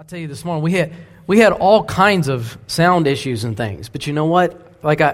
I'll 0.00 0.06
tell 0.06 0.18
you 0.18 0.28
this 0.28 0.46
morning, 0.46 0.62
we 0.62 0.72
had, 0.72 0.94
we 1.26 1.40
had 1.40 1.52
all 1.52 1.84
kinds 1.84 2.28
of 2.28 2.56
sound 2.66 3.06
issues 3.06 3.44
and 3.44 3.54
things. 3.54 3.90
But 3.90 4.06
you 4.06 4.14
know 4.14 4.24
what? 4.24 4.82
Like 4.82 5.02
I, 5.02 5.10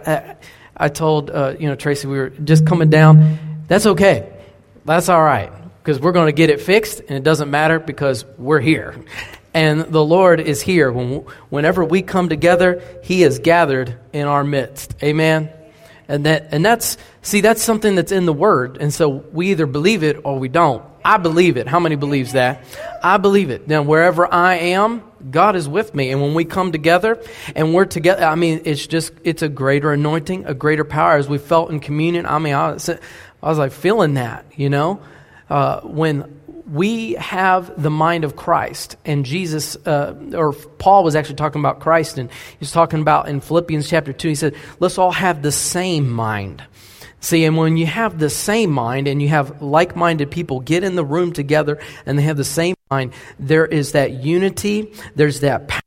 I, 0.77 0.85
I 0.85 0.89
told, 0.91 1.29
uh, 1.29 1.57
you 1.59 1.67
know, 1.67 1.75
Tracy, 1.75 2.07
we 2.07 2.17
were 2.17 2.29
just 2.29 2.65
coming 2.69 2.89
down. 2.89 3.65
That's 3.67 3.85
okay. 3.87 4.33
That's 4.85 5.09
all 5.09 5.25
right. 5.25 5.51
Because 5.83 5.99
we're 5.99 6.13
going 6.13 6.27
to 6.27 6.33
get 6.33 6.51
it 6.51 6.61
fixed, 6.61 7.01
and 7.01 7.11
it 7.11 7.25
doesn't 7.25 7.51
matter 7.51 7.81
because 7.81 8.25
we're 8.39 8.61
here. 8.61 8.95
And 9.53 9.81
the 9.81 10.05
Lord 10.05 10.39
is 10.39 10.61
here. 10.61 10.93
When, 10.93 11.25
whenever 11.49 11.83
we 11.83 12.03
come 12.03 12.29
together, 12.29 12.83
He 13.03 13.23
is 13.25 13.39
gathered 13.39 13.99
in 14.13 14.27
our 14.27 14.45
midst. 14.45 14.95
Amen? 15.03 15.51
And, 16.09 16.27
that, 16.27 16.49
and 16.53 16.65
that's, 16.65 16.99
see, 17.23 17.41
that's 17.41 17.63
something 17.63 17.95
that's 17.95 18.13
in 18.13 18.27
the 18.27 18.35
Word. 18.35 18.77
And 18.79 18.93
so 18.93 19.09
we 19.09 19.51
either 19.53 19.65
believe 19.65 20.05
it 20.05 20.21
or 20.25 20.39
we 20.39 20.49
don't. 20.49 20.85
I 21.07 21.19
believe 21.19 21.57
it. 21.57 21.69
How 21.69 21.79
many 21.79 21.95
believes 21.95 22.33
that? 22.33 22.65
I 23.01 23.17
believe 23.19 23.51
it. 23.51 23.69
Now, 23.69 23.83
wherever 23.83 24.27
I 24.27 24.57
am, 24.57 25.05
God 25.31 25.55
is 25.55 25.69
with 25.69 25.95
me. 25.95 26.11
And 26.11 26.21
when 26.21 26.35
we 26.35 26.45
come 26.45 26.73
together 26.73 27.23
and 27.55 27.73
we're 27.73 27.85
together, 27.85 28.25
I 28.25 28.35
mean, 28.35 28.63
it's 28.65 28.85
just, 28.85 29.13
it's 29.23 29.41
a 29.41 29.49
greater 29.49 29.93
anointing, 29.93 30.47
a 30.47 30.55
greater 30.55 30.85
power 30.85 31.17
as 31.17 31.29
we 31.29 31.39
felt 31.39 31.71
in 31.71 31.79
communion. 31.79 32.27
I 32.27 32.41
mean, 32.41 32.55
I 32.55 32.73
was, 32.73 32.89
I 32.91 32.99
was 33.41 33.57
like 33.57 33.71
feeling 33.71 34.15
that, 34.15 34.47
you 34.57 34.69
know, 34.69 35.01
uh, 35.49 35.83
when 35.83 36.41
we 36.69 37.13
have 37.13 37.81
the 37.81 37.91
mind 37.91 38.25
of 38.25 38.35
Christ. 38.35 38.97
And 39.05 39.25
Jesus, 39.25 39.77
uh, 39.87 40.13
or 40.35 40.55
Paul 40.55 41.05
was 41.05 41.15
actually 41.15 41.37
talking 41.37 41.61
about 41.61 41.79
Christ, 41.79 42.19
and 42.19 42.31
he's 42.59 42.73
talking 42.73 43.01
about 43.01 43.29
in 43.29 43.41
Philippians 43.41 43.89
chapter 43.89 44.13
2, 44.13 44.27
he 44.27 44.35
said, 44.35 44.57
let's 44.81 44.99
all 44.99 45.13
have 45.13 45.41
the 45.41 45.53
same 45.53 46.11
mind. 46.11 46.65
See, 47.27 47.45
and 47.45 47.57
when 47.57 47.77
you 47.77 47.87
have 47.87 48.21
the 48.21 48.31
same 48.31 48.71
mind 48.71 49.09
and 49.09 49.21
you 49.21 49.27
have 49.31 49.61
like 49.61 49.97
minded 49.97 50.31
people 50.31 50.61
get 50.61 50.85
in 50.85 50.95
the 50.95 51.05
room 51.05 51.33
together 51.33 51.81
and 52.07 52.17
they 52.17 52.23
have 52.23 52.37
the 52.37 52.45
same 52.45 52.77
mind, 52.89 53.15
there 53.37 53.67
is 53.67 53.91
that 53.93 54.23
unity, 54.23 54.93
there's 55.17 55.41
that 55.41 55.83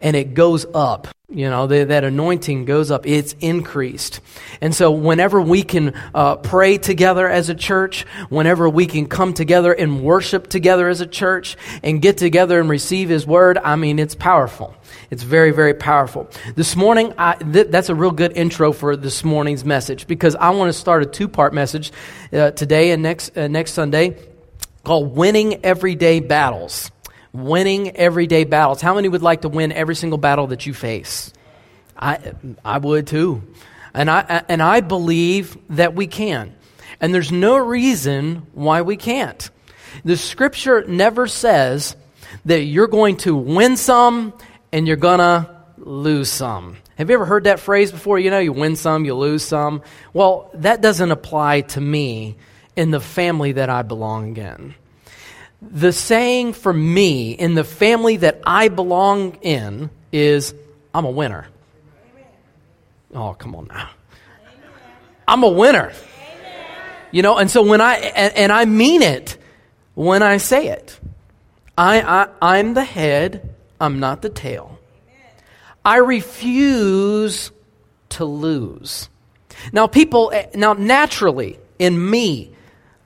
and 0.00 0.16
it 0.16 0.34
goes 0.34 0.66
up. 0.74 1.08
You 1.32 1.48
know, 1.48 1.68
the, 1.68 1.84
that 1.84 2.02
anointing 2.02 2.64
goes 2.64 2.90
up, 2.90 3.06
it's 3.06 3.36
increased. 3.38 4.20
And 4.60 4.74
so, 4.74 4.90
whenever 4.90 5.40
we 5.40 5.62
can 5.62 5.94
uh, 6.12 6.36
pray 6.36 6.76
together 6.76 7.28
as 7.28 7.48
a 7.48 7.54
church, 7.54 8.02
whenever 8.30 8.68
we 8.68 8.86
can 8.86 9.06
come 9.06 9.32
together 9.32 9.72
and 9.72 10.02
worship 10.02 10.48
together 10.48 10.88
as 10.88 11.00
a 11.00 11.06
church 11.06 11.56
and 11.84 12.02
get 12.02 12.16
together 12.18 12.58
and 12.58 12.68
receive 12.68 13.08
His 13.08 13.28
word, 13.28 13.58
I 13.58 13.76
mean, 13.76 14.00
it's 14.00 14.16
powerful. 14.16 14.74
It's 15.08 15.22
very, 15.22 15.52
very 15.52 15.74
powerful. 15.74 16.28
This 16.56 16.74
morning, 16.74 17.14
I, 17.16 17.36
th- 17.36 17.68
that's 17.68 17.90
a 17.90 17.94
real 17.94 18.10
good 18.10 18.36
intro 18.36 18.72
for 18.72 18.96
this 18.96 19.22
morning's 19.22 19.64
message 19.64 20.08
because 20.08 20.34
I 20.34 20.50
want 20.50 20.70
to 20.70 20.78
start 20.78 21.04
a 21.04 21.06
two 21.06 21.28
part 21.28 21.54
message 21.54 21.92
uh, 22.32 22.50
today 22.50 22.90
and 22.90 23.04
next, 23.04 23.38
uh, 23.38 23.46
next 23.46 23.74
Sunday 23.74 24.18
called 24.82 25.14
Winning 25.14 25.64
Everyday 25.64 26.18
Battles 26.18 26.90
winning 27.32 27.96
everyday 27.96 28.44
battles. 28.44 28.80
How 28.80 28.94
many 28.94 29.08
would 29.08 29.22
like 29.22 29.42
to 29.42 29.48
win 29.48 29.72
every 29.72 29.94
single 29.94 30.18
battle 30.18 30.48
that 30.48 30.66
you 30.66 30.74
face? 30.74 31.32
I, 31.96 32.32
I 32.64 32.78
would 32.78 33.06
too. 33.06 33.42
And 33.92 34.10
I, 34.10 34.44
and 34.48 34.62
I 34.62 34.80
believe 34.80 35.56
that 35.70 35.94
we 35.94 36.06
can. 36.06 36.54
And 37.00 37.14
there's 37.14 37.32
no 37.32 37.56
reason 37.56 38.46
why 38.52 38.82
we 38.82 38.96
can't. 38.96 39.50
The 40.04 40.16
scripture 40.16 40.84
never 40.86 41.26
says 41.26 41.96
that 42.44 42.62
you're 42.62 42.86
going 42.86 43.16
to 43.18 43.34
win 43.34 43.76
some 43.76 44.32
and 44.72 44.86
you're 44.86 44.96
going 44.96 45.18
to 45.18 45.50
lose 45.78 46.28
some. 46.30 46.76
Have 46.96 47.08
you 47.08 47.14
ever 47.14 47.24
heard 47.24 47.44
that 47.44 47.60
phrase 47.60 47.90
before? 47.90 48.18
You 48.18 48.30
know, 48.30 48.38
you 48.38 48.52
win 48.52 48.76
some, 48.76 49.04
you 49.04 49.14
lose 49.14 49.42
some. 49.42 49.82
Well, 50.12 50.50
that 50.54 50.82
doesn't 50.82 51.10
apply 51.10 51.62
to 51.62 51.80
me 51.80 52.36
in 52.76 52.90
the 52.90 53.00
family 53.00 53.52
that 53.52 53.70
I 53.70 53.82
belong 53.82 54.36
in. 54.36 54.74
The 55.62 55.92
saying 55.92 56.54
for 56.54 56.72
me 56.72 57.32
in 57.32 57.54
the 57.54 57.64
family 57.64 58.16
that 58.18 58.40
I 58.44 58.68
belong 58.68 59.34
in 59.42 59.90
is 60.12 60.54
I'm 60.94 61.04
a 61.04 61.10
winner. 61.10 61.46
Oh, 63.14 63.34
come 63.34 63.54
on 63.54 63.66
now. 63.66 63.90
I'm 65.28 65.42
a 65.42 65.48
winner. 65.48 65.92
You 67.12 67.22
know, 67.22 67.38
and 67.38 67.50
so 67.50 67.62
when 67.62 67.80
I, 67.80 67.96
and, 67.96 68.36
and 68.36 68.52
I 68.52 68.64
mean 68.64 69.02
it 69.02 69.36
when 69.94 70.22
I 70.22 70.38
say 70.38 70.68
it. 70.68 70.98
I, 71.76 72.00
I, 72.00 72.28
I'm 72.40 72.74
the 72.74 72.84
head, 72.84 73.54
I'm 73.80 74.00
not 74.00 74.22
the 74.22 74.28
tail. 74.28 74.78
I 75.84 75.96
refuse 75.96 77.50
to 78.10 78.24
lose. 78.24 79.08
Now, 79.72 79.86
people, 79.86 80.30
eh, 80.32 80.46
now 80.54 80.74
naturally, 80.74 81.58
in 81.78 82.10
me, 82.10 82.49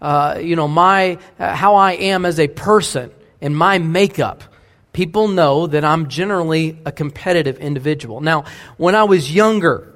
uh, 0.05 0.39
you 0.39 0.55
know, 0.55 0.69
my, 0.69 1.17
uh, 1.39 1.55
how 1.55 1.77
I 1.77 1.93
am 1.93 2.27
as 2.27 2.39
a 2.39 2.47
person 2.47 3.11
and 3.41 3.57
my 3.57 3.79
makeup, 3.79 4.45
people 4.93 5.29
know 5.29 5.67
that 5.67 5.83
I'm 5.83 6.11
generally 6.11 6.79
a 6.85 6.93
competitive 6.93 7.57
individual. 7.59 8.21
Now, 8.21 8.45
when 8.77 8.95
I 8.95 9.05
was 9.05 9.35
younger, 9.35 9.95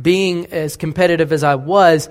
being 0.00 0.52
as 0.52 0.76
competitive 0.76 1.32
as 1.32 1.42
I 1.42 1.54
was, 1.54 2.10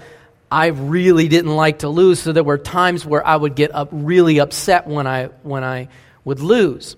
I 0.50 0.68
really 0.68 1.28
didn't 1.28 1.56
like 1.56 1.80
to 1.80 1.90
lose, 1.90 2.20
so 2.20 2.32
there 2.32 2.44
were 2.44 2.58
times 2.58 3.06
where 3.06 3.26
I 3.26 3.36
would 3.36 3.54
get 3.54 3.76
up 3.76 3.90
really 3.92 4.40
upset 4.40 4.88
when 4.88 5.06
I, 5.06 5.26
when 5.44 5.64
I 5.64 5.90
would 6.24 6.40
lose. 6.40 6.96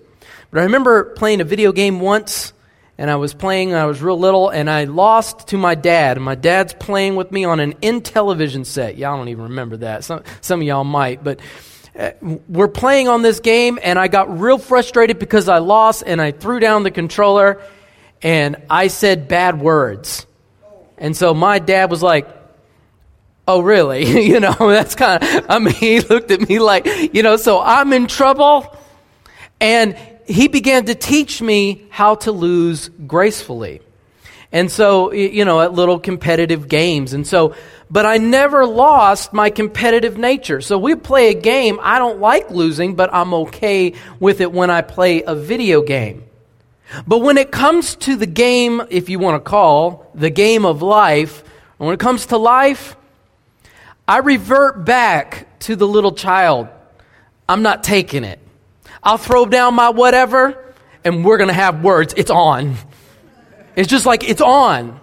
But 0.50 0.60
I 0.60 0.62
remember 0.62 1.12
playing 1.12 1.42
a 1.42 1.44
video 1.44 1.72
game 1.72 2.00
once 2.00 2.54
and 2.98 3.10
I 3.10 3.16
was 3.16 3.32
playing, 3.32 3.74
I 3.74 3.86
was 3.86 4.02
real 4.02 4.18
little, 4.18 4.48
and 4.48 4.68
I 4.68 4.84
lost 4.84 5.48
to 5.48 5.56
my 5.56 5.76
dad. 5.76 6.16
And 6.16 6.24
my 6.24 6.34
dad's 6.34 6.74
playing 6.74 7.14
with 7.14 7.30
me 7.30 7.44
on 7.44 7.60
an 7.60 7.74
Intellivision 7.74 8.66
set. 8.66 8.98
Y'all 8.98 9.16
don't 9.16 9.28
even 9.28 9.44
remember 9.44 9.78
that. 9.78 10.02
Some, 10.02 10.24
some 10.40 10.60
of 10.60 10.66
y'all 10.66 10.84
might, 10.84 11.22
but 11.22 11.38
uh, 11.96 12.10
we're 12.20 12.68
playing 12.68 13.06
on 13.06 13.22
this 13.22 13.40
game, 13.40 13.78
and 13.82 13.98
I 13.98 14.08
got 14.08 14.40
real 14.40 14.58
frustrated 14.58 15.18
because 15.18 15.48
I 15.48 15.58
lost, 15.58 16.02
and 16.04 16.20
I 16.20 16.32
threw 16.32 16.58
down 16.58 16.82
the 16.82 16.90
controller, 16.90 17.62
and 18.20 18.56
I 18.68 18.88
said 18.88 19.28
bad 19.28 19.60
words. 19.60 20.26
And 20.96 21.16
so 21.16 21.32
my 21.32 21.60
dad 21.60 21.90
was 21.90 22.02
like, 22.02 22.28
Oh, 23.48 23.60
really? 23.60 24.04
you 24.28 24.38
know, 24.38 24.52
that's 24.58 24.94
kind 24.94 25.24
of, 25.24 25.46
I 25.48 25.58
mean, 25.58 25.74
he 25.74 26.00
looked 26.00 26.30
at 26.30 26.46
me 26.46 26.58
like, 26.58 26.86
you 27.14 27.22
know, 27.22 27.36
so 27.36 27.60
I'm 27.60 27.92
in 27.94 28.06
trouble. 28.06 28.76
And 29.60 29.96
he 30.28 30.46
began 30.46 30.84
to 30.84 30.94
teach 30.94 31.40
me 31.40 31.86
how 31.88 32.14
to 32.16 32.32
lose 32.32 32.90
gracefully. 33.06 33.80
And 34.52 34.70
so, 34.70 35.12
you 35.12 35.44
know, 35.44 35.60
at 35.60 35.72
little 35.72 35.98
competitive 35.98 36.68
games. 36.68 37.12
And 37.12 37.26
so, 37.26 37.54
but 37.90 38.06
I 38.06 38.18
never 38.18 38.66
lost 38.66 39.32
my 39.32 39.50
competitive 39.50 40.16
nature. 40.16 40.60
So 40.60 40.78
we 40.78 40.94
play 40.94 41.30
a 41.30 41.34
game. 41.34 41.78
I 41.82 41.98
don't 41.98 42.20
like 42.20 42.50
losing, 42.50 42.94
but 42.94 43.12
I'm 43.12 43.34
okay 43.34 43.94
with 44.20 44.40
it 44.40 44.52
when 44.52 44.70
I 44.70 44.82
play 44.82 45.22
a 45.22 45.34
video 45.34 45.82
game. 45.82 46.24
But 47.06 47.18
when 47.18 47.36
it 47.36 47.50
comes 47.50 47.94
to 47.96 48.16
the 48.16 48.26
game, 48.26 48.82
if 48.90 49.08
you 49.08 49.18
want 49.18 49.42
to 49.42 49.50
call 49.50 50.10
the 50.14 50.30
game 50.30 50.64
of 50.64 50.80
life, 50.80 51.42
when 51.76 51.92
it 51.92 52.00
comes 52.00 52.26
to 52.26 52.38
life, 52.38 52.96
I 54.06 54.18
revert 54.18 54.84
back 54.84 55.58
to 55.60 55.76
the 55.76 55.86
little 55.86 56.12
child. 56.12 56.68
I'm 57.48 57.62
not 57.62 57.82
taking 57.82 58.24
it. 58.24 58.40
I'll 59.02 59.18
throw 59.18 59.46
down 59.46 59.74
my 59.74 59.90
whatever, 59.90 60.74
and 61.04 61.24
we're 61.24 61.38
going 61.38 61.48
to 61.48 61.54
have 61.54 61.82
words. 61.82 62.14
It's 62.16 62.30
on. 62.30 62.76
It's 63.76 63.88
just 63.88 64.06
like 64.06 64.28
it's 64.28 64.40
on. 64.40 65.00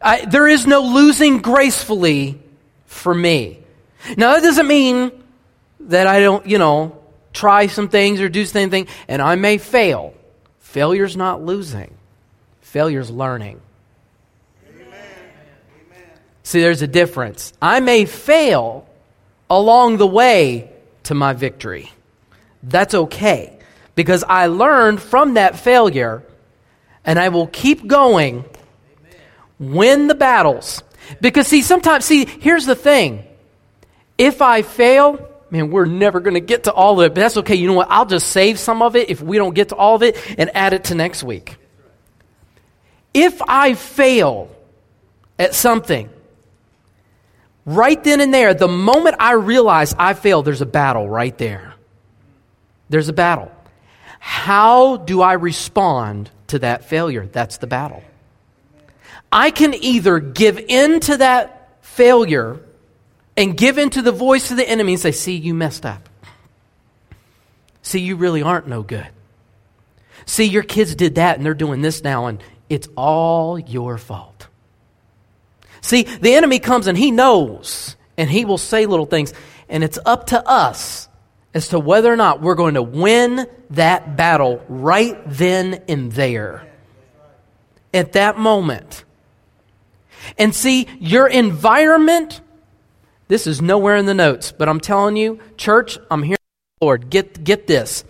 I, 0.00 0.24
there 0.24 0.48
is 0.48 0.66
no 0.66 0.80
losing 0.80 1.38
gracefully 1.38 2.40
for 2.86 3.14
me. 3.14 3.58
Now, 4.16 4.34
that 4.34 4.42
doesn't 4.42 4.66
mean 4.66 5.12
that 5.80 6.06
I 6.06 6.20
don't, 6.20 6.46
you 6.46 6.58
know, 6.58 6.98
try 7.32 7.66
some 7.66 7.88
things 7.88 8.20
or 8.20 8.28
do 8.28 8.44
something, 8.44 8.86
and 9.08 9.22
I 9.22 9.36
may 9.36 9.58
fail. 9.58 10.14
Failure's 10.60 11.16
not 11.16 11.42
losing, 11.42 11.94
failure's 12.60 13.10
learning. 13.10 13.60
See, 16.44 16.60
there's 16.60 16.82
a 16.82 16.88
difference. 16.88 17.52
I 17.62 17.80
may 17.80 18.04
fail 18.04 18.88
along 19.48 19.98
the 19.98 20.06
way 20.06 20.72
to 21.04 21.14
my 21.14 21.34
victory. 21.34 21.92
That's 22.62 22.94
okay 22.94 23.58
because 23.94 24.24
I 24.24 24.46
learned 24.46 25.00
from 25.00 25.34
that 25.34 25.58
failure 25.58 26.22
and 27.04 27.18
I 27.18 27.28
will 27.28 27.46
keep 27.46 27.86
going, 27.86 28.44
win 29.58 30.06
the 30.06 30.14
battles. 30.14 30.82
Because, 31.20 31.48
see, 31.48 31.62
sometimes, 31.62 32.04
see, 32.04 32.24
here's 32.24 32.64
the 32.66 32.76
thing. 32.76 33.24
If 34.16 34.40
I 34.40 34.62
fail, 34.62 35.28
man, 35.50 35.70
we're 35.70 35.84
never 35.84 36.20
going 36.20 36.34
to 36.34 36.40
get 36.40 36.64
to 36.64 36.72
all 36.72 37.00
of 37.00 37.06
it, 37.06 37.14
but 37.14 37.20
that's 37.20 37.36
okay. 37.38 37.56
You 37.56 37.66
know 37.66 37.74
what? 37.74 37.88
I'll 37.90 38.06
just 38.06 38.28
save 38.28 38.58
some 38.58 38.82
of 38.82 38.96
it 38.96 39.10
if 39.10 39.20
we 39.20 39.36
don't 39.36 39.54
get 39.54 39.70
to 39.70 39.76
all 39.76 39.96
of 39.96 40.02
it 40.02 40.16
and 40.38 40.50
add 40.54 40.72
it 40.72 40.84
to 40.84 40.94
next 40.94 41.24
week. 41.24 41.56
If 43.12 43.42
I 43.42 43.74
fail 43.74 44.50
at 45.38 45.54
something, 45.54 46.08
right 47.66 48.02
then 48.02 48.20
and 48.20 48.32
there, 48.32 48.54
the 48.54 48.68
moment 48.68 49.16
I 49.18 49.32
realize 49.32 49.94
I 49.98 50.14
failed, 50.14 50.44
there's 50.44 50.62
a 50.62 50.66
battle 50.66 51.08
right 51.08 51.36
there. 51.36 51.71
There's 52.92 53.08
a 53.08 53.14
battle. 53.14 53.50
How 54.20 54.98
do 54.98 55.22
I 55.22 55.32
respond 55.32 56.30
to 56.48 56.58
that 56.58 56.84
failure? 56.84 57.24
That's 57.24 57.56
the 57.56 57.66
battle. 57.66 58.04
I 59.32 59.50
can 59.50 59.72
either 59.72 60.20
give 60.20 60.58
in 60.58 61.00
to 61.00 61.16
that 61.16 61.78
failure 61.80 62.60
and 63.34 63.56
give 63.56 63.78
in 63.78 63.88
to 63.88 64.02
the 64.02 64.12
voice 64.12 64.50
of 64.50 64.58
the 64.58 64.68
enemy 64.68 64.92
and 64.92 65.00
say, 65.00 65.10
See, 65.10 65.36
you 65.36 65.54
messed 65.54 65.86
up. 65.86 66.06
See, 67.80 68.00
you 68.00 68.16
really 68.16 68.42
aren't 68.42 68.68
no 68.68 68.82
good. 68.82 69.08
See, 70.26 70.44
your 70.44 70.62
kids 70.62 70.94
did 70.94 71.14
that 71.14 71.38
and 71.38 71.46
they're 71.46 71.54
doing 71.54 71.80
this 71.80 72.04
now, 72.04 72.26
and 72.26 72.42
it's 72.68 72.88
all 72.94 73.58
your 73.58 73.96
fault. 73.96 74.48
See, 75.80 76.02
the 76.02 76.34
enemy 76.34 76.58
comes 76.58 76.88
and 76.88 76.98
he 76.98 77.10
knows, 77.10 77.96
and 78.18 78.28
he 78.28 78.44
will 78.44 78.58
say 78.58 78.84
little 78.84 79.06
things, 79.06 79.32
and 79.70 79.82
it's 79.82 79.98
up 80.04 80.26
to 80.26 80.46
us 80.46 81.08
as 81.54 81.68
to 81.68 81.78
whether 81.78 82.12
or 82.12 82.16
not 82.16 82.40
we're 82.40 82.54
going 82.54 82.74
to 82.74 82.82
win 82.82 83.46
that 83.70 84.16
battle 84.16 84.64
right 84.68 85.18
then 85.26 85.82
and 85.88 86.12
there. 86.12 86.66
At 87.92 88.12
that 88.12 88.38
moment. 88.38 89.04
And 90.38 90.54
see, 90.54 90.86
your 90.98 91.26
environment, 91.26 92.40
this 93.28 93.46
is 93.46 93.60
nowhere 93.60 93.96
in 93.96 94.06
the 94.06 94.14
notes, 94.14 94.52
but 94.52 94.68
I'm 94.68 94.80
telling 94.80 95.16
you, 95.16 95.40
church, 95.56 95.98
I'm 96.10 96.22
here, 96.22 96.36
Lord, 96.80 97.10
get, 97.10 97.44
get 97.44 97.66
this. 97.66 98.04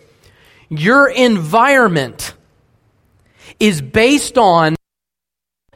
Your 0.68 1.08
environment 1.08 2.34
is 3.58 3.82
based 3.82 4.38
on 4.38 4.76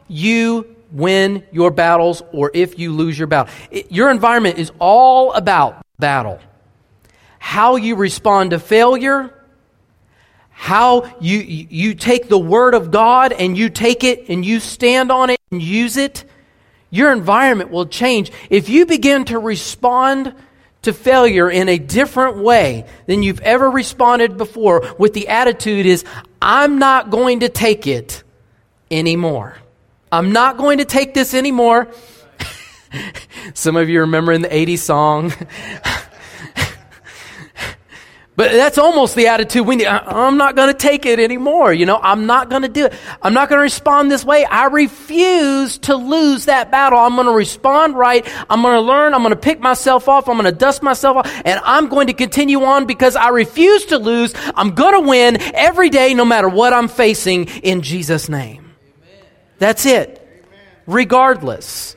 you 0.09 0.77
win 0.93 1.45
your 1.53 1.71
battles 1.71 2.23
or 2.33 2.51
if 2.55 2.79
you 2.79 2.93
lose 2.93 3.19
your 3.19 3.27
battle. 3.27 3.53
It, 3.71 3.91
your 3.91 4.11
environment 4.11 4.59
is 4.59 4.73
all 4.79 5.33
about 5.33 5.85
battle. 5.99 6.39
How 7.47 7.77
you 7.77 7.95
respond 7.95 8.51
to 8.51 8.59
failure, 8.59 9.33
how 10.51 11.09
you, 11.21 11.39
you 11.39 11.95
take 11.95 12.29
the 12.29 12.37
Word 12.37 12.75
of 12.75 12.91
God 12.91 13.33
and 13.33 13.57
you 13.57 13.71
take 13.71 14.03
it 14.03 14.29
and 14.29 14.45
you 14.45 14.59
stand 14.59 15.13
on 15.13 15.31
it 15.31 15.39
and 15.53 15.63
use 15.63 15.97
it, 15.97 16.25
your 16.91 17.13
environment 17.13 17.71
will 17.71 17.87
change. 17.87 18.33
If 18.51 18.69
you 18.69 18.85
begin 18.85 19.27
to 19.27 19.39
respond 19.39 20.35
to 20.83 20.93
failure 20.93 21.49
in 21.49 21.69
a 21.69 21.79
different 21.79 22.39
way 22.39 22.85
than 23.07 23.23
you've 23.23 23.41
ever 23.43 23.71
responded 23.71 24.37
before, 24.37 24.95
with 24.99 25.15
the 25.15 25.29
attitude 25.29 25.87
is, 25.87 26.05
I'm 26.43 26.81
not 26.81 27.11
going 27.11 27.41
to 27.41 27.49
take 27.49 27.87
it 27.87 28.25
anymore. 28.91 29.57
I'm 30.11 30.33
not 30.33 30.57
going 30.57 30.79
to 30.79 30.85
take 30.85 31.15
this 31.15 31.33
anymore. 31.33 31.87
Some 33.55 33.77
of 33.77 33.89
you 33.89 34.01
remember 34.01 34.33
in 34.33 34.43
the 34.43 34.49
80s 34.49 34.81
song, 34.81 35.33
But 38.37 38.53
that's 38.53 38.77
almost 38.77 39.15
the 39.15 39.29
attitude 39.29 39.67
we 39.67 39.77
need. 39.77 39.87
I'm 39.87 40.37
not 40.37 40.57
going 40.57 40.69
to 40.69 40.77
take 40.79 41.07
it 41.07 41.19
anymore. 41.19 41.73
You 41.73 41.87
know, 41.87 41.99
I'm 42.01 42.27
not 42.27 42.51
going 42.51 42.63
to 42.63 42.69
do 42.69 42.85
it. 42.85 42.93
I'm 43.23 43.33
not 43.33 43.49
going 43.49 43.59
to 43.59 43.63
respond 43.63 44.11
this 44.11 44.27
way. 44.27 44.45
I 44.45 44.67
refuse 44.67 45.79
to 45.79 45.97
lose 45.97 46.45
that 46.45 46.71
battle. 46.71 46.99
I'm 46.99 47.15
going 47.15 47.29
to 47.29 47.33
respond 47.33 47.97
right. 47.97 48.27
I'm 48.51 48.61
going 48.61 48.75
to 48.75 48.83
learn. 48.83 49.15
I'm 49.15 49.23
going 49.23 49.31
to 49.31 49.41
pick 49.41 49.59
myself 49.61 50.07
off. 50.07 50.29
I'm 50.29 50.37
going 50.37 50.45
to 50.45 50.53
dust 50.53 50.83
myself 50.83 51.17
off 51.17 51.43
and 51.47 51.59
I'm 51.65 51.89
going 51.89 52.09
to 52.09 52.13
continue 52.13 52.63
on 52.63 52.85
because 52.85 53.17
I 53.17 53.31
refuse 53.31 53.87
to 53.87 53.99
lose. 53.99 54.35
I'm 54.55 54.75
going 54.75 55.03
to 55.03 55.09
win 55.09 55.39
every 55.55 55.89
day, 55.89 56.13
no 56.13 56.27
matter 56.27 56.49
what 56.49 56.75
I'm 56.75 56.89
facing 56.89 57.47
in 57.47 57.81
Jesus' 57.81 58.29
name. 58.29 58.75
Amen. 59.03 59.25
That's 59.59 59.87
it. 59.87 60.09
Amen. 60.09 60.61
Regardless. 60.87 61.97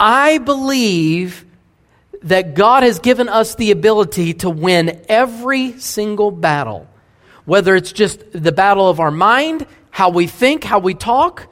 I 0.00 0.38
believe 0.38 1.45
that 2.26 2.54
God 2.54 2.82
has 2.82 2.98
given 2.98 3.28
us 3.28 3.54
the 3.54 3.70
ability 3.70 4.34
to 4.34 4.50
win 4.50 5.00
every 5.08 5.78
single 5.78 6.32
battle, 6.32 6.88
whether 7.44 7.74
it's 7.76 7.92
just 7.92 8.20
the 8.32 8.52
battle 8.52 8.88
of 8.88 8.98
our 8.98 9.12
mind, 9.12 9.64
how 9.90 10.10
we 10.10 10.26
think, 10.26 10.64
how 10.64 10.80
we 10.80 10.92
talk, 10.92 11.46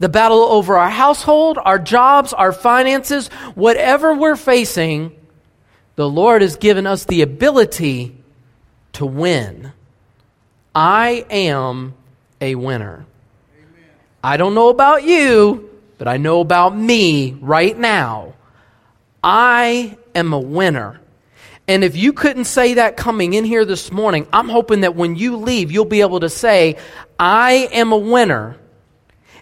the 0.00 0.08
battle 0.08 0.40
over 0.40 0.76
our 0.76 0.90
household, 0.90 1.58
our 1.64 1.78
jobs, 1.78 2.32
our 2.32 2.52
finances, 2.52 3.28
whatever 3.54 4.12
we're 4.12 4.36
facing, 4.36 5.12
the 5.94 6.08
Lord 6.08 6.42
has 6.42 6.56
given 6.56 6.88
us 6.88 7.04
the 7.04 7.22
ability 7.22 8.16
to 8.94 9.06
win. 9.06 9.72
I 10.74 11.24
am 11.30 11.94
a 12.40 12.56
winner. 12.56 13.06
Amen. 13.56 13.90
I 14.24 14.36
don't 14.36 14.56
know 14.56 14.70
about 14.70 15.04
you, 15.04 15.70
but 15.98 16.08
I 16.08 16.16
know 16.16 16.40
about 16.40 16.76
me 16.76 17.38
right 17.40 17.78
now. 17.78 18.34
I 19.24 19.96
am 20.14 20.34
a 20.34 20.38
winner. 20.38 21.00
And 21.66 21.82
if 21.82 21.96
you 21.96 22.12
couldn't 22.12 22.44
say 22.44 22.74
that 22.74 22.98
coming 22.98 23.32
in 23.32 23.44
here 23.44 23.64
this 23.64 23.90
morning, 23.90 24.28
I'm 24.30 24.50
hoping 24.50 24.82
that 24.82 24.94
when 24.94 25.16
you 25.16 25.38
leave, 25.38 25.72
you'll 25.72 25.86
be 25.86 26.02
able 26.02 26.20
to 26.20 26.28
say, 26.28 26.76
I 27.18 27.70
am 27.72 27.92
a 27.92 27.96
winner, 27.96 28.58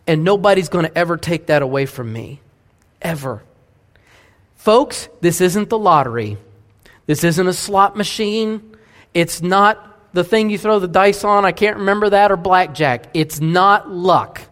and 0.07 0.23
nobody's 0.23 0.69
going 0.69 0.87
to 0.87 0.97
ever 0.97 1.17
take 1.17 1.47
that 1.47 1.63
away 1.63 1.87
from 1.87 2.13
me. 2.13 2.41
Ever. 3.01 3.43
Folks, 4.55 5.09
this 5.21 5.41
isn't 5.41 5.69
the 5.69 5.79
lottery. 5.79 6.37
This 7.07 7.25
isn't 7.25 7.49
a 7.49 7.53
slot 7.53 7.97
machine. 7.97 8.77
It's 9.13 9.43
not 9.43 9.99
the 10.13 10.23
thing 10.23 10.49
you 10.49 10.59
throw 10.59 10.79
the 10.79 10.87
dice 10.87 11.25
on. 11.25 11.45
I 11.45 11.51
can't 11.51 11.79
remember 11.79 12.11
that, 12.11 12.31
or 12.31 12.37
blackjack. 12.37 13.09
It's 13.15 13.41
not 13.41 13.91
luck. 13.91 14.43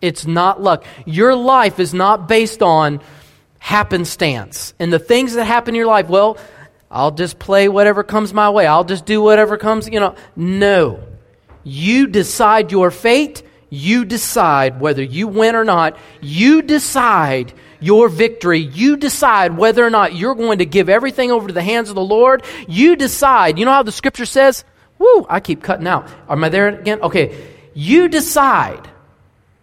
It's 0.00 0.26
not 0.26 0.62
luck. 0.62 0.84
Your 1.04 1.34
life 1.34 1.78
is 1.78 1.92
not 1.92 2.26
based 2.26 2.62
on 2.62 3.02
happenstance. 3.66 4.74
And 4.78 4.92
the 4.92 5.00
things 5.00 5.34
that 5.34 5.44
happen 5.44 5.74
in 5.74 5.76
your 5.76 5.88
life, 5.88 6.08
well, 6.08 6.38
I'll 6.88 7.10
just 7.10 7.36
play 7.40 7.68
whatever 7.68 8.04
comes 8.04 8.32
my 8.32 8.48
way. 8.48 8.64
I'll 8.64 8.84
just 8.84 9.04
do 9.04 9.20
whatever 9.20 9.56
comes, 9.56 9.88
you 9.88 9.98
know. 9.98 10.14
No. 10.36 11.02
You 11.64 12.06
decide 12.06 12.70
your 12.70 12.92
fate. 12.92 13.42
You 13.68 14.04
decide 14.04 14.80
whether 14.80 15.02
you 15.02 15.26
win 15.26 15.56
or 15.56 15.64
not. 15.64 15.98
You 16.20 16.62
decide 16.62 17.52
your 17.80 18.08
victory. 18.08 18.60
You 18.60 18.98
decide 18.98 19.56
whether 19.56 19.84
or 19.84 19.90
not 19.90 20.14
you're 20.14 20.36
going 20.36 20.58
to 20.58 20.64
give 20.64 20.88
everything 20.88 21.32
over 21.32 21.48
to 21.48 21.52
the 21.52 21.60
hands 21.60 21.88
of 21.88 21.96
the 21.96 22.04
Lord. 22.04 22.44
You 22.68 22.94
decide. 22.94 23.58
You 23.58 23.64
know 23.64 23.72
how 23.72 23.82
the 23.82 23.90
scripture 23.90 24.26
says? 24.26 24.64
Woo, 25.00 25.26
I 25.28 25.40
keep 25.40 25.64
cutting 25.64 25.88
out. 25.88 26.08
Am 26.28 26.44
I 26.44 26.50
there 26.50 26.68
again? 26.68 27.00
Okay. 27.02 27.36
You 27.74 28.06
decide 28.06 28.88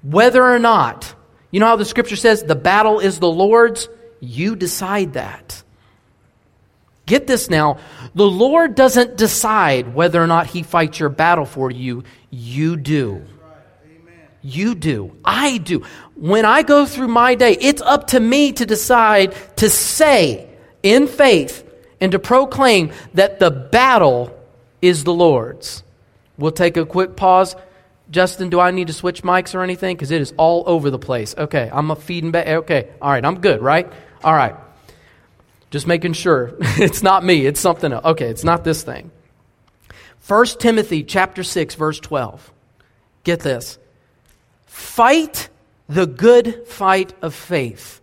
whether 0.02 0.44
or 0.44 0.60
not 0.60 1.16
you 1.54 1.60
know 1.60 1.68
how 1.68 1.76
the 1.76 1.86
scripture 1.86 2.16
says 2.16 2.42
the 2.42 2.56
battle 2.56 3.00
is 3.00 3.20
the 3.20 3.30
Lord's? 3.30 3.88
You 4.20 4.56
decide 4.56 5.14
that. 5.14 5.62
Get 7.06 7.28
this 7.28 7.48
now. 7.48 7.78
The 8.16 8.26
Lord 8.26 8.74
doesn't 8.74 9.18
decide 9.18 9.94
whether 9.94 10.22
or 10.22 10.26
not 10.26 10.48
He 10.48 10.64
fights 10.64 11.00
your 11.00 11.10
battle 11.10 11.46
for 11.46 11.70
you. 11.70 12.06
You 12.32 12.76
do. 12.76 13.24
You 14.42 14.74
do. 14.74 15.16
I 15.24 15.60
do. 15.60 15.84
When 16.16 16.44
I 16.44 16.64
go 16.64 16.88
through 16.88 17.10
my 17.10 17.36
day, 17.36 17.56
it's 17.62 17.84
up 17.84 18.08
to 18.08 18.20
me 18.20 18.52
to 18.54 18.66
decide 18.66 19.36
to 19.58 19.70
say 19.70 20.50
in 20.82 21.08
faith 21.08 21.70
and 22.02 22.12
to 22.14 22.20
proclaim 22.20 22.92
that 23.14 23.38
the 23.38 23.52
battle 23.52 24.36
is 24.82 25.04
the 25.04 25.14
Lord's. 25.14 25.84
We'll 26.40 26.52
take 26.52 26.78
a 26.78 26.86
quick 26.86 27.16
pause. 27.16 27.56
Justin, 28.14 28.50
do 28.50 28.60
I 28.60 28.70
need 28.70 28.88
to 28.88 28.94
switch 28.94 29.24
mics 29.24 29.56
or 29.56 29.64
anything? 29.64 29.96
Because 29.96 30.12
it 30.12 30.22
is 30.22 30.36
all 30.38 30.64
over 30.68 30.92
the 30.92 31.00
place. 31.00 31.34
Okay, 31.36 31.68
I'm 31.74 31.90
a 31.90 31.96
feeding 31.96 32.30
back. 32.30 32.48
Okay, 32.48 32.90
all 33.02 33.10
right, 33.10 33.26
I'm 33.26 33.42
good, 33.42 33.60
right? 33.60 33.92
All 34.24 34.36
right. 34.36 34.56
Just 35.72 35.88
making 35.88 36.14
sure. 36.14 36.54
it's 36.60 37.02
not 37.02 37.26
me, 37.26 37.48
it's 37.48 37.60
something 37.60 37.92
else. 37.92 38.06
Okay, 38.06 38.28
it's 38.28 38.44
not 38.44 38.64
this 38.64 38.84
thing. 38.84 39.10
1 40.28 40.46
Timothy 40.60 41.04
chapter 41.04 41.44
6, 41.44 41.74
verse 41.74 42.00
12. 42.00 42.54
Get 43.24 43.40
this. 43.40 43.80
Fight 44.68 45.50
the 45.90 46.06
good 46.06 46.68
fight 46.68 47.14
of 47.24 47.34
faith. 47.34 48.00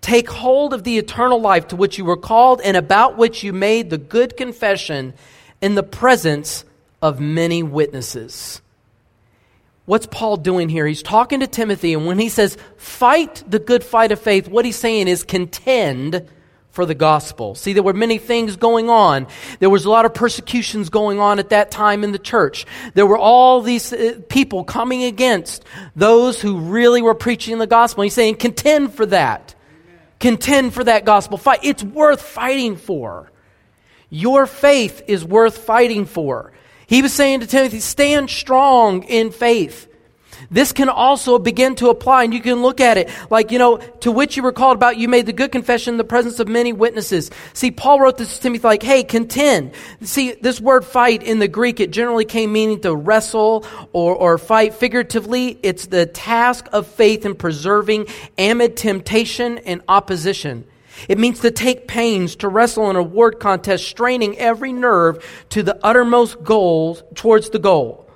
Take 0.00 0.28
hold 0.28 0.74
of 0.74 0.82
the 0.82 0.98
eternal 0.98 1.40
life 1.40 1.68
to 1.68 1.76
which 1.76 1.96
you 1.96 2.04
were 2.04 2.16
called 2.16 2.60
and 2.60 2.76
about 2.76 3.16
which 3.16 3.44
you 3.44 3.52
made 3.52 3.88
the 3.88 3.98
good 3.98 4.36
confession 4.36 5.14
in 5.60 5.76
the 5.76 5.84
presence 5.84 6.64
of 7.00 7.20
many 7.20 7.62
witnesses. 7.62 8.61
What's 9.84 10.06
Paul 10.06 10.36
doing 10.36 10.68
here? 10.68 10.86
He's 10.86 11.02
talking 11.02 11.40
to 11.40 11.46
Timothy, 11.46 11.92
and 11.92 12.06
when 12.06 12.18
he 12.18 12.28
says, 12.28 12.56
fight 12.76 13.42
the 13.48 13.58
good 13.58 13.82
fight 13.82 14.12
of 14.12 14.20
faith, 14.20 14.48
what 14.48 14.64
he's 14.64 14.76
saying 14.76 15.08
is 15.08 15.24
contend 15.24 16.28
for 16.70 16.86
the 16.86 16.94
gospel. 16.94 17.54
See, 17.54 17.74
there 17.74 17.82
were 17.82 17.92
many 17.92 18.18
things 18.18 18.56
going 18.56 18.88
on. 18.88 19.26
There 19.58 19.68
was 19.68 19.84
a 19.84 19.90
lot 19.90 20.06
of 20.06 20.14
persecutions 20.14 20.88
going 20.88 21.18
on 21.20 21.38
at 21.38 21.50
that 21.50 21.70
time 21.70 22.02
in 22.02 22.12
the 22.12 22.18
church. 22.18 22.64
There 22.94 23.06
were 23.06 23.18
all 23.18 23.60
these 23.60 23.92
uh, 23.92 24.20
people 24.28 24.64
coming 24.64 25.04
against 25.04 25.64
those 25.94 26.40
who 26.40 26.58
really 26.58 27.02
were 27.02 27.14
preaching 27.14 27.58
the 27.58 27.66
gospel. 27.66 28.04
He's 28.04 28.14
saying, 28.14 28.36
contend 28.36 28.94
for 28.94 29.04
that. 29.06 29.54
Amen. 29.84 30.00
Contend 30.18 30.74
for 30.74 30.84
that 30.84 31.04
gospel. 31.04 31.36
Fight. 31.36 31.60
It's 31.62 31.82
worth 31.82 32.22
fighting 32.22 32.76
for. 32.76 33.30
Your 34.08 34.46
faith 34.46 35.02
is 35.08 35.24
worth 35.24 35.58
fighting 35.58 36.06
for. 36.06 36.52
He 36.92 37.00
was 37.00 37.14
saying 37.14 37.40
to 37.40 37.46
Timothy, 37.46 37.80
stand 37.80 38.28
strong 38.28 39.04
in 39.04 39.30
faith. 39.30 39.88
This 40.50 40.72
can 40.72 40.90
also 40.90 41.38
begin 41.38 41.74
to 41.76 41.88
apply, 41.88 42.24
and 42.24 42.34
you 42.34 42.42
can 42.42 42.60
look 42.60 42.82
at 42.82 42.98
it 42.98 43.08
like, 43.30 43.50
you 43.50 43.58
know, 43.58 43.78
to 43.78 44.12
which 44.12 44.36
you 44.36 44.42
were 44.42 44.52
called 44.52 44.76
about, 44.76 44.98
you 44.98 45.08
made 45.08 45.24
the 45.24 45.32
good 45.32 45.52
confession 45.52 45.94
in 45.94 45.96
the 45.96 46.04
presence 46.04 46.38
of 46.38 46.48
many 46.48 46.74
witnesses. 46.74 47.30
See, 47.54 47.70
Paul 47.70 47.98
wrote 47.98 48.18
this 48.18 48.36
to 48.36 48.42
Timothy 48.42 48.66
like, 48.66 48.82
hey, 48.82 49.04
contend. 49.04 49.72
See, 50.02 50.32
this 50.32 50.60
word 50.60 50.84
fight 50.84 51.22
in 51.22 51.38
the 51.38 51.48
Greek, 51.48 51.80
it 51.80 51.92
generally 51.92 52.26
came 52.26 52.52
meaning 52.52 52.82
to 52.82 52.94
wrestle 52.94 53.64
or, 53.94 54.14
or 54.14 54.36
fight. 54.36 54.74
Figuratively, 54.74 55.58
it's 55.62 55.86
the 55.86 56.04
task 56.04 56.68
of 56.74 56.86
faith 56.86 57.24
in 57.24 57.36
preserving 57.36 58.08
amid 58.36 58.76
temptation 58.76 59.56
and 59.56 59.80
opposition. 59.88 60.66
It 61.08 61.18
means 61.18 61.40
to 61.40 61.50
take 61.50 61.88
pains, 61.88 62.36
to 62.36 62.48
wrestle 62.48 62.90
in 62.90 62.96
a 62.96 63.02
word 63.02 63.40
contest, 63.40 63.86
straining 63.86 64.38
every 64.38 64.72
nerve 64.72 65.24
to 65.50 65.62
the 65.62 65.78
uttermost 65.84 66.42
goal, 66.42 66.96
towards 67.14 67.50
the 67.50 67.58
goal. 67.58 68.08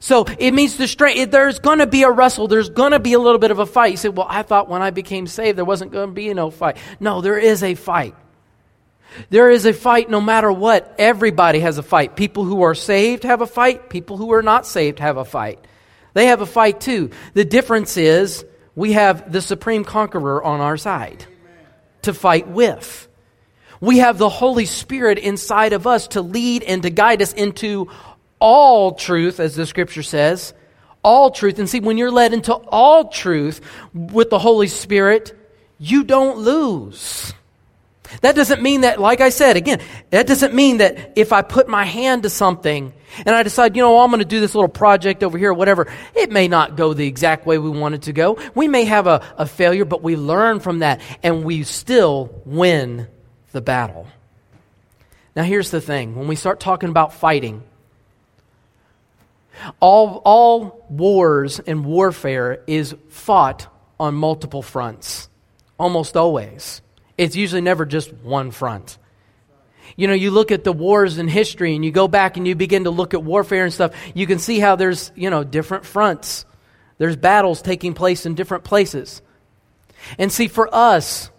So 0.00 0.26
it 0.38 0.52
means 0.52 0.76
to 0.76 0.86
strain, 0.86 1.30
there's 1.30 1.60
going 1.60 1.78
to 1.78 1.86
be 1.86 2.02
a 2.02 2.10
wrestle, 2.10 2.46
there's 2.46 2.68
going 2.68 2.92
to 2.92 2.98
be 2.98 3.14
a 3.14 3.18
little 3.18 3.38
bit 3.38 3.50
of 3.50 3.58
a 3.58 3.64
fight. 3.64 3.92
You 3.92 3.96
say, 3.96 4.10
well, 4.10 4.26
I 4.28 4.42
thought 4.42 4.68
when 4.68 4.82
I 4.82 4.90
became 4.90 5.26
saved 5.26 5.56
there 5.56 5.64
wasn't 5.64 5.92
going 5.92 6.08
to 6.08 6.14
be 6.14 6.32
no 6.34 6.50
fight. 6.50 6.76
No, 7.00 7.22
there 7.22 7.38
is 7.38 7.62
a 7.62 7.74
fight. 7.74 8.14
There 9.30 9.50
is 9.50 9.64
a 9.64 9.72
fight 9.72 10.10
no 10.10 10.20
matter 10.20 10.52
what. 10.52 10.96
Everybody 10.98 11.60
has 11.60 11.78
a 11.78 11.82
fight. 11.82 12.16
People 12.16 12.44
who 12.44 12.62
are 12.62 12.74
saved 12.74 13.22
have 13.22 13.40
a 13.40 13.46
fight, 13.46 13.88
people 13.88 14.18
who 14.18 14.32
are 14.34 14.42
not 14.42 14.66
saved 14.66 14.98
have 14.98 15.16
a 15.16 15.24
fight. 15.24 15.64
They 16.12 16.26
have 16.26 16.42
a 16.42 16.46
fight 16.46 16.82
too. 16.82 17.10
The 17.32 17.46
difference 17.46 17.96
is 17.96 18.44
we 18.74 18.92
have 18.92 19.32
the 19.32 19.40
supreme 19.40 19.84
conqueror 19.84 20.42
on 20.42 20.60
our 20.60 20.76
side 20.76 21.26
to 22.04 22.14
fight 22.14 22.48
with. 22.48 23.08
We 23.80 23.98
have 23.98 24.18
the 24.18 24.28
Holy 24.28 24.64
Spirit 24.66 25.18
inside 25.18 25.72
of 25.72 25.86
us 25.86 26.08
to 26.08 26.22
lead 26.22 26.62
and 26.62 26.82
to 26.82 26.90
guide 26.90 27.20
us 27.20 27.32
into 27.32 27.90
all 28.38 28.94
truth, 28.94 29.40
as 29.40 29.54
the 29.54 29.66
scripture 29.66 30.02
says. 30.02 30.54
All 31.02 31.30
truth. 31.30 31.58
And 31.58 31.68
see, 31.68 31.80
when 31.80 31.98
you're 31.98 32.10
led 32.10 32.32
into 32.32 32.54
all 32.54 33.08
truth 33.08 33.60
with 33.92 34.30
the 34.30 34.38
Holy 34.38 34.68
Spirit, 34.68 35.38
you 35.78 36.04
don't 36.04 36.38
lose. 36.38 37.34
That 38.20 38.34
doesn't 38.34 38.62
mean 38.62 38.82
that, 38.82 39.00
like 39.00 39.20
I 39.20 39.30
said, 39.30 39.56
again, 39.56 39.80
that 40.10 40.26
doesn't 40.26 40.54
mean 40.54 40.78
that 40.78 41.12
if 41.16 41.32
I 41.32 41.42
put 41.42 41.68
my 41.68 41.84
hand 41.84 42.24
to 42.24 42.30
something 42.30 42.92
and 43.24 43.34
I 43.34 43.42
decide, 43.42 43.76
you 43.76 43.82
know, 43.82 43.98
I'm 44.00 44.10
going 44.10 44.18
to 44.18 44.24
do 44.24 44.40
this 44.40 44.54
little 44.54 44.68
project 44.68 45.22
over 45.22 45.38
here, 45.38 45.52
whatever, 45.52 45.86
it 46.14 46.30
may 46.30 46.46
not 46.48 46.76
go 46.76 46.92
the 46.92 47.06
exact 47.06 47.46
way 47.46 47.58
we 47.58 47.70
want 47.70 47.94
it 47.94 48.02
to 48.02 48.12
go. 48.12 48.38
We 48.54 48.68
may 48.68 48.84
have 48.84 49.06
a, 49.06 49.22
a 49.38 49.46
failure, 49.46 49.84
but 49.84 50.02
we 50.02 50.16
learn 50.16 50.60
from 50.60 50.80
that 50.80 51.00
and 51.22 51.44
we 51.44 51.62
still 51.62 52.42
win 52.44 53.08
the 53.52 53.62
battle. 53.62 54.06
Now, 55.34 55.42
here's 55.42 55.70
the 55.70 55.80
thing 55.80 56.14
when 56.14 56.28
we 56.28 56.36
start 56.36 56.60
talking 56.60 56.90
about 56.90 57.14
fighting, 57.14 57.62
all, 59.80 60.20
all 60.24 60.84
wars 60.90 61.58
and 61.60 61.84
warfare 61.84 62.62
is 62.66 62.94
fought 63.08 63.66
on 63.98 64.14
multiple 64.14 64.62
fronts, 64.62 65.28
almost 65.78 66.16
always. 66.16 66.82
It's 67.16 67.36
usually 67.36 67.60
never 67.60 67.86
just 67.86 68.12
one 68.12 68.50
front. 68.50 68.98
You 69.96 70.08
know, 70.08 70.14
you 70.14 70.30
look 70.30 70.50
at 70.50 70.64
the 70.64 70.72
wars 70.72 71.18
in 71.18 71.28
history 71.28 71.74
and 71.74 71.84
you 71.84 71.92
go 71.92 72.08
back 72.08 72.36
and 72.36 72.48
you 72.48 72.54
begin 72.54 72.84
to 72.84 72.90
look 72.90 73.14
at 73.14 73.22
warfare 73.22 73.64
and 73.64 73.72
stuff, 73.72 73.94
you 74.14 74.26
can 74.26 74.38
see 74.38 74.58
how 74.58 74.76
there's, 74.76 75.12
you 75.14 75.30
know, 75.30 75.44
different 75.44 75.84
fronts. 75.84 76.44
There's 76.98 77.16
battles 77.16 77.62
taking 77.62 77.94
place 77.94 78.26
in 78.26 78.34
different 78.34 78.64
places. 78.64 79.22
And 80.18 80.32
see, 80.32 80.48
for 80.48 80.74
us, 80.74 81.30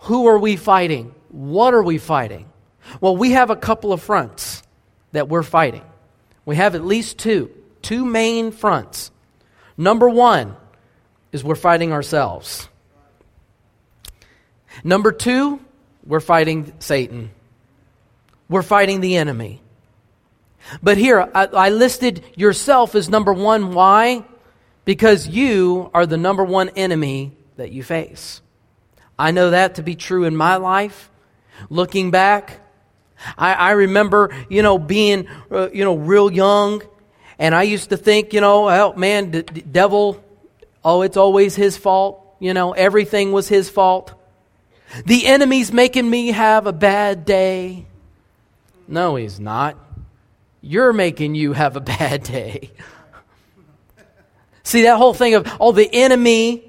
who 0.00 0.26
are 0.26 0.38
we 0.38 0.56
fighting? 0.56 1.14
What 1.28 1.74
are 1.74 1.82
we 1.82 1.98
fighting? 1.98 2.50
Well, 3.00 3.16
we 3.16 3.32
have 3.32 3.50
a 3.50 3.56
couple 3.56 3.92
of 3.92 4.02
fronts 4.02 4.62
that 5.12 5.28
we're 5.28 5.42
fighting. 5.42 5.84
We 6.44 6.56
have 6.56 6.74
at 6.74 6.84
least 6.84 7.18
two, 7.18 7.50
two 7.82 8.04
main 8.04 8.50
fronts. 8.50 9.10
Number 9.76 10.08
one 10.08 10.56
is 11.32 11.44
we're 11.44 11.54
fighting 11.54 11.92
ourselves. 11.92 12.68
Number 14.84 15.12
two, 15.12 15.60
we're 16.06 16.20
fighting 16.20 16.72
Satan. 16.78 17.30
We're 18.48 18.62
fighting 18.62 19.00
the 19.00 19.16
enemy. 19.16 19.60
But 20.82 20.98
here, 20.98 21.30
I, 21.34 21.46
I, 21.46 21.68
listed 21.70 22.24
yourself 22.36 22.94
as 22.94 23.08
number 23.08 23.32
one. 23.32 23.72
Why? 23.72 24.24
Because 24.84 25.28
you 25.28 25.90
are 25.94 26.06
the 26.06 26.16
number 26.16 26.44
one 26.44 26.70
enemy 26.70 27.32
that 27.56 27.72
you 27.72 27.82
face. 27.82 28.40
I 29.18 29.30
know 29.30 29.50
that 29.50 29.76
to 29.76 29.82
be 29.82 29.94
true 29.94 30.24
in 30.24 30.36
my 30.36 30.56
life. 30.56 31.10
Looking 31.70 32.10
back, 32.10 32.60
I, 33.36 33.54
I 33.54 33.70
remember, 33.72 34.30
you 34.48 34.62
know, 34.62 34.78
being, 34.78 35.28
uh, 35.50 35.70
you 35.72 35.84
know, 35.84 35.96
real 35.96 36.30
young, 36.30 36.82
and 37.38 37.54
I 37.54 37.62
used 37.64 37.90
to 37.90 37.96
think, 37.96 38.32
you 38.32 38.40
know, 38.40 38.68
oh, 38.68 38.92
man, 38.94 39.30
the, 39.30 39.42
the 39.42 39.62
devil, 39.62 40.22
oh, 40.84 41.02
it's 41.02 41.16
always 41.16 41.54
his 41.54 41.76
fault. 41.76 42.24
You 42.40 42.54
know, 42.54 42.72
everything 42.72 43.32
was 43.32 43.48
his 43.48 43.68
fault. 43.68 44.14
The 45.04 45.26
enemy's 45.26 45.72
making 45.72 46.08
me 46.08 46.28
have 46.28 46.66
a 46.66 46.72
bad 46.72 47.24
day. 47.24 47.86
No, 48.86 49.16
he's 49.16 49.38
not. 49.38 49.76
You're 50.60 50.92
making 50.92 51.34
you 51.34 51.52
have 51.52 51.76
a 51.76 51.80
bad 51.98 52.22
day. 52.22 52.70
See, 54.62 54.82
that 54.82 54.96
whole 54.96 55.14
thing 55.14 55.34
of, 55.34 55.50
oh, 55.60 55.72
the 55.72 55.88
enemy 55.90 56.64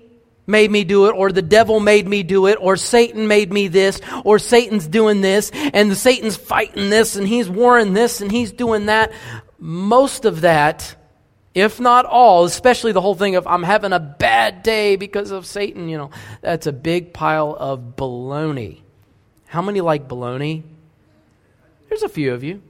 made 0.48 0.72
me 0.72 0.84
do 0.84 1.08
it, 1.08 1.12
or 1.12 1.32
the 1.32 1.42
devil 1.42 1.80
made 1.80 2.08
me 2.08 2.24
do 2.24 2.48
it, 2.48 2.58
or 2.60 2.76
Satan 2.76 3.28
made 3.28 3.54
me 3.54 3.68
this, 3.68 4.02
or 4.24 4.40
Satan's 4.40 4.88
doing 4.88 5.22
this, 5.22 5.52
and 5.54 5.96
Satan's 5.96 6.36
fighting 6.36 6.90
this, 6.90 7.16
and 7.16 7.28
he's 7.28 7.50
warring 7.50 7.94
this, 7.94 8.22
and 8.22 8.32
he's 8.32 8.52
doing 8.52 8.88
that. 8.88 9.12
Most 9.60 10.26
of 10.26 10.42
that 10.42 10.96
if 11.56 11.80
not 11.80 12.06
all, 12.06 12.46
especially 12.46 12.92
the 12.92 13.02
whole 13.02 13.16
thing 13.16 13.36
of 13.36 13.48
I'm 13.48 13.64
having 13.64 13.94
a 13.94 14.00
bad 14.00 14.64
day 14.64 14.96
because 14.96 15.32
of 15.32 15.46
Satan, 15.46 15.90
you 15.90 15.98
know, 15.98 16.12
that's 16.42 16.68
a 16.68 16.74
big 16.74 17.14
pile 17.14 17.56
of 17.58 17.96
baloney. 17.96 18.82
How 19.48 19.62
many 19.62 19.82
like 19.82 20.08
baloney? 20.08 20.64
There's 21.90 22.04
a 22.04 22.10
few 22.10 22.34
of 22.34 22.44
you. 22.44 22.62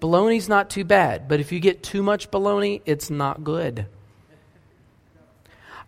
Baloney's 0.00 0.48
not 0.48 0.70
too 0.70 0.84
bad, 0.84 1.28
but 1.28 1.40
if 1.40 1.52
you 1.52 1.60
get 1.60 1.82
too 1.82 2.02
much 2.02 2.30
baloney, 2.30 2.80
it's 2.86 3.10
not 3.10 3.44
good. 3.44 3.86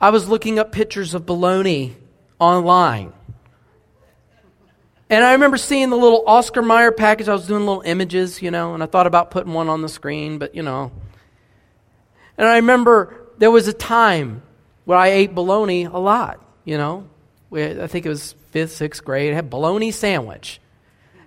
I 0.00 0.10
was 0.10 0.28
looking 0.28 0.58
up 0.58 0.72
pictures 0.72 1.14
of 1.14 1.24
baloney 1.24 1.94
online. 2.38 3.12
And 5.08 5.24
I 5.24 5.32
remember 5.32 5.56
seeing 5.56 5.90
the 5.90 5.96
little 5.96 6.24
Oscar 6.26 6.62
Mayer 6.62 6.90
package. 6.90 7.28
I 7.28 7.32
was 7.32 7.46
doing 7.46 7.66
little 7.66 7.82
images, 7.82 8.42
you 8.42 8.50
know, 8.50 8.74
and 8.74 8.82
I 8.82 8.86
thought 8.86 9.06
about 9.06 9.30
putting 9.30 9.52
one 9.52 9.68
on 9.68 9.82
the 9.82 9.88
screen, 9.88 10.38
but 10.38 10.54
you 10.54 10.62
know, 10.62 10.90
and 12.38 12.48
I 12.48 12.56
remember 12.56 13.14
there 13.38 13.50
was 13.50 13.68
a 13.68 13.72
time 13.72 14.42
where 14.84 14.98
I 14.98 15.08
ate 15.08 15.34
bologna 15.34 15.84
a 15.84 15.98
lot, 15.98 16.40
you 16.64 16.78
know. 16.78 17.08
I 17.52 17.86
think 17.86 18.04
it 18.04 18.08
was 18.08 18.34
fifth, 18.50 18.72
sixth 18.72 19.04
grade. 19.04 19.32
I 19.32 19.36
had 19.36 19.50
bologna 19.50 19.90
sandwich. 19.90 20.60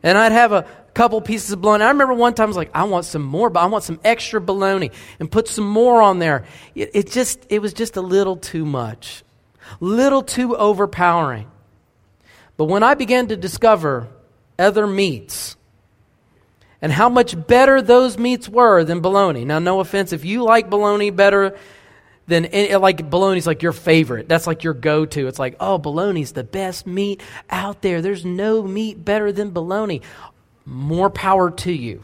And 0.03 0.17
I'd 0.17 0.31
have 0.31 0.51
a 0.51 0.63
couple 0.93 1.19
pieces 1.21 1.51
of 1.51 1.61
bologna. 1.61 1.83
I 1.83 1.89
remember 1.89 2.13
one 2.13 2.33
time 2.33 2.45
I 2.45 2.47
was 2.47 2.57
like, 2.57 2.71
I 2.73 2.83
want 2.85 3.05
some 3.05 3.21
more, 3.21 3.49
but 3.49 3.59
I 3.59 3.65
want 3.65 3.83
some 3.83 3.99
extra 4.03 4.39
bologna 4.39 4.91
and 5.19 5.29
put 5.29 5.47
some 5.47 5.67
more 5.67 6.01
on 6.01 6.19
there. 6.19 6.45
It, 6.75 6.91
it 6.93 7.11
just, 7.11 7.45
it 7.49 7.59
was 7.59 7.73
just 7.73 7.97
a 7.97 8.01
little 8.01 8.37
too 8.37 8.65
much, 8.65 9.23
little 9.79 10.21
too 10.21 10.55
overpowering. 10.55 11.51
But 12.55 12.65
when 12.65 12.83
I 12.83 12.93
began 12.93 13.27
to 13.27 13.35
discover 13.37 14.07
other 14.57 14.87
meats, 14.87 15.56
and 16.81 16.91
how 16.91 17.09
much 17.09 17.47
better 17.47 17.81
those 17.81 18.17
meats 18.17 18.47
were 18.47 18.83
than 18.83 19.01
bologna. 19.01 19.45
Now, 19.45 19.59
no 19.59 19.79
offense, 19.79 20.13
if 20.13 20.25
you 20.25 20.43
like 20.43 20.69
bologna 20.69 21.09
better 21.09 21.57
than 22.27 22.49
like 22.81 23.09
bologna's 23.09 23.47
like 23.47 23.63
your 23.63 23.71
favorite. 23.71 24.27
That's 24.27 24.45
like 24.47 24.63
your 24.63 24.73
go-to. 24.73 25.27
It's 25.27 25.39
like, 25.39 25.55
oh, 25.59 25.77
bologna's 25.77 26.33
the 26.33 26.43
best 26.43 26.85
meat 26.85 27.21
out 27.49 27.81
there. 27.81 28.01
There's 28.01 28.25
no 28.25 28.61
meat 28.61 29.03
better 29.03 29.31
than 29.31 29.51
bologna. 29.51 30.01
More 30.65 31.09
power 31.09 31.49
to 31.49 31.71
you. 31.71 32.03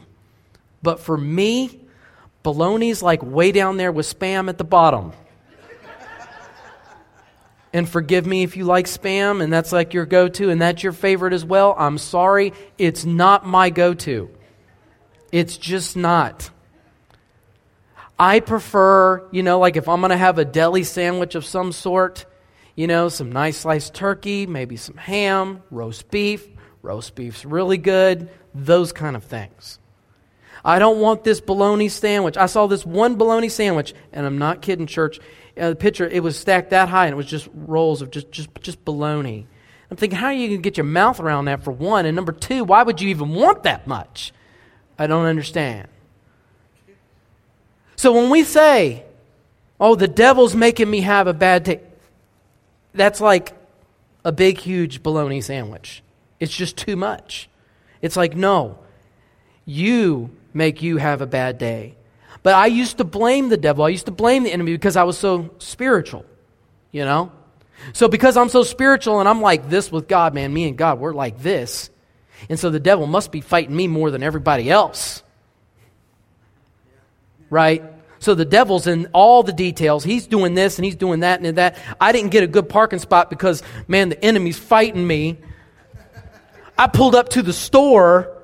But 0.82 1.01
for 1.01 1.18
me, 1.18 1.82
bologna's 2.42 3.03
like 3.03 3.22
way 3.22 3.51
down 3.51 3.77
there 3.77 3.92
with 3.92 4.08
spam 4.08 4.48
at 4.48 4.58
the 4.58 4.63
bottom. 4.63 5.12
and 7.74 7.88
forgive 7.88 8.25
me 8.25 8.44
if 8.44 8.56
you 8.56 8.63
like 8.63 8.86
spam 8.86 9.44
and 9.44 9.51
that's 9.51 9.74
like 9.74 9.94
your 9.94 10.06
go 10.06 10.30
to 10.30 10.50
and 10.50 10.62
that's 10.62 10.84
your 10.84 10.94
favorite 10.94 11.34
as 11.34 11.44
well. 11.44 11.75
I'm 11.77 11.98
sorry, 11.98 12.53
it's 12.77 13.03
not 13.03 13.46
my 13.46 13.70
go 13.70 13.94
to. 13.94 14.30
It's 15.34 15.58
just 15.58 15.98
not. 15.98 16.52
I 18.20 18.40
prefer, 18.40 19.28
you 19.32 19.42
know, 19.42 19.58
like 19.58 19.75
if 19.78 19.90
I'm 19.90 20.00
going 20.00 20.12
to 20.12 20.18
have 20.18 20.38
a 20.38 20.46
deli 20.46 20.84
sandwich 20.84 21.34
of 21.34 21.44
some 21.44 21.72
sort, 21.72 22.28
you 22.75 22.86
know, 22.86 23.10
some 23.10 23.32
nice 23.32 23.58
sliced 23.58 23.96
turkey, 23.96 24.46
maybe 24.46 24.78
some 24.78 24.96
ham, 24.96 25.63
roast 25.72 26.12
beef. 26.12 26.48
Roast 26.84 27.16
beef's 27.16 27.46
really 27.46 27.80
good. 27.80 28.30
Those 28.54 28.94
kind 28.94 29.16
of 29.16 29.24
things. 29.24 29.80
I 30.63 30.78
don't 30.78 31.00
want 31.00 31.24
this 31.24 31.42
bologna 31.42 31.90
sandwich. 31.90 32.38
I 32.38 32.46
saw 32.46 32.68
this 32.68 32.86
one 32.86 33.16
bologna 33.16 33.50
sandwich, 33.50 33.96
and 34.12 34.28
I'm 34.28 34.38
not 34.38 34.62
kidding, 34.62 34.86
church. 34.86 35.20
Uh, 35.58 35.70
the 35.70 35.75
picture, 35.75 36.08
it 36.08 36.22
was 36.22 36.38
stacked 36.38 36.70
that 36.70 36.90
high, 36.90 37.08
and 37.08 37.13
it 37.13 37.18
was 37.18 37.25
just 37.25 37.50
rolls 37.56 38.04
of 38.04 38.12
just, 38.12 38.32
just, 38.32 38.50
just 38.62 38.86
bologna. 38.86 39.48
I'm 39.90 39.98
thinking, 39.98 40.20
how 40.20 40.28
are 40.28 40.34
you 40.34 40.50
going 40.50 40.60
to 40.60 40.63
get 40.63 40.78
your 40.78 40.86
mouth 40.86 41.20
around 41.20 41.46
that 41.46 41.63
for 41.63 41.72
one? 41.72 42.06
And 42.06 42.16
number 42.16 42.34
two, 42.34 42.63
why 42.63 42.84
would 42.84 43.02
you 43.02 43.10
even 43.10 43.30
want 43.30 43.63
that 43.63 43.88
much? 43.88 44.32
I 44.97 45.07
don't 45.07 45.25
understand. 45.25 45.88
So 47.95 48.13
when 48.13 48.29
we 48.29 48.43
say, 48.43 49.05
oh, 49.79 49.95
the 49.95 50.07
devil's 50.07 50.55
making 50.55 50.89
me 50.89 51.01
have 51.01 51.27
a 51.27 51.33
bad 51.33 51.63
day, 51.63 51.79
that's 52.93 53.21
like 53.21 53.53
a 54.25 54.31
big, 54.31 54.57
huge 54.57 55.03
bologna 55.03 55.41
sandwich. 55.41 56.03
It's 56.39 56.55
just 56.55 56.77
too 56.77 56.95
much. 56.95 57.50
It's 58.01 58.17
like, 58.17 58.35
no, 58.35 58.77
you 59.65 60.29
make 60.53 60.81
you 60.81 60.97
have 60.97 61.21
a 61.21 61.25
bad 61.25 61.57
day. 61.57 61.95
But 62.43 62.55
I 62.55 62.65
used 62.67 62.97
to 62.97 63.03
blame 63.03 63.50
the 63.50 63.57
devil. 63.57 63.85
I 63.85 63.89
used 63.89 64.07
to 64.07 64.12
blame 64.12 64.43
the 64.43 64.51
enemy 64.51 64.73
because 64.73 64.97
I 64.97 65.03
was 65.03 65.17
so 65.17 65.51
spiritual, 65.59 66.25
you 66.91 67.05
know? 67.05 67.31
So 67.93 68.07
because 68.07 68.38
I'm 68.38 68.50
so 68.50 68.63
spiritual 68.63 69.19
and 69.19 69.27
I'm 69.27 69.41
like 69.41 69.69
this 69.69 69.91
with 69.91 70.07
God, 70.07 70.33
man, 70.33 70.53
me 70.53 70.67
and 70.67 70.77
God, 70.77 71.00
we're 71.00 71.13
like 71.13 71.41
this. 71.41 71.89
And 72.50 72.59
so 72.59 72.69
the 72.69 72.79
devil 72.79 73.07
must 73.07 73.31
be 73.31 73.41
fighting 73.41 73.75
me 73.75 73.88
more 73.88 74.12
than 74.12 74.23
everybody 74.23 74.69
else. 74.69 75.23
Right? 77.50 77.83
So 78.19 78.35
the 78.35 78.45
devil's 78.45 78.88
in 78.88 79.07
all 79.13 79.43
the 79.43 79.51
details. 79.51 80.03
He's 80.03 80.27
doing 80.27 80.53
this 80.53 80.77
and 80.77 80.85
he's 80.85 80.95
doing 80.95 81.21
that 81.21 81.41
and 81.41 81.57
that. 81.57 81.77
I 82.00 82.13
didn't 82.13 82.31
get 82.31 82.43
a 82.43 82.47
good 82.47 82.69
parking 82.69 83.00
spot 83.00 83.29
because, 83.29 83.62
man, 83.88 84.09
the 84.09 84.23
enemy's 84.23 84.57
fighting 84.57 85.05
me. 85.05 85.38
I 86.77 86.88
pulled 86.88 87.15
up 87.15 87.29
to 87.29 87.41
the 87.41 87.53
store 87.53 88.41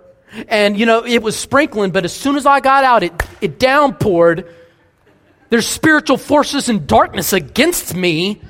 and, 0.47 0.77
you 0.77 0.85
know, 0.85 1.05
it 1.05 1.23
was 1.23 1.35
sprinkling, 1.35 1.91
but 1.91 2.05
as 2.05 2.13
soon 2.13 2.35
as 2.35 2.45
I 2.45 2.59
got 2.59 2.83
out, 2.83 3.03
it, 3.03 3.13
it 3.41 3.57
downpoured. 3.57 4.51
There's 5.49 5.65
spiritual 5.65 6.17
forces 6.17 6.69
in 6.69 6.85
darkness 6.85 7.33
against 7.33 7.95
me. 7.95 8.41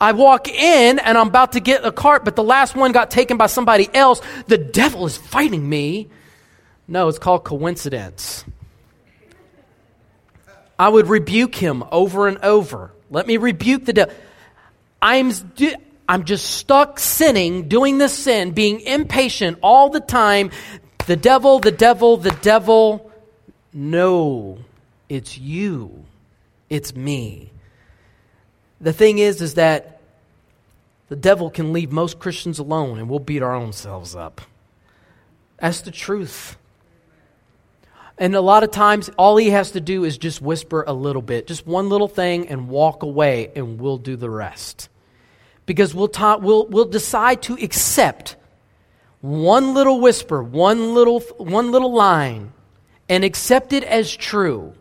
I 0.00 0.12
walk 0.12 0.48
in 0.48 0.98
and 0.98 1.18
I'm 1.18 1.28
about 1.28 1.52
to 1.52 1.60
get 1.60 1.84
a 1.84 1.92
cart, 1.92 2.24
but 2.24 2.34
the 2.34 2.42
last 2.42 2.74
one 2.74 2.92
got 2.92 3.10
taken 3.10 3.36
by 3.36 3.46
somebody 3.46 3.88
else. 3.92 4.22
The 4.46 4.56
devil 4.56 5.04
is 5.06 5.16
fighting 5.16 5.68
me. 5.68 6.08
No, 6.88 7.08
it's 7.08 7.18
called 7.18 7.44
coincidence. 7.44 8.44
I 10.78 10.88
would 10.88 11.08
rebuke 11.08 11.54
him 11.54 11.84
over 11.92 12.26
and 12.26 12.38
over. 12.38 12.92
Let 13.10 13.26
me 13.26 13.36
rebuke 13.36 13.84
the 13.84 13.92
devil. 13.92 14.14
I'm, 15.02 15.32
I'm 16.08 16.24
just 16.24 16.50
stuck 16.50 16.98
sinning, 16.98 17.68
doing 17.68 17.98
this 17.98 18.16
sin, 18.16 18.52
being 18.52 18.80
impatient 18.80 19.58
all 19.62 19.90
the 19.90 20.00
time. 20.00 20.50
The 21.06 21.16
devil, 21.16 21.58
the 21.58 21.72
devil, 21.72 22.16
the 22.16 22.30
devil. 22.30 23.12
No, 23.74 24.58
it's 25.10 25.36
you. 25.36 26.04
It's 26.70 26.94
me. 26.94 27.50
The 28.80 28.92
thing 28.92 29.18
is, 29.18 29.42
is 29.42 29.54
that 29.54 30.00
the 31.08 31.16
devil 31.16 31.50
can 31.50 31.72
leave 31.72 31.92
most 31.92 32.18
Christians 32.18 32.58
alone 32.58 32.98
and 32.98 33.08
we'll 33.08 33.18
beat 33.18 33.42
our 33.42 33.54
own 33.54 33.72
selves 33.72 34.14
up. 34.14 34.40
That's 35.58 35.82
the 35.82 35.90
truth. 35.90 36.56
And 38.16 38.34
a 38.34 38.40
lot 38.40 38.64
of 38.64 38.70
times, 38.70 39.10
all 39.16 39.38
he 39.38 39.50
has 39.50 39.70
to 39.72 39.80
do 39.80 40.04
is 40.04 40.18
just 40.18 40.42
whisper 40.42 40.84
a 40.86 40.92
little 40.92 41.22
bit, 41.22 41.46
just 41.46 41.66
one 41.66 41.88
little 41.88 42.06
thing, 42.06 42.48
and 42.48 42.68
walk 42.68 43.02
away, 43.02 43.50
and 43.56 43.80
we'll 43.80 43.96
do 43.96 44.14
the 44.14 44.28
rest. 44.28 44.90
Because 45.64 45.94
we'll, 45.94 46.08
ta- 46.08 46.36
we'll, 46.36 46.66
we'll 46.66 46.84
decide 46.84 47.40
to 47.42 47.54
accept 47.54 48.36
one 49.22 49.72
little 49.72 50.00
whisper, 50.00 50.42
one 50.42 50.92
little, 50.92 51.20
one 51.38 51.70
little 51.70 51.94
line, 51.94 52.52
and 53.08 53.24
accept 53.24 53.72
it 53.72 53.84
as 53.84 54.14
true, 54.14 54.74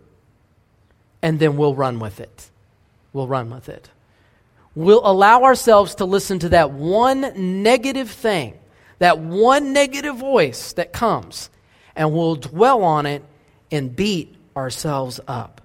and 1.22 1.40
then 1.40 1.56
we'll 1.56 1.76
run 1.76 2.00
with 2.00 2.20
it. 2.20 2.50
We'll 3.14 3.28
run 3.28 3.50
with 3.50 3.70
it. 3.70 3.90
We'll 4.76 5.02
allow 5.04 5.44
ourselves 5.44 5.96
to 5.96 6.06
listen 6.06 6.40
to 6.40 6.50
that 6.50 6.72
one 6.72 7.64
negative 7.64 8.10
thing, 8.10 8.58
that 9.00 9.20
one 9.20 9.74
negative 9.74 10.18
voice 10.18 10.74
that 10.74 10.94
comes 10.94 11.50
and 11.96 12.14
we'll 12.14 12.36
dwell 12.36 12.84
on 12.84 13.06
it 13.06 13.24
and 13.72 13.94
beat 13.94 14.34
ourselves 14.56 15.20
up. 15.28 15.62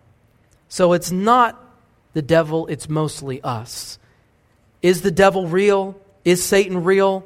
So 0.69 0.93
it's 0.93 1.13
not 1.13 1.61
the 2.13 2.23
devil, 2.23 2.67
it's 2.67 2.89
mostly 2.89 3.41
us. 3.43 3.99
Is 4.83 5.03
the 5.03 5.11
devil 5.11 5.47
real? 5.47 5.97
Is 6.25 6.43
Satan 6.43 6.85
real? 6.85 7.25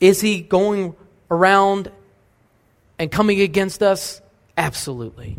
Is 0.00 0.20
he 0.20 0.40
going 0.40 0.96
around 1.30 1.90
and 2.98 3.10
coming 3.10 3.40
against 3.40 3.82
us? 3.82 4.20
Absolutely. 4.56 5.36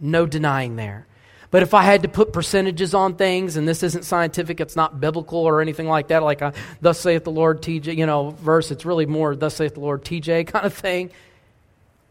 No 0.00 0.26
denying 0.26 0.76
there. 0.76 1.06
But 1.50 1.62
if 1.62 1.72
I 1.72 1.82
had 1.82 2.02
to 2.02 2.08
put 2.08 2.32
percentages 2.32 2.92
on 2.92 3.14
things, 3.14 3.56
and 3.56 3.66
this 3.66 3.82
isn't 3.82 4.04
scientific, 4.04 4.60
it's 4.60 4.76
not 4.76 5.00
biblical 5.00 5.38
or 5.38 5.62
anything 5.62 5.88
like 5.88 6.08
that, 6.08 6.22
like 6.22 6.42
a 6.42 6.52
thus 6.80 7.00
saith 7.00 7.24
the 7.24 7.30
Lord 7.30 7.62
TJ, 7.62 7.96
you 7.96 8.04
know, 8.04 8.30
verse, 8.30 8.70
it's 8.70 8.84
really 8.84 9.06
more 9.06 9.34
thus 9.34 9.56
saith 9.56 9.74
the 9.74 9.80
Lord 9.80 10.04
TJ 10.04 10.46
kind 10.52 10.66
of 10.66 10.74
thing. 10.74 11.10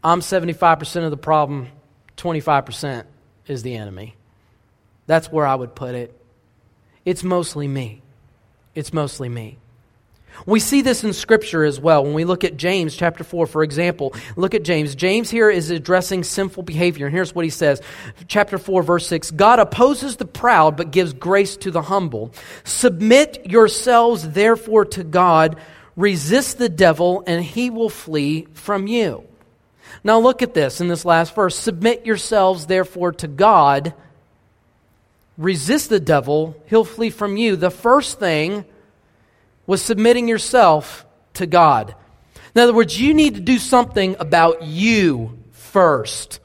I'm 0.02 0.20
75% 0.20 1.04
of 1.04 1.10
the 1.10 1.16
problem, 1.16 1.68
25% 2.16 3.04
is 3.46 3.62
the 3.62 3.76
enemy. 3.76 4.16
That's 5.06 5.30
where 5.30 5.46
I 5.46 5.54
would 5.54 5.74
put 5.74 5.94
it. 5.94 6.14
It's 7.04 7.24
mostly 7.24 7.68
me. 7.68 8.02
It's 8.74 8.92
mostly 8.92 9.28
me. 9.28 9.58
We 10.46 10.60
see 10.60 10.82
this 10.82 11.04
in 11.04 11.12
Scripture 11.12 11.64
as 11.64 11.80
well. 11.80 12.04
When 12.04 12.14
we 12.14 12.24
look 12.24 12.44
at 12.44 12.56
James 12.56 12.94
chapter 12.94 13.24
4, 13.24 13.46
for 13.46 13.62
example, 13.62 14.14
look 14.36 14.54
at 14.54 14.62
James. 14.62 14.94
James 14.94 15.30
here 15.30 15.50
is 15.50 15.70
addressing 15.70 16.24
sinful 16.24 16.62
behavior. 16.62 17.06
And 17.06 17.14
here's 17.14 17.34
what 17.34 17.44
he 17.44 17.50
says 17.50 17.80
Chapter 18.26 18.58
4, 18.58 18.82
verse 18.82 19.06
6 19.06 19.30
God 19.32 19.58
opposes 19.58 20.16
the 20.16 20.24
proud, 20.24 20.76
but 20.76 20.90
gives 20.90 21.12
grace 21.12 21.56
to 21.58 21.70
the 21.70 21.82
humble. 21.82 22.32
Submit 22.64 23.50
yourselves, 23.50 24.28
therefore, 24.30 24.84
to 24.86 25.04
God. 25.04 25.56
Resist 25.96 26.58
the 26.58 26.68
devil, 26.68 27.24
and 27.26 27.42
he 27.42 27.70
will 27.70 27.90
flee 27.90 28.46
from 28.52 28.86
you. 28.86 29.24
Now 30.04 30.20
look 30.20 30.42
at 30.42 30.54
this 30.54 30.80
in 30.80 30.88
this 30.88 31.04
last 31.04 31.34
verse. 31.34 31.58
Submit 31.58 32.06
yourselves, 32.06 32.66
therefore, 32.66 33.12
to 33.12 33.26
God. 33.26 33.94
Resist 35.38 35.88
the 35.88 36.00
devil, 36.00 36.60
he'll 36.66 36.84
flee 36.84 37.10
from 37.10 37.36
you. 37.36 37.54
The 37.54 37.70
first 37.70 38.18
thing 38.18 38.64
was 39.68 39.82
submitting 39.82 40.26
yourself 40.26 41.06
to 41.34 41.46
God. 41.46 41.94
In 42.54 42.60
other 42.60 42.72
words, 42.72 42.98
you 43.00 43.12
need 43.14 43.34
to 43.34 43.40
do 43.40 43.58
something 43.58 44.16
about 44.18 44.62
you 44.62 45.38
first, 45.52 46.40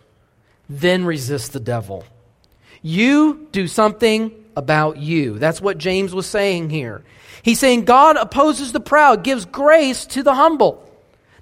then 0.69 1.05
resist 1.05 1.53
the 1.53 1.59
devil. 1.61 2.03
You 2.81 3.47
do 3.53 3.67
something 3.67 4.31
about 4.57 4.97
you. 4.97 5.39
That's 5.39 5.61
what 5.61 5.77
James 5.77 6.13
was 6.13 6.27
saying 6.27 6.69
here. 6.69 7.03
He's 7.41 7.59
saying 7.59 7.85
God 7.85 8.17
opposes 8.17 8.73
the 8.73 8.81
proud, 8.81 9.23
gives 9.23 9.45
grace 9.45 10.05
to 10.07 10.21
the 10.21 10.35
humble. 10.35 10.87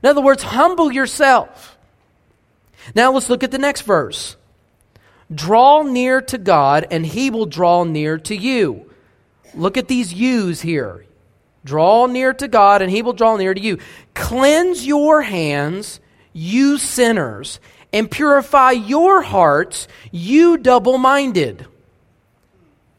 In 0.04 0.10
other 0.10 0.22
words, 0.22 0.44
humble 0.44 0.92
yourself. 0.92 1.80
Now 2.94 3.12
let's 3.12 3.30
look 3.30 3.44
at 3.44 3.52
the 3.52 3.58
next 3.58 3.82
verse. 3.82 4.36
Draw 5.34 5.84
near 5.84 6.22
to 6.22 6.38
God, 6.38 6.86
and 6.92 7.06
he 7.06 7.32
will 7.32 7.48
draw 7.48 7.86
near 7.86 8.20
to 8.20 8.36
you. 8.36 8.92
Look 9.56 9.78
at 9.78 9.88
these 9.88 10.14
yous 10.14 10.62
here. 10.62 11.06
Draw 11.64 12.08
near 12.08 12.34
to 12.34 12.48
God, 12.48 12.82
and 12.82 12.90
he 12.90 13.02
will 13.02 13.14
draw 13.14 13.38
near 13.38 13.54
to 13.54 13.62
you. 13.62 13.78
Cleanse 14.14 14.86
your 14.86 15.22
hands, 15.22 16.00
you 16.34 16.78
sinners, 16.78 17.60
and 17.94 18.10
purify 18.10 18.72
your 18.72 19.22
hearts, 19.22 19.88
you 20.12 20.58
double 20.58 20.98
minded. 20.98 21.66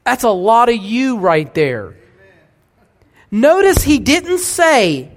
That's 0.05 0.25
a 0.25 0.31
lot 0.31 0.68
of 0.68 0.77
you 0.77 1.18
right 1.18 1.53
there. 1.55 1.96
Notice 3.31 3.83
he 3.83 3.98
didn't 3.98 4.40
say, 4.40 5.11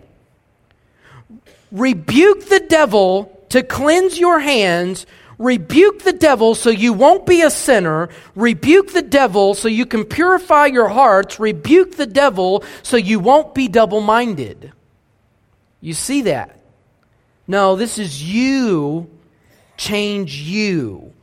rebuke 1.71 2.45
the 2.45 2.61
devil 2.61 3.45
to 3.49 3.61
cleanse 3.61 4.17
your 4.17 4.39
hands, 4.39 5.05
rebuke 5.37 6.03
the 6.03 6.13
devil 6.13 6.55
so 6.55 6.69
you 6.69 6.93
won't 6.93 7.25
be 7.25 7.41
a 7.41 7.49
sinner, 7.49 8.09
rebuke 8.35 8.93
the 8.93 9.01
devil 9.01 9.53
so 9.53 9.67
you 9.67 9.85
can 9.85 10.05
purify 10.05 10.65
your 10.67 10.87
hearts, 10.87 11.39
rebuke 11.39 11.95
the 11.97 12.05
devil 12.05 12.63
so 12.83 12.97
you 12.97 13.19
won't 13.19 13.53
be 13.53 13.67
double 13.67 14.01
minded. 14.01 14.71
You 15.81 15.93
see 15.93 16.23
that? 16.23 16.59
No, 17.47 17.75
this 17.75 17.97
is 17.97 18.23
you 18.23 19.09
change 19.77 20.35
you. 20.35 21.13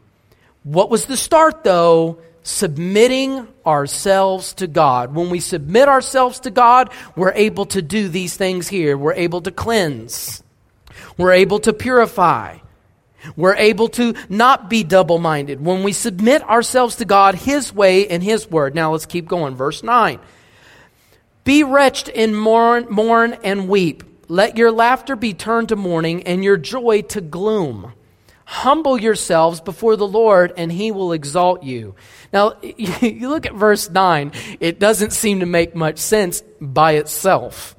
What 0.63 0.91
was 0.91 1.07
the 1.07 1.17
start 1.17 1.65
though? 1.65 2.19
Submitting 2.45 3.47
ourselves 3.65 4.55
to 4.55 4.67
God. 4.67 5.15
When 5.15 5.31
we 5.31 5.41
submit 5.41 5.89
ourselves 5.89 6.41
to 6.41 6.51
God, 6.51 6.91
we're 7.17 7.33
able 7.33 7.67
to 7.67 7.83
do 7.83 8.09
these 8.09 8.37
things 8.37 8.69
here. 8.69 8.97
We're 8.97 9.15
able 9.15 9.41
to 9.43 9.51
cleanse. 9.51 10.43
We're 11.17 11.33
able 11.33 11.61
to 11.61 11.73
purify. 11.73 12.59
We're 13.37 13.57
able 13.57 13.89
to 13.91 14.15
not 14.29 14.69
be 14.69 14.85
double 14.85 15.19
minded 15.19 15.65
when 15.65 15.83
we 15.83 15.93
submit 15.93 16.43
ourselves 16.43 16.97
to 16.97 17.05
God, 17.05 17.35
His 17.35 17.73
way, 17.73 18.09
and 18.09 18.23
His 18.23 18.51
word. 18.51 18.75
Now 18.75 18.93
let's 18.93 19.07
keep 19.07 19.27
going. 19.27 19.55
Verse 19.55 19.83
9. 19.83 20.19
Be 21.45 21.65
wretched 21.65 22.11
and 22.11 22.39
mourn, 22.39 22.87
mourn 22.91 23.37
and 23.43 23.69
weep. 23.69 24.05
Let 24.29 24.57
your 24.57 24.71
laughter 24.71 25.17
be 25.17 25.35
turned 25.35 25.71
to 25.71 25.77
mourning 25.77 26.23
and 26.25 26.45
your 26.45 26.57
joy 26.57 27.03
to 27.03 27.21
gloom. 27.21 27.93
Humble 28.45 28.99
yourselves 28.99 29.61
before 29.61 29.97
the 29.97 30.07
Lord, 30.07 30.53
and 30.57 30.71
He 30.71 30.93
will 30.93 31.13
exalt 31.13 31.63
you. 31.63 31.95
Now, 32.33 32.57
you 32.63 33.29
look 33.29 33.47
at 33.47 33.55
verse 33.55 33.89
9, 33.91 34.33
it 34.61 34.79
doesn't 34.79 35.13
seem 35.13 35.41
to 35.41 35.47
make 35.47 35.75
much 35.75 35.99
sense 35.99 36.43
by 36.61 36.93
itself. 36.93 37.75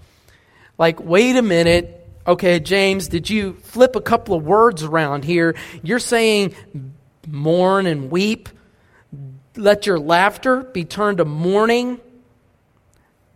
Like, 0.77 0.99
wait 0.99 1.36
a 1.36 1.41
minute, 1.41 2.03
Okay, 2.26 2.60
James, 2.60 3.10
did 3.10 3.30
you 3.30 3.54
flip 3.64 3.96
a 3.96 4.02
couple 4.02 4.36
of 4.36 4.46
words 4.46 4.84
around 4.84 5.26
here? 5.26 5.56
You're 5.82 6.00
saying 6.00 6.56
mourn 7.28 7.86
and 7.86 8.10
weep. 8.10 8.50
Let 9.58 9.86
your 9.86 10.00
laughter 10.00 10.62
be 10.62 10.86
turned 10.86 11.18
to 11.18 11.26
mourning. 11.26 12.00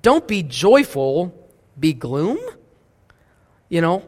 Don't 0.02 0.28
be 0.28 0.42
joyful, 0.42 1.34
be 1.78 1.94
gloom. 1.94 2.40
You 3.68 3.82
know, 3.82 4.04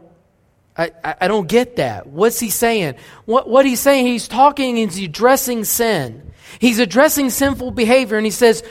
I, 0.77 0.91
I, 1.03 1.15
I 1.21 1.27
don't 1.27 1.47
get 1.47 1.75
that. 1.75 2.07
What's 2.07 2.39
he 2.39 2.49
saying? 2.49 2.95
What, 3.25 3.49
what 3.49 3.65
he's 3.65 3.81
saying, 3.81 4.07
he's 4.07 4.29
talking, 4.29 4.77
he's 4.77 4.97
addressing 4.97 5.65
sin. 5.65 6.31
He's 6.57 6.79
addressing 6.79 7.29
sinful 7.29 7.71
behavior, 7.71 8.15
and 8.15 8.25
he 8.25 8.31
says, 8.31 8.63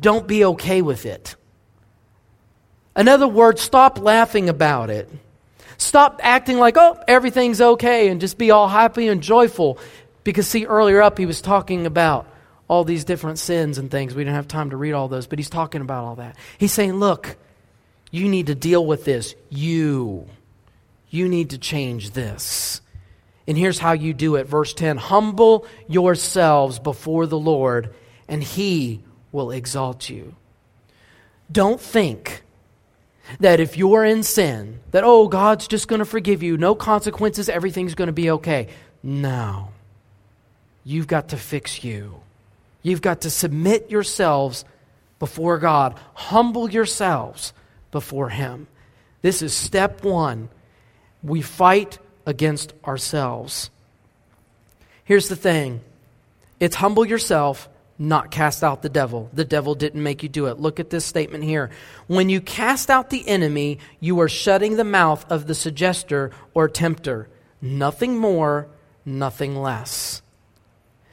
don't 0.00 0.28
be 0.28 0.44
okay 0.44 0.80
with 0.80 1.06
it. 1.06 1.34
In 2.96 3.08
other 3.08 3.28
words, 3.28 3.60
stop 3.60 3.98
laughing 3.98 4.48
about 4.48 4.90
it. 4.90 5.10
Stop 5.78 6.20
acting 6.22 6.58
like, 6.58 6.76
oh, 6.76 6.98
everything's 7.06 7.60
okay 7.60 8.08
and 8.08 8.20
just 8.20 8.38
be 8.38 8.50
all 8.50 8.68
happy 8.68 9.08
and 9.08 9.22
joyful. 9.22 9.78
Because, 10.24 10.46
see, 10.46 10.66
earlier 10.66 11.02
up, 11.02 11.18
he 11.18 11.26
was 11.26 11.40
talking 11.40 11.86
about 11.86 12.26
all 12.68 12.84
these 12.84 13.04
different 13.04 13.38
sins 13.38 13.78
and 13.78 13.90
things. 13.90 14.14
We 14.14 14.24
didn't 14.24 14.36
have 14.36 14.48
time 14.48 14.70
to 14.70 14.76
read 14.76 14.92
all 14.92 15.08
those, 15.08 15.26
but 15.26 15.38
he's 15.38 15.50
talking 15.50 15.80
about 15.80 16.04
all 16.04 16.16
that. 16.16 16.36
He's 16.58 16.72
saying, 16.72 16.94
look, 16.94 17.36
you 18.10 18.28
need 18.28 18.46
to 18.46 18.54
deal 18.54 18.84
with 18.84 19.04
this. 19.04 19.34
You. 19.50 20.26
You 21.10 21.28
need 21.28 21.50
to 21.50 21.58
change 21.58 22.10
this. 22.10 22.80
And 23.46 23.56
here's 23.56 23.78
how 23.78 23.92
you 23.92 24.12
do 24.12 24.34
it. 24.36 24.46
Verse 24.46 24.74
10 24.74 24.96
Humble 24.96 25.66
yourselves 25.86 26.78
before 26.78 27.26
the 27.26 27.38
Lord, 27.38 27.94
and 28.26 28.42
he 28.42 29.04
will 29.30 29.50
exalt 29.50 30.08
you. 30.08 30.34
Don't 31.50 31.80
think 31.80 32.42
that 33.40 33.60
if 33.60 33.76
you're 33.76 34.04
in 34.04 34.22
sin, 34.22 34.80
that, 34.90 35.04
oh, 35.04 35.28
God's 35.28 35.68
just 35.68 35.88
going 35.88 35.98
to 35.98 36.04
forgive 36.04 36.42
you, 36.42 36.56
no 36.56 36.74
consequences, 36.74 37.48
everything's 37.48 37.94
going 37.94 38.06
to 38.06 38.12
be 38.12 38.30
okay. 38.30 38.68
No. 39.02 39.68
You've 40.84 41.06
got 41.06 41.30
to 41.30 41.36
fix 41.36 41.82
you. 41.84 42.20
You've 42.82 43.02
got 43.02 43.22
to 43.22 43.30
submit 43.30 43.90
yourselves 43.90 44.64
before 45.18 45.58
God, 45.58 45.98
humble 46.14 46.70
yourselves 46.70 47.52
before 47.90 48.28
Him. 48.28 48.68
This 49.22 49.42
is 49.42 49.54
step 49.54 50.04
one. 50.04 50.48
We 51.22 51.42
fight 51.42 51.98
against 52.26 52.74
ourselves. 52.84 53.70
Here's 55.04 55.28
the 55.28 55.36
thing 55.36 55.80
it's 56.60 56.76
humble 56.76 57.04
yourself 57.04 57.68
not 57.98 58.30
cast 58.30 58.62
out 58.62 58.82
the 58.82 58.88
devil. 58.88 59.30
The 59.32 59.44
devil 59.44 59.74
didn't 59.74 60.02
make 60.02 60.22
you 60.22 60.28
do 60.28 60.46
it. 60.46 60.60
Look 60.60 60.78
at 60.80 60.90
this 60.90 61.04
statement 61.04 61.44
here. 61.44 61.70
When 62.06 62.28
you 62.28 62.40
cast 62.40 62.90
out 62.90 63.10
the 63.10 63.26
enemy, 63.26 63.78
you 64.00 64.20
are 64.20 64.28
shutting 64.28 64.76
the 64.76 64.84
mouth 64.84 65.24
of 65.30 65.46
the 65.46 65.54
suggester 65.54 66.30
or 66.52 66.68
tempter. 66.68 67.28
Nothing 67.60 68.18
more, 68.18 68.68
nothing 69.04 69.56
less. 69.56 70.22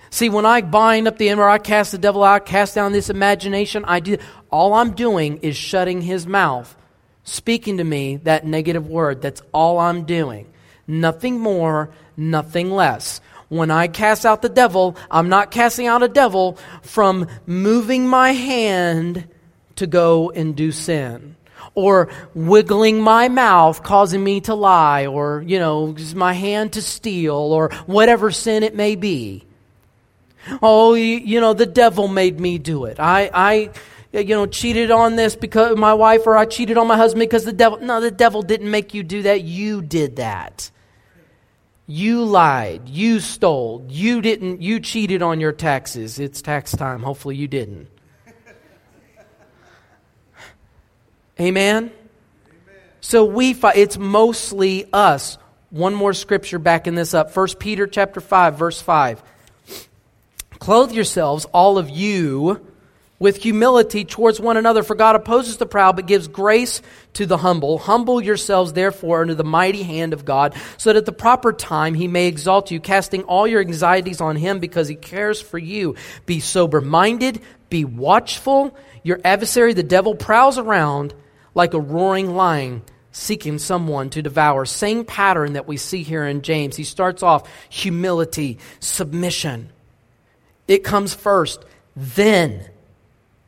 See, 0.09 0.29
when 0.29 0.45
I 0.45 0.61
bind 0.61 1.07
up 1.07 1.17
the 1.17 1.29
enemy, 1.29 1.47
I 1.47 1.57
cast 1.57 1.91
the 1.91 1.97
devil 1.97 2.23
out, 2.23 2.45
cast 2.45 2.75
down 2.75 2.91
this 2.91 3.09
imagination, 3.09 3.83
I 3.85 3.99
do 3.99 4.17
all 4.51 4.73
I'm 4.73 4.91
doing 4.91 5.37
is 5.37 5.55
shutting 5.57 6.01
his 6.01 6.27
mouth, 6.27 6.75
speaking 7.23 7.77
to 7.77 7.83
me 7.83 8.17
that 8.17 8.45
negative 8.45 8.87
word. 8.87 9.21
That's 9.21 9.41
all 9.51 9.79
I'm 9.79 10.03
doing. 10.03 10.53
Nothing 10.85 11.39
more, 11.39 11.89
nothing 12.15 12.69
less 12.69 13.21
when 13.53 13.71
I 13.71 13.87
cast 13.87 14.25
out 14.25 14.41
the 14.41 14.49
devil, 14.49 14.97
I'm 15.11 15.29
not 15.29 15.51
casting 15.51 15.87
out 15.87 16.03
a 16.03 16.07
devil 16.07 16.57
from 16.81 17.27
moving 17.45 18.07
my 18.07 18.31
hand 18.31 19.27
to 19.75 19.87
go 19.87 20.31
and 20.31 20.55
do 20.55 20.71
sin. 20.71 21.35
Or 21.75 22.09
wiggling 22.35 23.01
my 23.01 23.29
mouth 23.29 23.83
causing 23.83 24.23
me 24.23 24.41
to 24.41 24.53
lie 24.53 25.07
or 25.07 25.43
you 25.47 25.57
know 25.57 25.95
my 26.13 26.33
hand 26.33 26.73
to 26.73 26.81
steal 26.81 27.35
or 27.35 27.69
whatever 27.87 28.29
sin 28.31 28.61
it 28.63 28.75
may 28.75 28.95
be. 28.95 29.43
Oh 30.61 30.93
you, 30.93 31.39
know 31.39 31.53
the 31.53 31.65
devil 31.65 32.07
made 32.07 32.39
me 32.39 32.59
do 32.59 32.85
it. 32.85 32.99
I 32.99 33.31
i 33.33 33.69
you 34.11 34.35
know 34.35 34.45
cheated 34.45 34.91
on 34.91 35.15
this 35.15 35.35
because 35.35 35.75
my 35.75 35.95
wife 35.95 36.27
or 36.27 36.37
i 36.37 36.45
cheated 36.45 36.77
on 36.77 36.85
my 36.85 36.97
husband 36.97 37.21
because 37.21 37.45
the 37.45 37.53
devil 37.53 37.79
no 37.79 37.99
the 38.01 38.11
devil 38.11 38.43
didn't 38.43 38.69
make 38.69 38.93
you 38.93 39.01
do 39.01 39.23
that. 39.23 39.43
You 39.43 39.81
did 39.81 40.17
that 40.17 40.69
you 41.85 42.23
lied. 42.23 42.87
You 42.87 43.19
stole. 43.19 43.85
You 43.89 44.21
didn't. 44.21 44.61
You 44.61 44.79
cheated 44.79 45.21
on 45.21 45.39
your 45.39 45.51
taxes. 45.51 46.19
It's 46.19 46.41
tax 46.41 46.71
time. 46.71 47.03
Hopefully, 47.03 47.35
you 47.35 47.47
didn't. 47.47 47.89
Amen? 51.39 51.85
Amen? 51.85 51.91
So 53.01 53.25
we 53.25 53.53
fight. 53.53 53.75
It's 53.75 53.97
mostly 53.97 54.85
us. 54.93 55.37
One 55.71 55.95
more 55.95 56.13
scripture 56.13 56.59
backing 56.59 56.95
this 56.95 57.13
up. 57.13 57.35
1 57.35 57.47
Peter 57.59 57.87
chapter 57.87 58.21
5, 58.21 58.57
verse 58.57 58.79
5. 58.79 59.23
Clothe 60.59 60.91
yourselves, 60.91 61.45
all 61.45 61.77
of 61.77 61.89
you 61.89 62.65
with 63.23 63.41
humility 63.41 64.03
towards 64.03 64.37
one 64.37 64.57
another. 64.57 64.83
For 64.83 64.95
God 64.95 65.15
opposes 65.15 65.55
the 65.55 65.65
proud, 65.65 65.95
but 65.95 66.07
gives 66.07 66.27
grace 66.27 66.81
to 67.13 67.25
the 67.25 67.37
humble. 67.37 67.77
Humble 67.77 68.21
yourselves, 68.21 68.73
therefore, 68.73 69.21
under 69.21 69.33
the 69.33 69.45
mighty 69.45 69.81
hand 69.81 70.11
of 70.11 70.25
God, 70.25 70.53
so 70.75 70.91
that 70.91 70.97
at 70.97 71.05
the 71.05 71.13
proper 71.13 71.53
time 71.53 71.93
he 71.93 72.09
may 72.09 72.27
exalt 72.27 72.69
you, 72.69 72.81
casting 72.81 73.23
all 73.23 73.47
your 73.47 73.61
anxieties 73.61 74.19
on 74.19 74.35
him 74.35 74.59
because 74.59 74.89
he 74.89 74.95
cares 74.95 75.39
for 75.39 75.57
you. 75.57 75.95
Be 76.25 76.41
sober 76.41 76.81
minded, 76.81 77.41
be 77.69 77.85
watchful. 77.85 78.75
Your 79.03 79.21
adversary, 79.23 79.71
the 79.71 79.83
devil, 79.83 80.15
prowls 80.15 80.57
around 80.57 81.13
like 81.55 81.73
a 81.73 81.79
roaring 81.79 82.35
lion 82.35 82.81
seeking 83.13 83.57
someone 83.57 84.09
to 84.09 84.21
devour. 84.21 84.65
Same 84.65 85.05
pattern 85.05 85.53
that 85.53 85.65
we 85.65 85.77
see 85.77 86.03
here 86.03 86.25
in 86.25 86.41
James. 86.41 86.75
He 86.75 86.83
starts 86.83 87.23
off 87.23 87.49
humility, 87.69 88.59
submission. 88.81 89.69
It 90.67 90.83
comes 90.83 91.13
first. 91.13 91.63
Then 91.95 92.67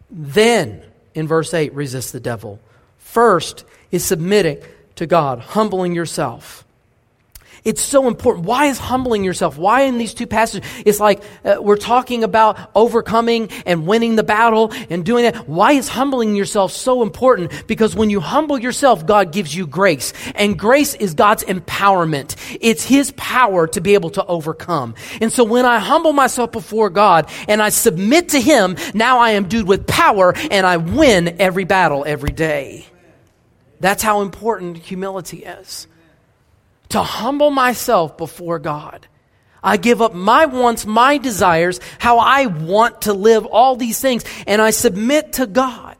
then, 0.09 0.83
in 1.13 1.27
verse 1.27 1.53
8, 1.53 1.73
resist 1.73 2.13
the 2.13 2.19
devil. 2.19 2.59
First 2.97 3.65
is 3.91 4.03
submitting 4.03 4.57
to 4.95 5.05
God, 5.05 5.39
humbling 5.39 5.95
yourself. 5.95 6.64
It's 7.65 7.81
so 7.81 8.07
important. 8.07 8.45
Why 8.45 8.67
is 8.67 8.77
humbling 8.77 9.23
yourself? 9.23 9.57
Why 9.57 9.81
in 9.81 9.97
these 9.97 10.13
two 10.13 10.27
passages? 10.27 10.69
It's 10.85 10.99
like 10.99 11.23
uh, 11.43 11.55
we're 11.59 11.77
talking 11.77 12.23
about 12.23 12.69
overcoming 12.75 13.49
and 13.65 13.87
winning 13.87 14.15
the 14.15 14.23
battle 14.23 14.71
and 14.91 15.03
doing 15.03 15.23
that. 15.23 15.49
Why 15.49 15.71
is 15.71 15.89
humbling 15.89 16.35
yourself 16.35 16.71
so 16.71 17.01
important? 17.01 17.65
Because 17.65 17.95
when 17.95 18.11
you 18.11 18.19
humble 18.19 18.59
yourself, 18.59 19.07
God 19.07 19.31
gives 19.31 19.55
you 19.55 19.65
grace. 19.65 20.13
And 20.35 20.59
grace 20.59 20.93
is 20.93 21.15
God's 21.15 21.43
empowerment. 21.43 22.35
It's 22.61 22.85
His 22.85 23.11
power 23.17 23.65
to 23.69 23.81
be 23.81 23.95
able 23.95 24.11
to 24.11 24.23
overcome. 24.27 24.93
And 25.19 25.33
so 25.33 25.43
when 25.43 25.65
I 25.65 25.79
humble 25.79 26.13
myself 26.13 26.51
before 26.51 26.91
God 26.91 27.31
and 27.47 27.63
I 27.63 27.69
submit 27.69 28.29
to 28.29 28.39
Him, 28.39 28.75
now 28.93 29.17
I 29.17 29.31
am 29.31 29.47
dude 29.47 29.67
with 29.67 29.87
power 29.87 30.35
and 30.51 30.67
I 30.67 30.77
win 30.77 31.37
every 31.41 31.63
battle 31.63 32.03
every 32.05 32.31
day. 32.31 32.85
That's 33.79 34.03
how 34.03 34.21
important 34.21 34.77
humility 34.77 35.43
is 35.43 35.87
to 36.89 37.01
humble 37.01 37.51
myself 37.51 38.17
before 38.17 38.59
God. 38.59 39.07
I 39.63 39.77
give 39.77 40.01
up 40.01 40.13
my 40.13 40.45
wants, 40.45 40.85
my 40.85 41.17
desires, 41.17 41.79
how 41.97 42.19
I 42.19 42.45
want 42.45 43.03
to 43.03 43.13
live, 43.13 43.45
all 43.47 43.75
these 43.75 43.99
things, 43.99 44.23
and 44.45 44.61
I 44.61 44.69
submit 44.69 45.33
to 45.33 45.47
God. 45.47 45.97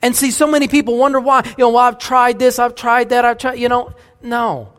And 0.00 0.14
see, 0.14 0.30
so 0.30 0.46
many 0.46 0.68
people 0.68 0.96
wonder 0.96 1.18
why, 1.18 1.42
you 1.44 1.54
know, 1.58 1.70
well, 1.70 1.78
I've 1.78 1.98
tried 1.98 2.38
this, 2.38 2.58
I've 2.58 2.74
tried 2.74 3.08
that, 3.08 3.24
I've 3.24 3.38
tried, 3.38 3.58
you 3.58 3.68
know, 3.68 3.94
no. 4.22 4.72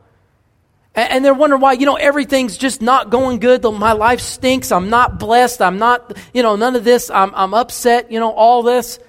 And 0.95 1.23
they're 1.23 1.33
wondering 1.33 1.61
why, 1.61 1.73
you 1.73 1.85
know, 1.85 1.95
everything's 1.95 2.57
just 2.57 2.81
not 2.81 3.09
going 3.09 3.39
good. 3.39 3.63
My 3.63 3.93
life 3.93 4.19
stinks. 4.19 4.71
I'm 4.71 4.89
not 4.89 5.19
blessed. 5.19 5.61
I'm 5.61 5.77
not, 5.77 6.17
you 6.33 6.43
know, 6.43 6.55
none 6.55 6.75
of 6.75 6.83
this. 6.83 7.09
I'm, 7.09 7.33
I'm 7.35 7.53
upset, 7.53 8.11
you 8.11 8.19
know, 8.19 8.31
all 8.31 8.63
this. 8.63 8.99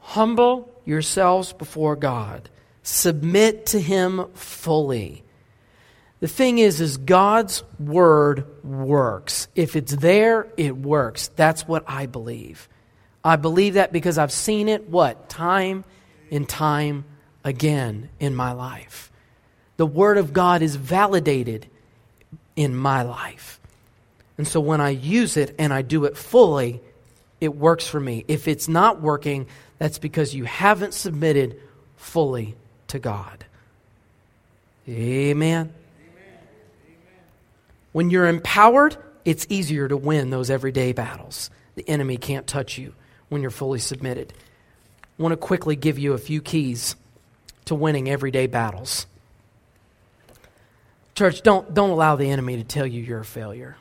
Humble 0.00 0.70
yourselves 0.84 1.52
before 1.52 1.96
God. 1.96 2.48
Submit 2.86 3.66
to 3.66 3.80
Him 3.80 4.26
fully. 4.34 5.24
The 6.20 6.28
thing 6.28 6.58
is, 6.58 6.80
is 6.80 6.98
God's 6.98 7.64
word 7.80 8.46
works. 8.64 9.48
If 9.56 9.74
it's 9.74 9.90
there, 9.90 10.46
it 10.56 10.76
works. 10.76 11.26
That's 11.34 11.66
what 11.66 11.82
I 11.88 12.06
believe. 12.06 12.68
I 13.24 13.34
believe 13.34 13.74
that 13.74 13.92
because 13.92 14.18
I've 14.18 14.30
seen 14.30 14.68
it, 14.68 14.88
what? 14.88 15.28
Time 15.28 15.84
and 16.30 16.48
time 16.48 17.06
again 17.42 18.08
in 18.20 18.36
my 18.36 18.52
life. 18.52 19.10
The 19.78 19.86
word 19.86 20.16
of 20.16 20.32
God 20.32 20.62
is 20.62 20.76
validated 20.76 21.66
in 22.54 22.76
my 22.76 23.02
life. 23.02 23.58
And 24.38 24.46
so 24.46 24.60
when 24.60 24.80
I 24.80 24.90
use 24.90 25.36
it 25.36 25.56
and 25.58 25.74
I 25.74 25.82
do 25.82 26.04
it 26.04 26.16
fully, 26.16 26.80
it 27.40 27.56
works 27.56 27.88
for 27.88 27.98
me. 27.98 28.24
If 28.28 28.46
it's 28.46 28.68
not 28.68 29.02
working, 29.02 29.48
that's 29.78 29.98
because 29.98 30.36
you 30.36 30.44
haven't 30.44 30.94
submitted 30.94 31.60
fully 31.96 32.54
to 32.96 33.00
God. 33.00 33.44
Amen. 34.88 35.72
When 37.92 38.10
you're 38.10 38.26
empowered, 38.26 38.96
it's 39.24 39.46
easier 39.48 39.88
to 39.88 39.96
win 39.96 40.30
those 40.30 40.50
everyday 40.50 40.92
battles. 40.92 41.50
The 41.74 41.88
enemy 41.88 42.16
can't 42.16 42.46
touch 42.46 42.78
you 42.78 42.94
when 43.28 43.42
you're 43.42 43.50
fully 43.50 43.78
submitted. 43.78 44.32
I 45.18 45.22
want 45.22 45.32
to 45.32 45.36
quickly 45.36 45.76
give 45.76 45.98
you 45.98 46.12
a 46.12 46.18
few 46.18 46.40
keys 46.40 46.96
to 47.66 47.74
winning 47.74 48.08
everyday 48.08 48.46
battles. 48.46 49.06
Church, 51.14 51.42
don't, 51.42 51.72
don't 51.72 51.90
allow 51.90 52.16
the 52.16 52.30
enemy 52.30 52.56
to 52.56 52.64
tell 52.64 52.86
you 52.86 53.02
you're 53.02 53.20
a 53.20 53.24
failure. 53.24 53.76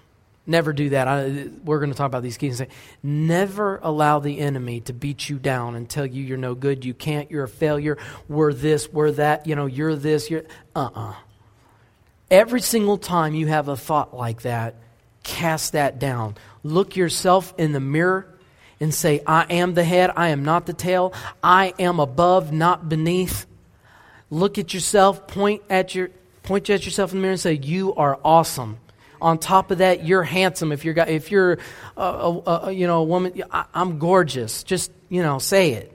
Never 0.48 0.74
do 0.74 0.90
that. 0.90 1.08
I, 1.08 1.50
we're 1.64 1.80
going 1.80 1.92
to 1.92 1.98
talk 1.98 2.08
about 2.08 2.22
these 2.22 2.38
keys. 2.38 2.60
And 2.60 2.70
say, 2.70 2.76
never 3.02 3.80
allow 3.82 4.20
the 4.20 4.40
enemy 4.40 4.82
to 4.82 4.94
beat 4.94 5.28
you 5.28 5.40
down 5.40 5.76
and 5.76 5.90
tell 5.90 6.06
you 6.06 6.24
you're 6.24 6.38
no 6.38 6.54
good, 6.54 6.86
you 6.86 6.94
can't, 6.94 7.32
you're 7.32 7.46
a 7.46 7.50
failure, 7.50 7.98
we're 8.30 8.54
this, 8.54 8.92
we're 8.92 9.12
that, 9.12 9.48
you 9.48 9.56
know, 9.56 9.66
you're 9.66 9.96
this, 9.96 10.30
you're. 10.30 10.44
Uh 10.76 10.90
uh-uh. 10.94 11.10
uh 11.10 11.16
Every 12.32 12.62
single 12.62 12.98
time 12.98 13.36
you 13.36 13.48
have 13.48 13.68
a 13.68 13.78
thought 13.78 14.16
like 14.16 14.42
that, 14.42 14.76
cast 15.24 15.74
that 15.74 16.00
down. 16.00 16.36
Look 16.64 16.96
yourself 16.96 17.54
in 17.58 17.72
the 17.72 17.80
mirror 17.80 18.28
and 18.80 18.94
say, 18.94 19.22
I 19.28 19.44
am 19.44 19.74
the 19.74 19.84
head, 19.84 20.12
I 20.16 20.30
am 20.30 20.44
not 20.44 20.66
the 20.66 20.74
tail, 20.74 21.14
I 21.44 21.74
am 21.78 22.00
above, 22.00 22.52
not 22.52 22.90
beneath. 22.90 23.46
Look 24.32 24.58
at 24.58 24.74
yourself, 24.74 25.28
point 25.28 25.62
at 25.70 25.94
your 25.94 26.10
point 26.44 26.70
at 26.70 26.86
yourself 26.86 27.12
in 27.12 27.20
the 27.20 27.22
mirror 27.22 27.32
and 27.34 27.40
say, 27.40 27.54
You 27.54 27.94
are 27.96 28.20
awesome. 28.24 28.78
On 29.22 29.38
top 29.38 29.72
of 29.72 29.80
that, 29.80 30.06
you're 30.06 30.24
handsome. 30.24 30.72
If 30.72 30.86
you're, 30.86 30.98
if 30.98 31.32
you're 31.32 31.58
uh, 31.98 32.02
a, 32.02 32.50
a, 32.50 32.60
a 32.68 32.72
you 32.72 32.88
know, 32.88 33.02
a 33.02 33.04
woman, 33.04 33.42
I, 33.52 33.66
I'm 33.74 34.00
gorgeous. 34.00 34.64
Just, 34.64 34.92
you 35.10 35.22
know, 35.22 35.40
say 35.40 35.74
it. 35.74 35.92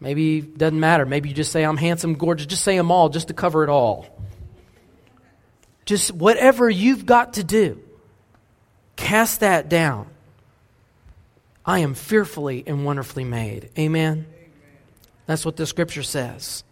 Maybe 0.00 0.38
it 0.38 0.58
doesn't 0.58 0.80
matter. 0.80 1.04
Maybe 1.04 1.28
you 1.28 1.34
just 1.34 1.52
say, 1.52 1.62
I'm 1.62 1.76
handsome, 1.76 2.14
gorgeous. 2.14 2.46
Just 2.46 2.64
say 2.64 2.76
them 2.76 2.90
all 2.90 3.08
just 3.10 3.28
to 3.28 3.34
cover 3.34 3.62
it 3.62 3.68
all. 3.68 4.06
Just 5.84 6.12
whatever 6.12 6.70
you've 6.70 7.04
got 7.04 7.34
to 7.34 7.44
do, 7.44 7.82
cast 8.96 9.40
that 9.40 9.68
down. 9.68 10.06
I 11.64 11.80
am 11.80 11.94
fearfully 11.94 12.64
and 12.66 12.84
wonderfully 12.84 13.24
made. 13.24 13.70
Amen? 13.78 14.26
That's 15.26 15.44
what 15.44 15.56
the 15.56 15.66
scripture 15.66 16.02
says. 16.02 16.64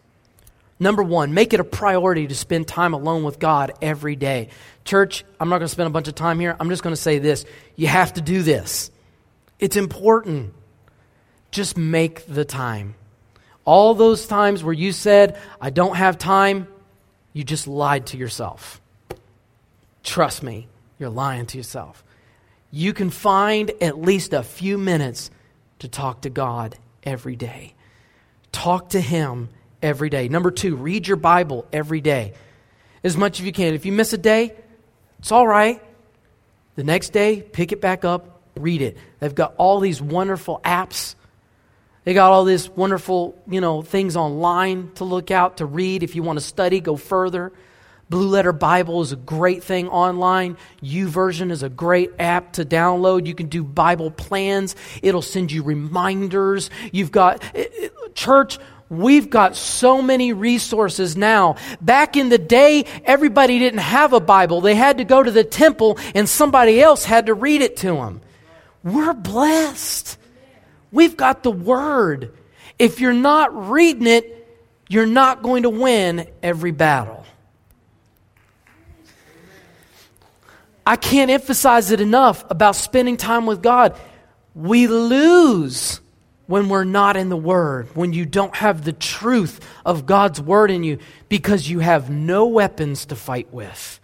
Number 0.80 1.02
one, 1.02 1.34
make 1.34 1.52
it 1.52 1.60
a 1.60 1.64
priority 1.64 2.28
to 2.28 2.34
spend 2.34 2.68
time 2.68 2.94
alone 2.94 3.24
with 3.24 3.38
God 3.38 3.72
every 3.82 4.14
day. 4.14 4.48
Church, 4.84 5.24
I'm 5.40 5.48
not 5.48 5.58
going 5.58 5.66
to 5.66 5.72
spend 5.72 5.88
a 5.88 5.90
bunch 5.90 6.08
of 6.08 6.14
time 6.14 6.38
here. 6.38 6.56
I'm 6.58 6.68
just 6.68 6.82
going 6.82 6.94
to 6.94 7.00
say 7.00 7.18
this. 7.18 7.44
You 7.74 7.88
have 7.88 8.14
to 8.14 8.20
do 8.20 8.42
this. 8.42 8.90
It's 9.58 9.76
important. 9.76 10.54
Just 11.50 11.76
make 11.76 12.26
the 12.26 12.44
time. 12.44 12.94
All 13.64 13.94
those 13.94 14.26
times 14.26 14.62
where 14.62 14.72
you 14.72 14.92
said, 14.92 15.38
I 15.60 15.70
don't 15.70 15.96
have 15.96 16.16
time, 16.16 16.68
you 17.32 17.44
just 17.44 17.66
lied 17.66 18.06
to 18.06 18.16
yourself. 18.16 18.80
Trust 20.04 20.42
me, 20.42 20.68
you're 20.98 21.10
lying 21.10 21.46
to 21.46 21.58
yourself. 21.58 22.04
You 22.70 22.92
can 22.92 23.10
find 23.10 23.70
at 23.80 24.00
least 24.00 24.32
a 24.32 24.42
few 24.42 24.78
minutes 24.78 25.30
to 25.80 25.88
talk 25.88 26.22
to 26.22 26.30
God 26.30 26.76
every 27.02 27.36
day. 27.36 27.74
Talk 28.52 28.90
to 28.90 29.00
Him 29.00 29.48
every 29.82 30.10
day. 30.10 30.28
Number 30.28 30.50
two, 30.50 30.76
read 30.76 31.06
your 31.06 31.16
Bible 31.16 31.66
every 31.72 32.00
day 32.00 32.34
as 33.04 33.16
much 33.16 33.40
as 33.40 33.46
you 33.46 33.52
can. 33.52 33.74
If 33.74 33.86
you 33.86 33.92
miss 33.92 34.12
a 34.12 34.18
day, 34.18 34.54
it's 35.18 35.32
all 35.32 35.46
right. 35.46 35.82
The 36.76 36.84
next 36.84 37.10
day, 37.10 37.42
pick 37.42 37.72
it 37.72 37.80
back 37.80 38.04
up, 38.04 38.42
read 38.56 38.82
it. 38.82 38.96
They've 39.20 39.34
got 39.34 39.54
all 39.56 39.80
these 39.80 40.00
wonderful 40.00 40.60
apps. 40.64 41.14
They 42.04 42.14
got 42.14 42.30
all 42.30 42.44
these 42.44 42.68
wonderful, 42.70 43.36
you 43.48 43.60
know, 43.60 43.82
things 43.82 44.16
online 44.16 44.92
to 44.94 45.04
look 45.04 45.30
out, 45.30 45.58
to 45.58 45.66
read. 45.66 46.02
If 46.02 46.14
you 46.14 46.22
want 46.22 46.38
to 46.38 46.44
study, 46.44 46.80
go 46.80 46.96
further. 46.96 47.52
Blue 48.10 48.28
Letter 48.28 48.52
Bible 48.52 49.02
is 49.02 49.12
a 49.12 49.16
great 49.16 49.62
thing 49.62 49.88
online. 49.88 50.56
YouVersion 50.82 51.50
is 51.50 51.62
a 51.62 51.68
great 51.68 52.12
app 52.18 52.54
to 52.54 52.64
download. 52.64 53.26
You 53.26 53.34
can 53.34 53.48
do 53.48 53.62
Bible 53.62 54.10
plans. 54.10 54.74
It'll 55.02 55.20
send 55.20 55.52
you 55.52 55.62
reminders. 55.62 56.70
You've 56.90 57.12
got 57.12 57.42
church 58.14 58.58
We've 58.90 59.28
got 59.28 59.54
so 59.54 60.00
many 60.00 60.32
resources 60.32 61.16
now. 61.16 61.56
Back 61.80 62.16
in 62.16 62.30
the 62.30 62.38
day, 62.38 62.84
everybody 63.04 63.58
didn't 63.58 63.80
have 63.80 64.14
a 64.14 64.20
Bible. 64.20 64.62
They 64.62 64.74
had 64.74 64.98
to 64.98 65.04
go 65.04 65.22
to 65.22 65.30
the 65.30 65.44
temple 65.44 65.98
and 66.14 66.28
somebody 66.28 66.80
else 66.80 67.04
had 67.04 67.26
to 67.26 67.34
read 67.34 67.60
it 67.60 67.76
to 67.78 67.94
them. 67.94 68.22
We're 68.82 69.12
blessed. 69.12 70.16
We've 70.90 71.16
got 71.16 71.42
the 71.42 71.50
Word. 71.50 72.34
If 72.78 73.00
you're 73.00 73.12
not 73.12 73.70
reading 73.70 74.06
it, 74.06 74.34
you're 74.88 75.06
not 75.06 75.42
going 75.42 75.64
to 75.64 75.70
win 75.70 76.26
every 76.42 76.70
battle. 76.70 77.26
I 80.86 80.96
can't 80.96 81.30
emphasize 81.30 81.90
it 81.90 82.00
enough 82.00 82.42
about 82.50 82.74
spending 82.74 83.18
time 83.18 83.44
with 83.44 83.62
God. 83.62 83.94
We 84.54 84.86
lose 84.86 86.00
when 86.48 86.70
we're 86.70 86.84
not 86.84 87.16
in 87.16 87.28
the 87.28 87.36
Word, 87.36 87.94
when 87.94 88.14
you 88.14 88.24
don't 88.24 88.56
have 88.56 88.82
the 88.82 88.92
truth 88.92 89.60
of 89.84 90.06
God's 90.06 90.40
Word 90.40 90.70
in 90.70 90.82
you, 90.82 90.98
because 91.28 91.68
you 91.68 91.78
have 91.78 92.08
no 92.08 92.46
weapons 92.46 93.04
to 93.06 93.16
fight 93.16 93.52
with. 93.52 94.00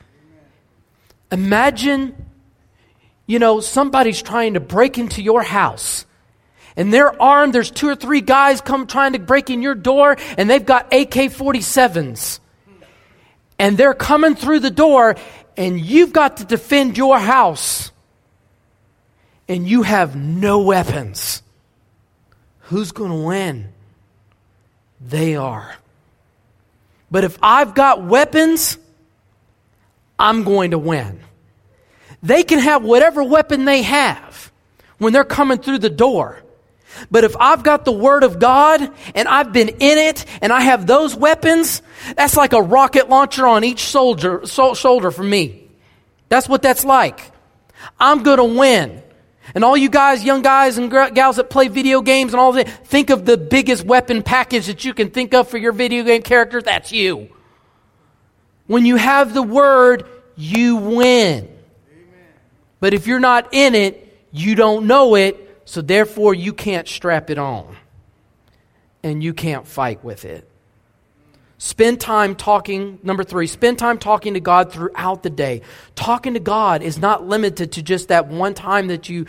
Imagine, 1.32 2.14
you 3.26 3.38
know, 3.38 3.60
somebody's 3.60 4.20
trying 4.20 4.54
to 4.54 4.60
break 4.60 4.98
into 4.98 5.22
your 5.22 5.42
house. 5.42 6.04
And 6.76 6.92
they're 6.92 7.20
armed. 7.20 7.54
There's 7.54 7.70
two 7.70 7.88
or 7.88 7.96
three 7.96 8.20
guys 8.20 8.60
come 8.60 8.86
trying 8.86 9.14
to 9.14 9.18
break 9.18 9.48
in 9.48 9.62
your 9.62 9.74
door, 9.74 10.18
and 10.36 10.50
they've 10.50 10.64
got 10.64 10.92
AK 10.92 11.32
47s. 11.32 12.40
And 13.58 13.78
they're 13.78 13.94
coming 13.94 14.34
through 14.34 14.60
the 14.60 14.70
door, 14.70 15.16
and 15.56 15.80
you've 15.80 16.12
got 16.12 16.36
to 16.38 16.44
defend 16.44 16.98
your 16.98 17.18
house. 17.18 17.90
And 19.48 19.66
you 19.66 19.82
have 19.82 20.14
no 20.14 20.60
weapons. 20.60 21.42
Who's 22.64 22.92
going 22.92 23.10
to 23.10 23.26
win? 23.26 23.68
They 25.00 25.36
are. 25.36 25.76
But 27.10 27.24
if 27.24 27.38
I've 27.42 27.74
got 27.74 28.02
weapons, 28.02 28.78
I'm 30.18 30.44
going 30.44 30.70
to 30.72 30.78
win. 30.78 31.20
They 32.22 32.42
can 32.42 32.58
have 32.58 32.82
whatever 32.82 33.22
weapon 33.22 33.66
they 33.66 33.82
have 33.82 34.50
when 34.98 35.12
they're 35.12 35.24
coming 35.24 35.58
through 35.58 35.78
the 35.78 35.90
door. 35.90 36.42
But 37.10 37.24
if 37.24 37.36
I've 37.38 37.62
got 37.62 37.84
the 37.84 37.92
Word 37.92 38.22
of 38.22 38.38
God 38.38 38.80
and 39.14 39.28
I've 39.28 39.52
been 39.52 39.68
in 39.68 39.98
it 39.98 40.24
and 40.40 40.52
I 40.52 40.62
have 40.62 40.86
those 40.86 41.14
weapons, 41.14 41.82
that's 42.16 42.36
like 42.36 42.52
a 42.52 42.62
rocket 42.62 43.08
launcher 43.08 43.46
on 43.46 43.64
each 43.64 43.82
soldier, 43.84 44.46
so, 44.46 44.74
shoulder 44.74 45.10
for 45.10 45.22
me. 45.22 45.68
That's 46.28 46.48
what 46.48 46.62
that's 46.62 46.84
like. 46.84 47.30
I'm 48.00 48.22
going 48.22 48.38
to 48.38 48.58
win. 48.58 49.02
And 49.52 49.62
all 49.62 49.76
you 49.76 49.90
guys, 49.90 50.24
young 50.24 50.40
guys 50.40 50.78
and 50.78 50.90
gals 50.90 51.36
that 51.36 51.50
play 51.50 51.68
video 51.68 52.00
games 52.00 52.32
and 52.32 52.40
all 52.40 52.52
that, 52.52 52.68
think 52.86 53.10
of 53.10 53.26
the 53.26 53.36
biggest 53.36 53.84
weapon 53.84 54.22
package 54.22 54.66
that 54.66 54.84
you 54.84 54.94
can 54.94 55.10
think 55.10 55.34
of 55.34 55.48
for 55.48 55.58
your 55.58 55.72
video 55.72 56.02
game 56.02 56.22
character. 56.22 56.62
That's 56.62 56.92
you. 56.92 57.28
When 58.66 58.86
you 58.86 58.96
have 58.96 59.34
the 59.34 59.42
word, 59.42 60.06
you 60.36 60.76
win. 60.76 61.44
Amen. 61.44 61.54
But 62.80 62.94
if 62.94 63.06
you're 63.06 63.20
not 63.20 63.52
in 63.52 63.74
it, 63.74 64.26
you 64.32 64.54
don't 64.54 64.86
know 64.86 65.14
it, 65.14 65.60
so 65.66 65.82
therefore 65.82 66.34
you 66.34 66.54
can't 66.54 66.88
strap 66.88 67.28
it 67.28 67.38
on. 67.38 67.76
And 69.02 69.22
you 69.22 69.34
can't 69.34 69.66
fight 69.66 70.02
with 70.02 70.24
it. 70.24 70.48
Spend 71.64 71.98
time 71.98 72.34
talking, 72.34 72.98
number 73.02 73.24
three, 73.24 73.46
spend 73.46 73.78
time 73.78 73.96
talking 73.96 74.34
to 74.34 74.40
God 74.40 74.70
throughout 74.70 75.22
the 75.22 75.30
day. 75.30 75.62
Talking 75.94 76.34
to 76.34 76.40
God 76.40 76.82
is 76.82 76.98
not 76.98 77.26
limited 77.26 77.72
to 77.72 77.82
just 77.82 78.08
that 78.08 78.26
one 78.26 78.52
time 78.52 78.88
that 78.88 79.08
you 79.08 79.24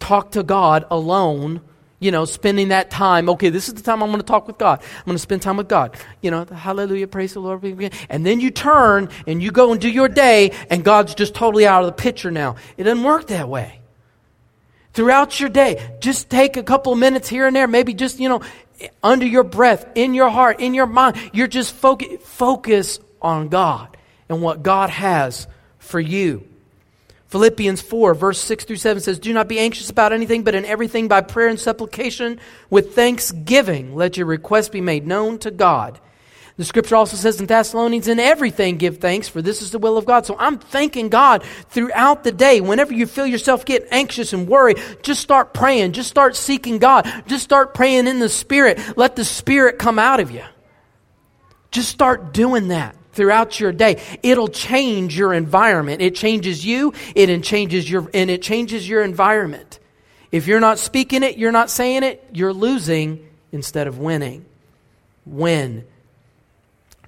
talk 0.00 0.32
to 0.32 0.42
God 0.42 0.84
alone, 0.90 1.60
you 2.00 2.10
know, 2.10 2.24
spending 2.24 2.70
that 2.70 2.90
time. 2.90 3.28
Okay, 3.28 3.50
this 3.50 3.68
is 3.68 3.74
the 3.74 3.82
time 3.82 4.02
I'm 4.02 4.08
going 4.08 4.20
to 4.20 4.26
talk 4.26 4.48
with 4.48 4.58
God. 4.58 4.82
I'm 4.82 5.04
going 5.04 5.14
to 5.14 5.22
spend 5.22 5.42
time 5.42 5.58
with 5.58 5.68
God. 5.68 5.96
You 6.22 6.32
know, 6.32 6.44
hallelujah, 6.44 7.06
praise 7.06 7.34
the 7.34 7.40
Lord. 7.40 7.62
And 8.08 8.26
then 8.26 8.40
you 8.40 8.50
turn 8.50 9.08
and 9.28 9.40
you 9.40 9.52
go 9.52 9.70
and 9.70 9.80
do 9.80 9.88
your 9.88 10.08
day, 10.08 10.50
and 10.70 10.82
God's 10.82 11.14
just 11.14 11.36
totally 11.36 11.68
out 11.68 11.82
of 11.82 11.86
the 11.86 12.02
picture 12.02 12.32
now. 12.32 12.56
It 12.78 12.82
doesn't 12.82 13.04
work 13.04 13.28
that 13.28 13.48
way 13.48 13.79
throughout 14.92 15.38
your 15.40 15.48
day. 15.48 15.96
Just 16.00 16.30
take 16.30 16.56
a 16.56 16.62
couple 16.62 16.94
minutes 16.94 17.28
here 17.28 17.46
and 17.46 17.54
there. 17.54 17.68
Maybe 17.68 17.94
just, 17.94 18.18
you 18.18 18.28
know, 18.28 18.42
under 19.02 19.26
your 19.26 19.44
breath, 19.44 19.86
in 19.94 20.14
your 20.14 20.30
heart, 20.30 20.60
in 20.60 20.74
your 20.74 20.86
mind. 20.86 21.16
You're 21.32 21.46
just 21.46 21.74
focus, 21.74 22.08
focus 22.22 23.00
on 23.20 23.48
God 23.48 23.96
and 24.28 24.42
what 24.42 24.62
God 24.62 24.90
has 24.90 25.46
for 25.78 26.00
you. 26.00 26.46
Philippians 27.28 27.80
4, 27.80 28.14
verse 28.14 28.40
6 28.40 28.64
through 28.64 28.76
7 28.76 29.00
says, 29.00 29.20
Do 29.20 29.32
not 29.32 29.46
be 29.46 29.60
anxious 29.60 29.88
about 29.88 30.12
anything, 30.12 30.42
but 30.42 30.56
in 30.56 30.64
everything 30.64 31.06
by 31.06 31.20
prayer 31.20 31.48
and 31.48 31.60
supplication 31.60 32.40
with 32.70 32.96
thanksgiving, 32.96 33.94
let 33.94 34.16
your 34.16 34.26
requests 34.26 34.68
be 34.68 34.80
made 34.80 35.06
known 35.06 35.38
to 35.38 35.52
God. 35.52 36.00
The 36.60 36.66
scripture 36.66 36.94
also 36.94 37.16
says 37.16 37.40
in 37.40 37.46
Thessalonians, 37.46 38.06
in 38.06 38.20
everything 38.20 38.76
give 38.76 38.98
thanks, 38.98 39.28
for 39.28 39.40
this 39.40 39.62
is 39.62 39.70
the 39.70 39.78
will 39.78 39.96
of 39.96 40.04
God. 40.04 40.26
So 40.26 40.36
I'm 40.38 40.58
thanking 40.58 41.08
God 41.08 41.42
throughout 41.70 42.22
the 42.22 42.32
day. 42.32 42.60
Whenever 42.60 42.92
you 42.92 43.06
feel 43.06 43.26
yourself 43.26 43.64
get 43.64 43.88
anxious 43.90 44.34
and 44.34 44.46
worried, 44.46 44.78
just 45.00 45.22
start 45.22 45.54
praying. 45.54 45.92
Just 45.92 46.10
start 46.10 46.36
seeking 46.36 46.76
God. 46.76 47.10
Just 47.26 47.44
start 47.44 47.72
praying 47.72 48.06
in 48.06 48.18
the 48.18 48.28
Spirit. 48.28 48.78
Let 48.98 49.16
the 49.16 49.24
Spirit 49.24 49.78
come 49.78 49.98
out 49.98 50.20
of 50.20 50.32
you. 50.32 50.44
Just 51.70 51.88
start 51.88 52.34
doing 52.34 52.68
that 52.68 52.94
throughout 53.12 53.58
your 53.58 53.72
day. 53.72 54.02
It'll 54.22 54.48
change 54.48 55.16
your 55.16 55.32
environment. 55.32 56.02
It 56.02 56.14
changes 56.14 56.62
you, 56.62 56.92
it 57.14 57.42
changes 57.42 57.90
your, 57.90 58.10
and 58.12 58.30
it 58.30 58.42
changes 58.42 58.86
your 58.86 59.02
environment. 59.02 59.78
If 60.30 60.46
you're 60.46 60.60
not 60.60 60.78
speaking 60.78 61.22
it, 61.22 61.38
you're 61.38 61.52
not 61.52 61.70
saying 61.70 62.02
it, 62.02 62.22
you're 62.34 62.52
losing 62.52 63.26
instead 63.50 63.86
of 63.86 63.98
winning. 63.98 64.44
Win 65.24 65.86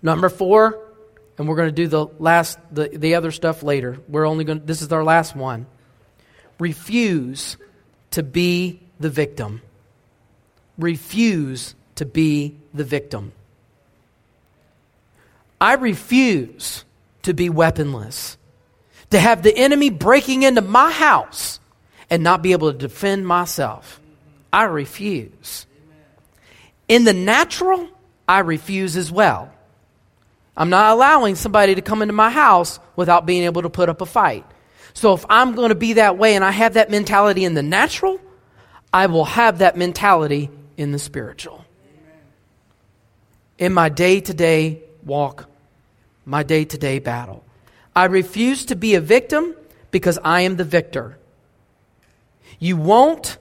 Number 0.02 0.28
four, 0.28 0.78
and 1.38 1.48
we're 1.48 1.56
going 1.56 1.68
to 1.68 1.72
do 1.74 1.86
the 1.86 2.06
last 2.18 2.58
the, 2.70 2.88
the 2.88 3.14
other 3.14 3.30
stuff 3.30 3.62
later. 3.62 3.98
We're 4.08 4.26
only 4.26 4.44
going 4.44 4.66
this 4.66 4.82
is 4.82 4.92
our 4.92 5.04
last 5.04 5.36
one. 5.36 5.66
Refuse 6.58 7.56
to 8.10 8.22
be 8.22 8.80
the 9.00 9.10
victim. 9.10 9.62
Refuse 10.78 11.74
to 11.96 12.04
be 12.04 12.56
the 12.74 12.84
victim. 12.84 13.32
I 15.60 15.74
refuse 15.74 16.84
to 17.22 17.34
be 17.34 17.48
weaponless. 17.48 18.36
To 19.10 19.18
have 19.18 19.42
the 19.42 19.56
enemy 19.56 19.90
breaking 19.90 20.42
into 20.42 20.62
my 20.62 20.90
house 20.90 21.60
and 22.10 22.22
not 22.22 22.42
be 22.42 22.52
able 22.52 22.72
to 22.72 22.78
defend 22.78 23.26
myself. 23.26 24.00
I 24.52 24.64
refuse. 24.64 25.66
In 26.88 27.04
the 27.04 27.12
natural, 27.12 27.88
I 28.26 28.40
refuse 28.40 28.96
as 28.96 29.12
well. 29.12 29.52
I'm 30.56 30.70
not 30.70 30.92
allowing 30.92 31.34
somebody 31.34 31.74
to 31.74 31.82
come 31.82 32.02
into 32.02 32.12
my 32.12 32.30
house 32.30 32.78
without 32.94 33.26
being 33.26 33.44
able 33.44 33.62
to 33.62 33.70
put 33.70 33.88
up 33.88 34.00
a 34.00 34.06
fight. 34.06 34.44
So 34.94 35.14
if 35.14 35.24
I'm 35.30 35.54
going 35.54 35.70
to 35.70 35.74
be 35.74 35.94
that 35.94 36.18
way 36.18 36.34
and 36.34 36.44
I 36.44 36.50
have 36.50 36.74
that 36.74 36.90
mentality 36.90 37.44
in 37.44 37.54
the 37.54 37.62
natural, 37.62 38.20
I 38.92 39.06
will 39.06 39.24
have 39.24 39.58
that 39.58 39.76
mentality 39.76 40.50
in 40.76 40.92
the 40.92 40.98
spiritual. 40.98 41.64
In 43.58 43.72
my 43.72 43.88
day 43.88 44.20
to 44.20 44.34
day 44.34 44.82
walk, 45.04 45.48
my 46.26 46.42
day 46.42 46.64
to 46.64 46.78
day 46.78 46.98
battle. 46.98 47.44
I 47.94 48.04
refuse 48.06 48.66
to 48.66 48.76
be 48.76 48.94
a 48.94 49.00
victim 49.00 49.54
because 49.90 50.18
I 50.22 50.42
am 50.42 50.56
the 50.56 50.64
victor. 50.64 51.18
You 52.58 52.76
won't, 52.76 53.38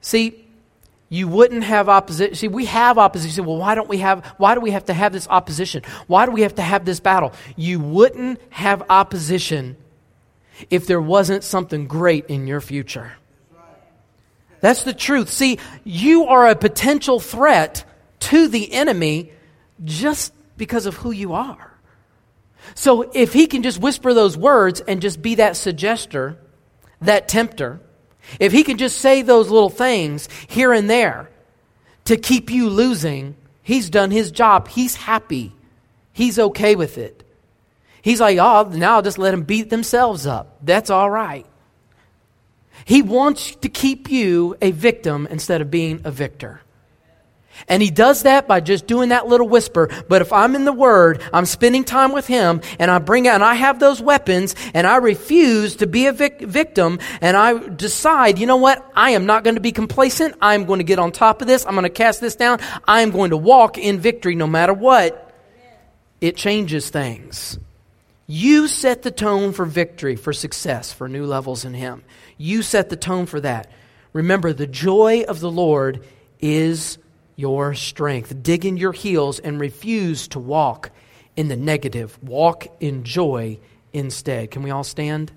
see, 0.00 0.41
you 1.12 1.28
wouldn't 1.28 1.64
have 1.64 1.90
opposition. 1.90 2.34
See, 2.34 2.48
we 2.48 2.64
have 2.64 2.96
opposition. 2.96 3.44
Well, 3.44 3.58
why 3.58 3.74
don't 3.74 3.86
we 3.86 3.98
have, 3.98 4.24
why 4.38 4.54
do 4.54 4.62
we 4.62 4.70
have 4.70 4.86
to 4.86 4.94
have 4.94 5.12
this 5.12 5.28
opposition? 5.28 5.82
Why 6.06 6.24
do 6.24 6.32
we 6.32 6.40
have 6.40 6.54
to 6.54 6.62
have 6.62 6.86
this 6.86 7.00
battle? 7.00 7.34
You 7.54 7.80
wouldn't 7.80 8.40
have 8.48 8.82
opposition 8.88 9.76
if 10.70 10.86
there 10.86 11.02
wasn't 11.02 11.44
something 11.44 11.86
great 11.86 12.28
in 12.30 12.46
your 12.46 12.62
future. 12.62 13.12
That's 14.60 14.84
the 14.84 14.94
truth. 14.94 15.28
See, 15.28 15.58
you 15.84 16.28
are 16.28 16.48
a 16.48 16.56
potential 16.56 17.20
threat 17.20 17.84
to 18.20 18.48
the 18.48 18.72
enemy 18.72 19.32
just 19.84 20.32
because 20.56 20.86
of 20.86 20.94
who 20.94 21.10
you 21.10 21.34
are. 21.34 21.74
So 22.74 23.10
if 23.12 23.34
he 23.34 23.48
can 23.48 23.62
just 23.62 23.78
whisper 23.78 24.14
those 24.14 24.38
words 24.38 24.80
and 24.80 25.02
just 25.02 25.20
be 25.20 25.34
that 25.34 25.56
suggester, 25.56 26.38
that 27.02 27.28
tempter, 27.28 27.82
if 28.40 28.52
he 28.52 28.64
can 28.64 28.78
just 28.78 28.98
say 28.98 29.22
those 29.22 29.50
little 29.50 29.70
things 29.70 30.28
here 30.48 30.72
and 30.72 30.88
there 30.88 31.30
to 32.04 32.16
keep 32.16 32.50
you 32.50 32.68
losing, 32.68 33.36
he's 33.62 33.90
done 33.90 34.10
his 34.10 34.30
job. 34.30 34.68
He's 34.68 34.96
happy. 34.96 35.52
He's 36.12 36.38
okay 36.38 36.74
with 36.74 36.98
it. 36.98 37.22
He's 38.02 38.20
like, 38.20 38.38
oh, 38.38 38.68
now 38.72 38.96
I'll 38.96 39.02
just 39.02 39.18
let 39.18 39.30
them 39.30 39.42
beat 39.42 39.70
themselves 39.70 40.26
up. 40.26 40.58
That's 40.62 40.90
all 40.90 41.10
right. 41.10 41.46
He 42.84 43.00
wants 43.02 43.54
to 43.56 43.68
keep 43.68 44.10
you 44.10 44.56
a 44.60 44.72
victim 44.72 45.28
instead 45.30 45.60
of 45.60 45.70
being 45.70 46.00
a 46.04 46.10
victor. 46.10 46.62
And 47.68 47.82
he 47.82 47.90
does 47.90 48.22
that 48.22 48.48
by 48.48 48.60
just 48.60 48.86
doing 48.86 49.10
that 49.10 49.26
little 49.26 49.48
whisper. 49.48 49.88
But 50.08 50.22
if 50.22 50.32
I'm 50.32 50.54
in 50.54 50.64
the 50.64 50.72
Word, 50.72 51.22
I'm 51.32 51.46
spending 51.46 51.84
time 51.84 52.12
with 52.12 52.26
him, 52.26 52.60
and 52.78 52.90
I 52.90 52.98
bring 52.98 53.28
out, 53.28 53.36
and 53.36 53.44
I 53.44 53.54
have 53.54 53.78
those 53.78 54.00
weapons, 54.00 54.54
and 54.74 54.86
I 54.86 54.96
refuse 54.96 55.76
to 55.76 55.86
be 55.86 56.06
a 56.06 56.12
vic- 56.12 56.40
victim, 56.40 56.98
and 57.20 57.36
I 57.36 57.58
decide, 57.68 58.38
you 58.38 58.46
know 58.46 58.56
what? 58.56 58.90
I 58.94 59.10
am 59.10 59.26
not 59.26 59.44
going 59.44 59.54
to 59.54 59.60
be 59.60 59.72
complacent. 59.72 60.34
I'm 60.40 60.64
going 60.64 60.78
to 60.78 60.84
get 60.84 60.98
on 60.98 61.12
top 61.12 61.40
of 61.40 61.48
this. 61.48 61.66
I'm 61.66 61.74
going 61.74 61.84
to 61.84 61.90
cast 61.90 62.20
this 62.20 62.36
down. 62.36 62.58
I 62.86 63.02
am 63.02 63.10
going 63.10 63.30
to 63.30 63.36
walk 63.36 63.78
in 63.78 64.00
victory 64.00 64.34
no 64.34 64.46
matter 64.46 64.72
what. 64.74 65.30
It 66.20 66.36
changes 66.36 66.88
things. 66.90 67.58
You 68.26 68.68
set 68.68 69.02
the 69.02 69.10
tone 69.10 69.52
for 69.52 69.64
victory, 69.64 70.16
for 70.16 70.32
success, 70.32 70.92
for 70.92 71.08
new 71.08 71.26
levels 71.26 71.64
in 71.64 71.74
him. 71.74 72.04
You 72.38 72.62
set 72.62 72.88
the 72.88 72.96
tone 72.96 73.26
for 73.26 73.40
that. 73.40 73.70
Remember, 74.12 74.52
the 74.52 74.66
joy 74.66 75.24
of 75.26 75.40
the 75.40 75.50
Lord 75.50 76.04
is 76.40 76.98
your 77.42 77.74
strength. 77.74 78.40
Dig 78.42 78.64
in 78.64 78.76
your 78.76 78.92
heels 78.92 79.40
and 79.40 79.60
refuse 79.60 80.28
to 80.28 80.38
walk 80.38 80.90
in 81.36 81.48
the 81.48 81.56
negative. 81.56 82.16
Walk 82.22 82.68
in 82.80 83.02
joy 83.02 83.58
instead. 83.92 84.52
Can 84.52 84.62
we 84.62 84.70
all 84.70 84.84
stand? 84.84 85.32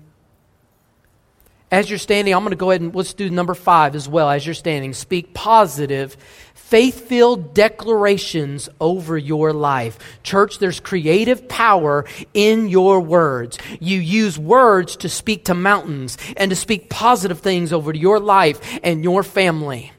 As 1.72 1.90
you're 1.90 1.98
standing, 1.98 2.32
I'm 2.32 2.42
going 2.42 2.50
to 2.50 2.56
go 2.56 2.70
ahead 2.70 2.80
and 2.80 2.94
let's 2.94 3.12
do 3.12 3.28
number 3.28 3.54
five 3.54 3.96
as 3.96 4.08
well. 4.08 4.30
As 4.30 4.46
you're 4.46 4.54
standing, 4.54 4.92
speak 4.92 5.34
positive, 5.34 6.16
faith 6.54 7.08
filled 7.08 7.54
declarations 7.54 8.68
over 8.80 9.18
your 9.18 9.52
life. 9.52 9.98
Church, 10.22 10.60
there's 10.60 10.78
creative 10.78 11.48
power 11.48 12.04
in 12.34 12.68
your 12.68 13.00
words. 13.00 13.58
You 13.80 13.98
use 13.98 14.38
words 14.38 14.96
to 14.98 15.08
speak 15.08 15.46
to 15.46 15.54
mountains 15.54 16.18
and 16.36 16.50
to 16.50 16.56
speak 16.56 16.88
positive 16.88 17.40
things 17.40 17.72
over 17.72 17.92
your 17.92 18.20
life 18.20 18.78
and 18.84 19.02
your 19.02 19.24
family. 19.24 19.90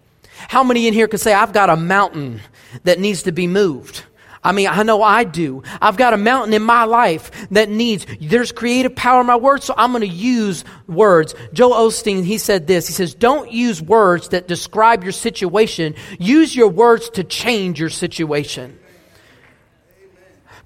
How 0.48 0.64
many 0.64 0.88
in 0.88 0.94
here 0.94 1.08
could 1.08 1.20
say, 1.20 1.34
I've 1.34 1.54
got 1.54 1.70
a 1.70 1.76
mountain 1.76 2.42
that 2.84 3.00
needs 3.00 3.24
to 3.24 3.32
be 3.32 3.48
moved? 3.48 4.04
I 4.44 4.54
mean, 4.54 4.68
I 4.68 4.84
know 4.84 5.04
I 5.04 5.26
do. 5.26 5.64
I've 5.82 5.98
got 5.98 6.14
a 6.14 6.18
mountain 6.18 6.54
in 6.54 6.62
my 6.62 6.86
life 6.86 7.32
that 7.52 7.70
needs, 7.70 8.06
there's 8.22 8.54
creative 8.54 8.96
power 8.96 9.20
in 9.20 9.28
my 9.28 9.36
words, 9.36 9.66
so 9.66 9.74
I'm 9.76 9.92
going 9.92 10.02
to 10.02 10.08
use 10.08 10.64
words. 10.88 11.36
Joel 11.52 11.90
Osteen, 11.90 12.24
he 12.24 12.38
said 12.38 12.66
this. 12.66 12.88
He 12.88 12.94
says, 12.94 13.14
don't 13.14 13.52
use 13.52 13.82
words 13.82 14.30
that 14.30 14.48
describe 14.48 15.04
your 15.04 15.12
situation. 15.12 15.96
Use 16.18 16.56
your 16.56 16.70
words 16.70 17.10
to 17.12 17.26
change 17.26 17.80
your 17.80 17.90
situation. 17.90 18.80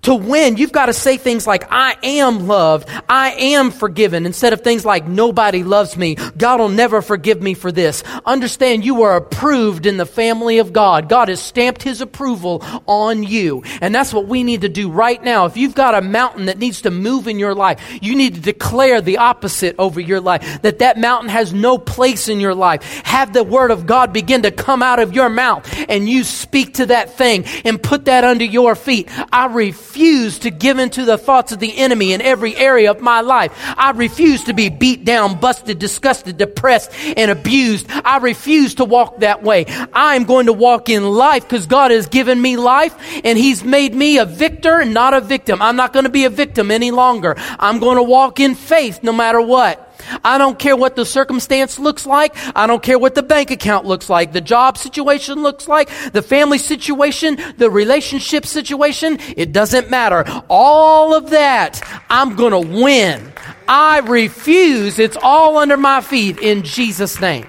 To 0.03 0.15
win, 0.15 0.57
you've 0.57 0.71
got 0.71 0.87
to 0.87 0.93
say 0.93 1.17
things 1.17 1.45
like, 1.45 1.71
I 1.71 1.95
am 2.01 2.47
loved. 2.47 2.89
I 3.07 3.31
am 3.31 3.69
forgiven. 3.69 4.25
Instead 4.25 4.51
of 4.51 4.61
things 4.61 4.83
like, 4.83 5.07
nobody 5.07 5.63
loves 5.63 5.95
me. 5.95 6.15
God 6.37 6.59
will 6.59 6.69
never 6.69 7.03
forgive 7.03 7.41
me 7.41 7.53
for 7.53 7.71
this. 7.71 8.03
Understand 8.25 8.83
you 8.83 9.03
are 9.03 9.15
approved 9.15 9.85
in 9.85 9.97
the 9.97 10.07
family 10.07 10.57
of 10.57 10.73
God. 10.73 11.07
God 11.07 11.29
has 11.29 11.39
stamped 11.39 11.83
his 11.83 12.01
approval 12.01 12.63
on 12.87 13.21
you. 13.21 13.61
And 13.79 13.93
that's 13.93 14.11
what 14.11 14.27
we 14.27 14.41
need 14.41 14.61
to 14.61 14.69
do 14.69 14.89
right 14.89 15.23
now. 15.23 15.45
If 15.45 15.55
you've 15.55 15.75
got 15.75 15.93
a 15.93 16.01
mountain 16.01 16.47
that 16.47 16.57
needs 16.57 16.81
to 16.81 16.91
move 16.91 17.27
in 17.27 17.37
your 17.37 17.53
life, 17.53 17.79
you 18.01 18.15
need 18.15 18.33
to 18.35 18.41
declare 18.41 19.01
the 19.01 19.19
opposite 19.19 19.75
over 19.77 19.99
your 19.99 20.19
life. 20.19 20.63
That 20.63 20.79
that 20.79 20.97
mountain 20.97 21.29
has 21.29 21.53
no 21.53 21.77
place 21.77 22.27
in 22.27 22.39
your 22.39 22.55
life. 22.55 22.83
Have 23.05 23.33
the 23.33 23.43
word 23.43 23.69
of 23.69 23.85
God 23.85 24.13
begin 24.13 24.41
to 24.43 24.51
come 24.51 24.81
out 24.81 24.97
of 24.97 25.13
your 25.13 25.29
mouth 25.29 25.71
and 25.89 26.09
you 26.09 26.23
speak 26.23 26.75
to 26.75 26.87
that 26.87 27.17
thing 27.17 27.45
and 27.65 27.81
put 27.81 28.05
that 28.05 28.23
under 28.23 28.45
your 28.45 28.73
feet. 28.73 29.07
I 29.31 29.45
refuse 29.45 29.90
refuse 29.91 30.39
to 30.39 30.49
give 30.49 30.79
into 30.79 31.03
the 31.03 31.17
thoughts 31.17 31.51
of 31.51 31.59
the 31.59 31.77
enemy 31.77 32.13
in 32.13 32.21
every 32.21 32.55
area 32.55 32.89
of 32.89 33.01
my 33.01 33.19
life. 33.19 33.51
I 33.77 33.91
refuse 33.91 34.45
to 34.45 34.53
be 34.53 34.69
beat 34.69 35.03
down, 35.03 35.37
busted, 35.37 35.79
disgusted, 35.79 36.37
depressed, 36.37 36.91
and 37.17 37.29
abused. 37.29 37.87
I 37.89 38.19
refuse 38.19 38.75
to 38.75 38.85
walk 38.85 39.19
that 39.19 39.43
way. 39.43 39.65
I'm 39.91 40.23
going 40.23 40.45
to 40.45 40.53
walk 40.53 40.87
in 40.87 41.03
life 41.03 41.43
because 41.43 41.65
God 41.65 41.91
has 41.91 42.07
given 42.07 42.41
me 42.41 42.55
life 42.55 42.95
and 43.25 43.37
He's 43.37 43.65
made 43.65 43.93
me 43.93 44.17
a 44.17 44.23
victor 44.23 44.79
and 44.79 44.93
not 44.93 45.13
a 45.13 45.19
victim. 45.19 45.61
I'm 45.61 45.75
not 45.75 45.91
going 45.91 46.05
to 46.05 46.11
be 46.11 46.23
a 46.23 46.29
victim 46.29 46.71
any 46.71 46.91
longer. 46.91 47.35
I'm 47.59 47.79
going 47.79 47.97
to 47.97 48.03
walk 48.03 48.39
in 48.39 48.55
faith 48.55 49.03
no 49.03 49.11
matter 49.11 49.41
what. 49.41 49.90
I 50.23 50.37
don't 50.37 50.57
care 50.57 50.75
what 50.75 50.95
the 50.95 51.05
circumstance 51.05 51.79
looks 51.79 52.05
like. 52.05 52.35
I 52.55 52.67
don't 52.67 52.83
care 52.83 52.99
what 52.99 53.15
the 53.15 53.23
bank 53.23 53.51
account 53.51 53.85
looks 53.85 54.09
like, 54.09 54.33
the 54.33 54.41
job 54.41 54.77
situation 54.77 55.43
looks 55.43 55.67
like, 55.67 55.89
the 56.11 56.21
family 56.21 56.57
situation, 56.57 57.37
the 57.57 57.69
relationship 57.69 58.45
situation. 58.45 59.17
It 59.37 59.51
doesn't 59.51 59.89
matter. 59.89 60.25
All 60.49 61.13
of 61.13 61.29
that, 61.31 61.81
I'm 62.09 62.35
going 62.35 62.51
to 62.51 62.81
win. 62.81 63.33
I 63.67 63.99
refuse. 63.99 64.99
It's 64.99 65.17
all 65.21 65.57
under 65.57 65.77
my 65.77 66.01
feet 66.01 66.39
in 66.39 66.63
Jesus' 66.63 67.19
name. 67.21 67.47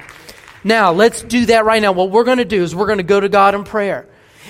Now, 0.64 0.92
let's 0.92 1.22
do 1.22 1.46
that 1.46 1.64
right 1.64 1.82
now. 1.82 1.92
What 1.92 2.10
we're 2.10 2.24
going 2.24 2.38
to 2.38 2.44
do 2.44 2.62
is 2.62 2.74
we're 2.74 2.86
going 2.86 2.98
to 2.98 3.04
go 3.04 3.18
to 3.18 3.28
God 3.28 3.54
in 3.54 3.64
prayer. 3.64 4.06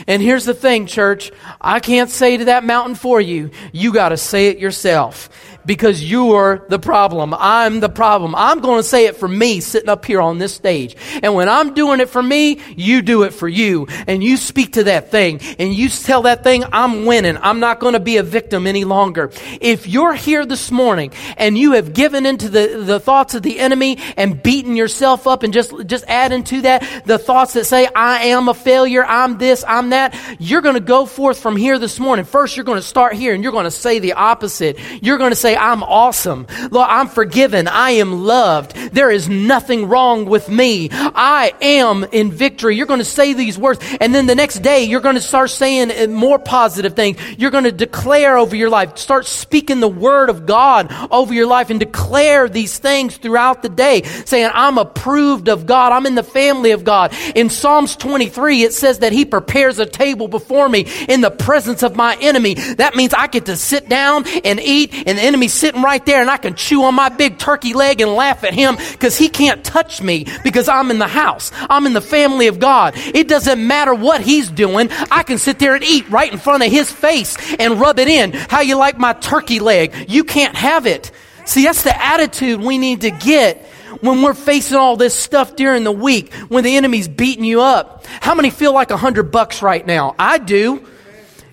And 0.07 0.23
here's 0.23 0.45
the 0.45 0.55
thing, 0.55 0.87
church. 0.87 1.31
I 1.61 1.81
can't 1.81 2.11
say 2.11 2.37
to 2.39 2.47
that 2.47 2.65
mountain 2.65 2.95
for 2.95 3.21
you. 3.21 3.51
You 3.73 3.93
got 3.93 4.11
to 4.11 4.17
say 4.17 4.49
it 4.49 4.59
yourself 4.59 5.31
because 5.65 6.03
you're 6.03 6.65
the 6.69 6.79
problem. 6.79 7.35
I'm 7.37 7.81
the 7.81 7.89
problem. 7.89 8.35
I'm 8.35 8.61
going 8.61 8.79
to 8.79 8.83
say 8.83 9.07
it 9.07 9.17
for 9.17 9.29
me 9.29 9.61
sitting 9.61 9.89
up 9.89 10.05
here 10.05 10.21
on 10.21 10.39
this 10.39 10.55
stage. 10.55 10.97
And 11.23 11.35
when 11.35 11.49
I'm 11.49 11.75
doing 11.75 12.01
it 12.01 12.09
for 12.09 12.23
me, 12.23 12.61
you 12.77 13.03
do 13.03 13.23
it 13.23 13.33
for 13.33 13.49
you. 13.49 13.87
And 14.07 14.23
you 14.23 14.37
speak 14.37 14.75
to 14.75 14.85
that 14.85 15.11
thing 15.11 15.41
and 15.59 15.73
you 15.73 15.89
tell 15.89 16.23
that 16.23 16.45
thing, 16.45 16.65
I'm 16.73 17.07
winning. 17.07 17.37
I'm 17.37 17.61
not 17.61 17.81
going 17.81 17.95
to 17.95 18.01
be 18.01 18.17
a 18.17 18.23
victim 18.23 18.67
any 18.67 18.85
longer. 18.85 19.31
If 19.61 19.87
you're 19.87 20.15
here 20.15 20.45
this 20.47 20.71
morning 20.71 21.13
and 21.37 21.57
you 21.57 21.73
have 21.73 21.93
given 21.93 22.27
into 22.27 22.49
the, 22.49 22.83
the 22.85 23.01
thoughts 23.01 23.35
of 23.35 23.43
the 23.43 23.59
enemy 23.59 23.99
and 24.17 24.43
beaten 24.43 24.77
yourself 24.77 25.27
up 25.27 25.43
and 25.43 25.53
just, 25.53 25.73
just 25.87 26.05
add 26.09 26.33
into 26.33 26.63
that 26.63 27.03
the 27.07 27.19
thoughts 27.19 27.55
that 27.55 27.65
say, 27.65 27.89
I 27.95 28.27
am 28.27 28.49
a 28.49 28.55
failure, 28.55 29.05
I'm 29.05 29.39
this, 29.39 29.65
I'm 29.67 29.91
that, 29.91 30.15
you're 30.39 30.61
going 30.61 30.75
to 30.75 30.81
go 30.81 31.07
forth 31.07 31.39
from 31.39 31.57
here 31.57 31.79
this 31.79 31.99
morning. 31.99 32.25
First, 32.25 32.57
you're 32.57 32.65
going 32.65 32.79
to 32.79 32.87
start 32.87 33.15
here 33.15 33.35
and 33.35 33.43
you're 33.43 33.53
going 33.53 33.65
to 33.65 33.71
say 33.71 33.99
the 33.99 34.15
opposite. 34.15 34.79
You're 35.03 35.19
going 35.19 35.31
to 35.31 35.37
say, 35.37 35.52
say, 35.53 35.57
I'm 35.57 35.83
awesome. 35.83 36.47
Lord, 36.71 36.89
I'm 36.89 37.09
forgiven. 37.09 37.69
I 37.69 37.93
am 37.93 38.25
loved. 38.25 38.75
There 38.93 39.11
is 39.11 39.29
nothing 39.29 39.89
wrong 39.89 40.27
with 40.27 40.49
me. 40.49 40.89
I 40.93 41.53
am 41.61 42.05
in 42.13 42.31
victory. 42.31 42.77
You're 42.77 42.87
going 42.87 43.01
to 43.01 43.05
say 43.05 43.33
these 43.35 43.59
words. 43.59 43.81
And 44.01 44.15
then 44.15 44.27
the 44.27 44.35
next 44.35 44.61
day, 44.61 44.85
you're 44.85 45.01
going 45.01 45.17
to 45.17 45.21
start 45.21 45.51
saying 45.51 46.13
more 46.13 46.39
positive 46.39 46.95
things. 46.95 47.19
You're 47.37 47.51
going 47.51 47.65
to 47.65 47.73
declare 47.73 48.37
over 48.39 48.57
your 48.57 48.71
life. 48.71 48.99
Start 48.99 49.27
speaking 49.27 49.81
the 49.81 49.89
word 49.89 50.31
of 50.31 50.47
God 50.47 50.93
over 51.11 51.35
your 51.35 51.47
life 51.47 51.71
and 51.71 51.79
declare 51.79 52.49
these 52.49 52.79
things 52.79 53.17
throughout 53.17 53.63
the 53.63 53.69
day, 53.69 54.03
saying, 54.03 54.51
I'm 54.53 54.79
approved 54.79 55.49
of 55.49 55.67
God. 55.67 55.93
I'm 55.93 56.07
in 56.07 56.15
the 56.15 56.23
family 56.23 56.71
of 56.71 56.85
God. 56.85 57.15
In 57.35 57.51
Psalms 57.51 57.97
23, 57.97 58.63
it 58.63 58.73
says 58.73 59.01
that 59.01 59.13
He 59.13 59.25
prepares 59.25 59.79
a 59.79 59.87
table 59.87 60.29
before 60.29 60.69
me 60.69 60.87
in 61.09 61.21
the 61.21 61.31
presence 61.31 61.83
of 61.83 61.97
my 61.97 62.17
enemy. 62.21 62.55
That 62.55 62.95
means 62.95 63.15
I 63.15 63.27
get 63.27 63.47
to 63.47 63.57
sit 63.57 63.89
down 63.89 64.27
and 64.45 64.61
eat, 64.61 64.93
and 65.07 65.19
the 65.19 65.23
enemy 65.23 65.42
sitting 65.49 65.83
right 65.83 66.05
there 66.05 66.21
and 66.21 66.31
I 66.31 66.37
can 66.37 66.55
chew 66.55 66.85
on 66.85 66.95
my 66.95 67.09
big 67.09 67.39
turkey 67.39 67.75
leg 67.75 68.01
and 68.01 68.13
laugh 68.13 68.45
at 68.45 68.55
him 68.55 68.77
Because 68.93 69.17
he 69.17 69.29
can't 69.29 69.65
touch 69.65 70.03
me 70.03 70.27
because 70.45 70.69
I'm 70.69 70.91
in 70.91 70.99
the 70.99 71.09
house. 71.09 71.51
I'm 71.55 71.87
in 71.87 71.93
the 71.93 72.01
family 72.01 72.47
of 72.47 72.59
God. 72.59 72.95
It 72.97 73.29
doesn't 73.29 73.67
matter 73.67 73.95
what 73.95 74.21
he's 74.21 74.51
doing. 74.51 74.89
I 75.11 75.23
can 75.23 75.39
sit 75.39 75.59
there 75.59 75.75
and 75.75 75.85
eat 75.85 76.09
right 76.11 76.33
in 76.33 76.39
front 76.39 76.63
of 76.63 76.71
his 76.71 76.91
face 76.91 77.37
and 77.59 77.81
rub 77.81 77.99
it 77.99 78.09
in. 78.09 78.33
How 78.33 78.61
you 78.61 78.77
like 78.77 78.99
my 78.99 79.13
turkey 79.13 79.61
leg? 79.61 79.93
You 80.09 80.25
can't 80.25 80.55
have 80.55 80.87
it. 80.87 81.11
See, 81.45 81.65
that's 81.65 81.83
the 81.83 82.05
attitude 82.05 82.61
we 82.61 82.79
need 82.79 83.03
to 83.03 83.11
get 83.11 83.67
when 84.01 84.23
we're 84.23 84.35
facing 84.35 84.77
all 84.77 84.97
this 84.97 85.15
stuff 85.15 85.57
during 85.57 85.85
the 85.85 85.93
week, 85.93 86.33
when 86.49 86.65
the 86.65 86.77
enemy's 86.77 87.09
beating 87.09 87.45
you 87.45 87.61
up. 87.61 88.07
How 88.07 88.35
many 88.35 88.51
feel 88.51 88.73
like 88.73 88.91
a 88.91 88.97
hundred 88.97 89.31
bucks 89.31 89.63
right 89.63 89.87
now? 89.87 90.15
I 90.19 90.39
do. 90.39 90.87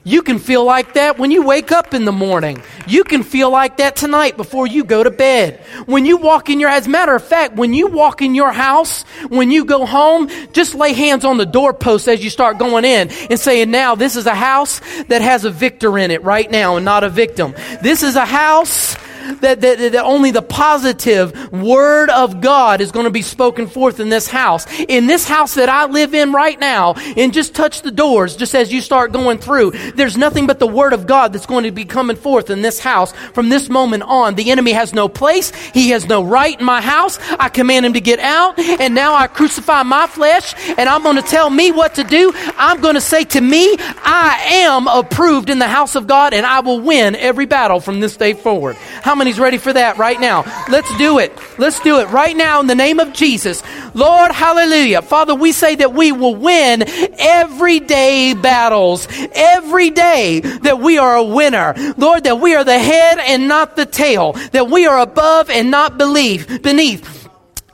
You 0.03 0.21
can 0.21 0.39
feel 0.39 0.63
like 0.63 0.93
that 0.93 1.17
when 1.17 1.31
you 1.31 1.43
wake 1.43 1.71
up 1.71 1.93
in 1.93 2.05
the 2.05 2.11
morning. 2.11 2.61
You 2.87 3.03
can 3.03 3.23
feel 3.23 3.49
like 3.51 3.77
that 3.77 3.95
tonight 3.95 4.37
before 4.37 4.65
you 4.65 4.83
go 4.83 5.03
to 5.03 5.11
bed. 5.11 5.59
When 5.85 6.05
you 6.05 6.17
walk 6.17 6.49
in 6.49 6.59
your, 6.59 6.69
as 6.69 6.87
a 6.87 6.89
matter 6.89 7.13
of 7.13 7.23
fact, 7.23 7.55
when 7.55 7.73
you 7.73 7.87
walk 7.87 8.21
in 8.21 8.33
your 8.33 8.51
house, 8.51 9.03
when 9.27 9.51
you 9.51 9.65
go 9.65 9.85
home, 9.85 10.29
just 10.53 10.73
lay 10.73 10.93
hands 10.93 11.25
on 11.25 11.37
the 11.37 11.45
doorpost 11.45 12.07
as 12.07 12.23
you 12.23 12.29
start 12.29 12.57
going 12.57 12.85
in 12.85 13.09
and 13.29 13.39
saying, 13.39 13.71
now 13.71 13.95
this 13.95 14.15
is 14.15 14.25
a 14.25 14.35
house 14.35 14.79
that 15.07 15.21
has 15.21 15.45
a 15.45 15.51
victor 15.51 15.97
in 15.97 16.11
it 16.11 16.23
right 16.23 16.49
now 16.49 16.77
and 16.77 16.85
not 16.85 17.03
a 17.03 17.09
victim. 17.09 17.53
This 17.81 18.03
is 18.03 18.15
a 18.15 18.25
house 18.25 18.95
that, 19.41 19.61
that, 19.61 19.91
that 19.91 20.03
only 20.03 20.31
the 20.31 20.41
positive 20.41 21.51
word 21.51 22.09
of 22.09 22.41
God 22.41 22.81
is 22.81 22.91
going 22.91 23.05
to 23.05 23.11
be 23.11 23.21
spoken 23.21 23.67
forth 23.67 23.99
in 23.99 24.09
this 24.09 24.27
house. 24.27 24.65
In 24.87 25.07
this 25.07 25.27
house 25.27 25.55
that 25.55 25.69
I 25.69 25.85
live 25.85 26.13
in 26.13 26.31
right 26.31 26.59
now, 26.59 26.93
and 27.17 27.33
just 27.33 27.55
touch 27.55 27.81
the 27.81 27.91
doors 27.91 28.35
just 28.35 28.55
as 28.55 28.71
you 28.71 28.81
start 28.81 29.11
going 29.11 29.37
through, 29.37 29.71
there's 29.95 30.17
nothing 30.17 30.47
but 30.47 30.59
the 30.59 30.67
word 30.67 30.93
of 30.93 31.07
God 31.07 31.33
that's 31.33 31.45
going 31.45 31.63
to 31.63 31.71
be 31.71 31.85
coming 31.85 32.15
forth 32.15 32.49
in 32.49 32.61
this 32.61 32.79
house 32.79 33.11
from 33.33 33.49
this 33.49 33.69
moment 33.69 34.03
on. 34.03 34.35
The 34.35 34.51
enemy 34.51 34.71
has 34.71 34.93
no 34.93 35.07
place. 35.07 35.51
He 35.73 35.89
has 35.91 36.07
no 36.07 36.23
right 36.23 36.59
in 36.59 36.65
my 36.65 36.81
house. 36.81 37.19
I 37.39 37.49
command 37.49 37.85
him 37.85 37.93
to 37.93 38.01
get 38.01 38.19
out. 38.19 38.59
And 38.59 38.95
now 38.95 39.13
I 39.13 39.27
crucify 39.27 39.83
my 39.83 40.07
flesh 40.07 40.53
and 40.77 40.89
I'm 40.89 41.03
going 41.03 41.15
to 41.15 41.21
tell 41.21 41.49
me 41.49 41.71
what 41.71 41.95
to 41.95 42.03
do. 42.03 42.31
I'm 42.57 42.81
going 42.81 42.95
to 42.95 43.01
say 43.01 43.23
to 43.25 43.41
me, 43.41 43.75
I 43.79 44.41
am 44.65 44.87
approved 44.87 45.49
in 45.49 45.59
the 45.59 45.67
house 45.67 45.95
of 45.95 46.07
God 46.07 46.33
and 46.33 46.45
I 46.45 46.59
will 46.61 46.79
win 46.79 47.15
every 47.15 47.45
battle 47.45 47.79
from 47.79 47.99
this 47.99 48.17
day 48.17 48.33
forward. 48.33 48.75
How 48.75 49.15
many's 49.19 49.39
ready 49.39 49.59
for 49.59 49.71
that 49.71 49.97
right 49.97 50.19
now? 50.19 50.43
Let's 50.69 50.89
do 50.97 51.19
it. 51.19 51.37
Let's 51.59 51.79
do 51.81 51.99
it 51.99 52.09
right 52.09 52.35
now 52.35 52.59
in 52.59 52.67
the 52.67 52.75
name 52.75 52.99
of 52.99 53.13
Jesus. 53.13 53.61
Lord, 53.93 54.31
hallelujah. 54.31 55.01
Father, 55.01 55.35
we 55.35 55.51
say 55.51 55.75
that 55.75 55.93
we 55.93 56.11
will 56.11 56.35
win 56.35 56.83
everyday 57.19 58.33
battles. 58.33 59.07
Every 59.33 59.91
day 59.91 60.39
that 60.39 60.79
we 60.79 60.97
are 60.97 61.15
a 61.15 61.23
winner. 61.23 61.75
Lord, 61.97 62.23
that 62.23 62.39
we 62.39 62.55
are 62.55 62.63
the 62.63 62.79
head 62.79 63.19
and 63.19 63.47
not 63.47 63.75
the 63.75 63.85
tail. 63.85 64.33
That 64.51 64.69
we 64.69 64.87
are 64.87 64.99
above 64.99 65.49
and 65.49 65.69
not 65.69 65.97
beneath. 65.97 66.61
beneath 66.63 67.18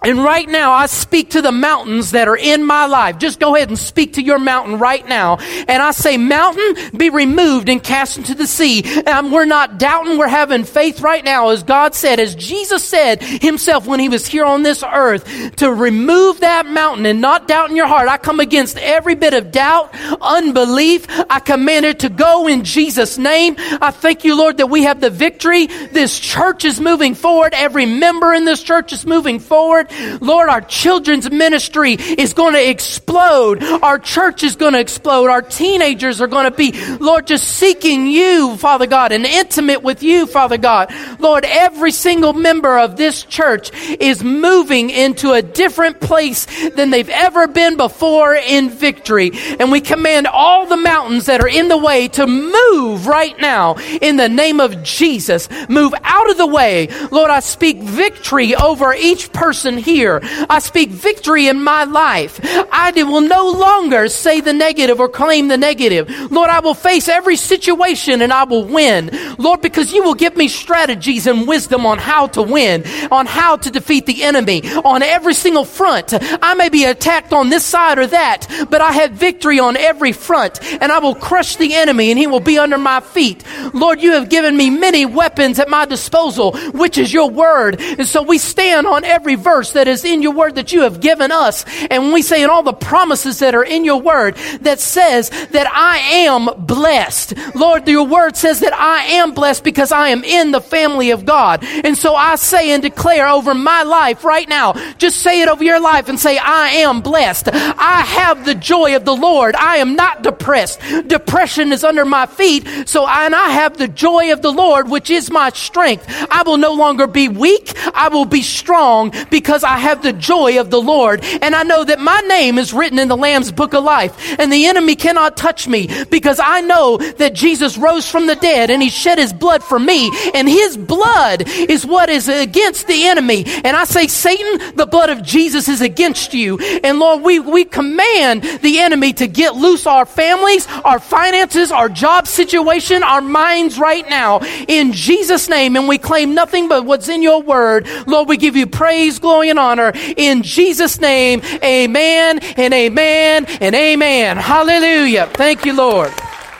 and 0.06 0.24
right 0.24 0.48
now, 0.48 0.72
I 0.72 0.86
speak 0.86 1.32
to 1.32 1.42
the 1.42 1.52
mountains 1.52 2.12
that 2.12 2.28
are 2.28 2.38
in 2.38 2.64
my 2.64 2.86
life. 2.86 3.18
Just 3.18 3.40
go 3.40 3.56
ahead 3.56 3.70
and 3.70 3.80
speak 3.80 4.14
to 4.14 4.22
your 4.22 4.38
mountain 4.38 4.78
right 4.78 5.08
now. 5.08 5.38
And 5.68 5.82
I 5.82 5.92
say, 5.92 6.18
mountain, 6.18 6.92
be 6.96 7.10
removed 7.10 7.70
and 7.70 7.84
cast 7.84 8.20
into 8.20 8.36
the 8.36 8.46
sea. 8.46 8.84
And 9.08 9.32
we're 9.32 9.46
not 9.46 9.80
doubting, 9.80 10.20
we're 10.20 10.28
having 10.28 10.64
faith 10.64 11.02
right 11.02 11.24
now, 11.24 11.50
as 11.50 11.64
God 11.64 11.96
said, 11.96 12.20
as 12.20 12.36
Jesus 12.36 12.84
said 12.84 13.24
himself 13.24 13.88
when 13.88 14.00
he 14.00 14.08
was 14.08 14.28
here 14.28 14.46
on 14.46 14.62
this 14.62 14.84
earth, 14.84 15.56
to 15.56 15.74
remove 15.74 16.42
that 16.42 16.68
mountain 16.68 17.08
and 17.08 17.20
not 17.20 17.48
doubt 17.48 17.72
in 17.72 17.76
your 17.76 17.88
heart. 17.88 18.08
I 18.08 18.18
come 18.18 18.40
against 18.40 18.78
every 18.78 19.16
bit 19.16 19.34
of 19.34 19.52
doubt, 19.52 19.90
unbelief. 20.22 21.08
I 21.32 21.40
command 21.40 21.86
it 21.86 22.00
to 22.02 22.10
go 22.10 22.48
in 22.48 22.64
Jesus' 22.64 23.18
name. 23.18 23.56
I 23.58 23.90
thank 23.90 24.24
you, 24.24 24.38
Lord, 24.38 24.58
that 24.58 24.68
we 24.68 24.84
have 24.84 25.02
the 25.02 25.10
victory. 25.10 25.66
This 25.66 26.20
church 26.20 26.64
is 26.64 26.80
moving 26.80 27.16
forward. 27.16 27.56
Every 27.56 27.88
member 27.88 28.34
in 28.34 28.46
this 28.46 28.62
church 28.62 28.94
is 28.94 29.04
moving 29.04 29.40
forward. 29.40 29.90
Lord, 30.22 30.50
our 30.50 30.62
children's 30.62 31.30
ministry 31.30 31.94
is 31.94 32.34
going 32.34 32.54
to 32.54 32.70
explode. 32.70 33.64
Our 33.64 34.00
church 34.00 34.44
is 34.44 34.56
going 34.56 34.74
to 34.74 34.80
explode. 34.80 35.30
Our 35.30 35.42
teenagers 35.42 36.22
are 36.22 36.28
going 36.28 36.46
to 36.46 36.56
be, 36.56 36.72
Lord, 36.98 37.28
just 37.28 37.48
seeking 37.48 38.08
you, 38.08 38.58
Father 38.58 38.88
God, 38.88 39.12
and 39.12 39.26
intimate 39.26 39.84
with 39.84 40.04
you, 40.04 40.28
Father 40.28 40.58
God. 40.58 40.94
Lord, 41.20 41.46
every 41.46 41.92
single 41.92 42.34
member 42.34 42.78
of 42.78 42.98
this 42.98 43.24
church 43.24 43.72
is 43.74 44.24
moving 44.24 44.90
into 44.90 45.32
a 45.32 45.42
different 45.42 46.00
place 46.00 46.46
than 46.70 46.90
they've 46.90 47.10
ever 47.10 47.48
been 47.48 47.78
before 47.78 48.36
in 48.36 48.70
victory. 48.70 49.32
And 49.60 49.72
we 49.72 49.82
command 49.82 50.28
all 50.28 50.66
the 50.66 50.78
mountains 50.78 51.26
that 51.26 51.42
are 51.42 51.48
in 51.48 51.68
the 51.68 51.78
way 51.78 52.08
to 52.10 52.28
move 52.28 53.08
right 53.08 53.40
now 53.40 53.76
in 54.02 54.18
the 54.18 54.30
name 54.30 54.60
of 54.60 54.84
Jesus. 54.84 55.50
Move 55.70 55.94
out 56.04 56.30
of 56.30 56.38
the 56.38 56.48
way. 56.48 56.88
Lord, 57.12 57.32
I 57.32 57.40
speak 57.40 57.78
victory 57.78 58.56
over 58.56 58.94
each 58.94 59.32
person 59.32 59.78
here. 59.86 60.20
I 60.50 60.60
speak 60.60 60.90
victory 60.90 61.48
in 61.48 61.64
my 61.64 61.86
life. 61.86 62.40
I 62.44 62.92
will 63.04 63.22
no 63.22 63.50
longer 63.52 64.10
say 64.10 64.42
the 64.42 64.52
negative 64.52 65.00
or 65.00 65.08
claim 65.08 65.48
the 65.48 65.58
negative. 65.58 66.10
Lord, 66.32 66.50
I 66.50 66.60
will 66.60 66.74
face 66.74 67.08
every 67.08 67.38
situation 67.38 68.22
and 68.22 68.34
I 68.34 68.44
will 68.44 68.66
win. 68.66 69.12
Lord, 69.38 69.62
because 69.62 69.94
you 69.94 70.04
will 70.04 70.16
give 70.16 70.36
me 70.36 70.48
strategies 70.48 71.28
and 71.28 71.48
wisdom 71.48 71.86
on 71.86 72.00
how 72.00 72.28
to 72.28 72.42
win, 72.42 72.84
on 73.12 73.26
how 73.26 73.56
to 73.58 73.72
defeat 73.72 74.06
the 74.06 74.24
enemy, 74.24 74.64
on 74.84 75.04
every 75.04 75.34
single 75.34 75.66
front. 75.66 76.14
I 76.44 76.56
may 76.56 76.70
be 76.70 76.84
attacked 76.86 77.32
on 77.32 77.50
this 77.50 77.64
side 77.64 78.00
or 78.00 78.08
that, 78.08 78.48
but 78.70 78.82
I 78.82 78.92
have 78.92 79.12
victory 79.12 79.60
on 79.60 79.78
every 79.78 80.12
front 80.12 80.60
and 80.82 80.92
I 80.92 81.00
will 81.00 81.16
crush 81.16 81.56
the 81.56 81.76
enemy 81.76 82.10
and 82.10 82.20
he 82.20 82.28
will 82.28 82.40
be 82.40 82.58
under 82.58 82.78
my 82.78 83.00
feet. 83.00 83.44
Lord, 83.74 84.02
you 84.02 84.14
have 84.14 84.30
given 84.30 84.58
me 84.58 84.70
many 84.70 85.06
weapons 85.06 85.60
at 85.60 85.70
my 85.70 85.86
disposal, 85.86 86.58
which 86.72 86.98
is 86.98 87.14
your 87.14 87.30
word. 87.30 87.80
And 87.80 88.08
so 88.08 88.24
we 88.24 88.38
stand 88.38 88.88
on 88.88 89.04
every 89.04 89.36
verse 89.36 89.65
that 89.74 89.88
is 89.88 90.06
in 90.06 90.22
your 90.22 90.34
word 90.34 90.56
that 90.56 90.72
you 90.72 90.82
have 90.82 91.00
given 91.00 91.32
us. 91.32 91.66
And 91.90 92.04
when 92.04 92.14
we 92.14 92.22
say 92.22 92.44
in 92.44 92.50
all 92.50 92.64
the 92.64 92.74
promises 92.74 93.40
that 93.40 93.56
are 93.56 93.64
in 93.64 93.86
your 93.86 94.02
word 94.02 94.36
that 94.62 94.80
says 94.80 95.30
that 95.30 95.68
I 95.72 95.98
am 96.28 96.66
blessed. 96.66 97.34
Lord, 97.56 97.88
your 97.88 98.06
word 98.06 98.36
says 98.36 98.60
that 98.62 98.74
I 98.74 99.04
am 99.04 99.34
blessed 99.34 99.64
because 99.64 99.92
I 99.92 100.10
am 100.10 100.24
in 100.24 100.52
the 100.52 100.62
family 100.62 101.12
of 101.12 101.26
God. 101.26 101.64
And 101.64 101.98
so 101.98 102.16
I 102.16 102.36
say 102.36 102.72
and 102.72 102.82
declare 102.82 103.28
over 103.28 103.54
my 103.54 103.84
life 103.84 104.24
right 104.24 104.48
now, 104.48 104.74
just 104.98 105.22
say 105.22 105.42
it 105.42 105.50
over 105.50 105.64
your 105.64 105.80
life 105.80 106.10
and 106.10 106.20
say, 106.20 106.38
I 106.38 106.70
am 106.70 107.02
blessed. 107.02 107.50
I 107.54 108.02
have 108.02 108.46
the 108.46 108.56
joy 108.56 108.96
of 108.96 109.06
the 109.06 109.16
Lord. 109.16 109.56
I 109.56 109.78
am 109.78 109.96
not 109.96 110.24
depressed. 110.24 110.80
Depression 111.08 111.72
is 111.72 111.84
under 111.84 112.06
my 112.06 112.26
feet. 112.26 112.68
So 112.88 113.04
I, 113.04 113.26
and 113.26 113.36
I 113.36 113.50
have 113.50 113.78
the 113.78 113.88
joy 113.88 114.32
of 114.34 114.42
the 114.42 114.52
Lord, 114.52 114.90
which 114.90 115.10
is 115.10 115.32
my 115.32 115.50
strength. 115.50 116.06
I 116.30 116.44
will 116.44 116.58
no 116.58 116.74
longer 116.74 117.08
be 117.08 117.30
weak. 117.30 117.74
I 117.94 118.10
will 118.10 118.26
be 118.26 118.42
strong 118.42 119.14
because 119.30 119.55
I 119.64 119.78
have 119.78 120.02
the 120.02 120.14
joy 120.14 120.60
of 120.60 120.70
the 120.70 120.82
Lord. 120.82 121.24
And 121.42 121.56
I 121.56 121.64
know 121.64 121.84
that 121.84 122.00
my 122.00 122.20
name 122.22 122.58
is 122.58 122.74
written 122.74 123.00
in 123.00 123.08
the 123.08 123.18
Lamb's 123.18 123.52
book 123.52 123.74
of 123.74 123.84
life. 123.84 124.40
And 124.40 124.52
the 124.52 124.66
enemy 124.68 124.96
cannot 124.96 125.38
touch 125.38 125.68
me 125.68 125.90
because 126.10 126.40
I 126.44 126.62
know 126.62 126.98
that 126.98 127.34
Jesus 127.34 127.78
rose 127.78 128.10
from 128.10 128.28
the 128.28 128.36
dead 128.36 128.70
and 128.70 128.82
he 128.82 128.90
shed 128.90 129.18
his 129.18 129.34
blood 129.34 129.64
for 129.64 129.80
me. 129.80 130.12
And 130.34 130.48
his 130.48 130.78
blood 130.78 131.44
is 131.48 131.86
what 131.86 132.10
is 132.10 132.28
against 132.28 132.88
the 132.88 133.06
enemy. 133.06 133.46
And 133.64 133.76
I 133.76 133.86
say, 133.86 134.08
Satan, 134.08 134.76
the 134.76 134.86
blood 134.86 135.10
of 135.10 135.24
Jesus 135.24 135.68
is 135.68 135.82
against 135.82 136.34
you. 136.34 136.58
And 136.84 137.00
Lord, 137.00 137.24
we, 137.24 137.40
we 137.40 137.66
command 137.66 138.44
the 138.62 138.80
enemy 138.80 139.14
to 139.14 139.28
get 139.28 139.56
loose 139.56 139.86
our 139.88 140.06
families, 140.06 140.68
our 140.84 141.00
finances, 141.00 141.72
our 141.72 141.90
job 141.90 142.28
situation, 142.28 143.04
our 143.04 143.22
minds 143.22 143.80
right 143.80 144.08
now 144.10 144.40
in 144.68 144.94
Jesus' 144.94 145.50
name. 145.50 145.76
And 145.76 145.88
we 145.88 145.98
claim 145.98 146.34
nothing 146.34 146.68
but 146.68 146.86
what's 146.86 147.10
in 147.10 147.22
your 147.22 147.42
word. 147.42 147.88
Lord, 148.08 148.28
we 148.28 148.38
give 148.38 148.56
you 148.56 148.68
praise, 148.68 149.20
glory, 149.46 149.50
and 149.50 149.60
honor 149.60 149.92
in 150.18 150.44
Jesus' 150.44 151.00
name. 151.00 151.42
Amen 151.64 152.40
and 152.58 152.74
amen 152.74 153.46
and 153.62 153.76
amen. 153.76 154.38
Hallelujah. 154.38 155.28
Thank 155.34 155.66
you, 155.66 155.76
Lord. 155.76 156.12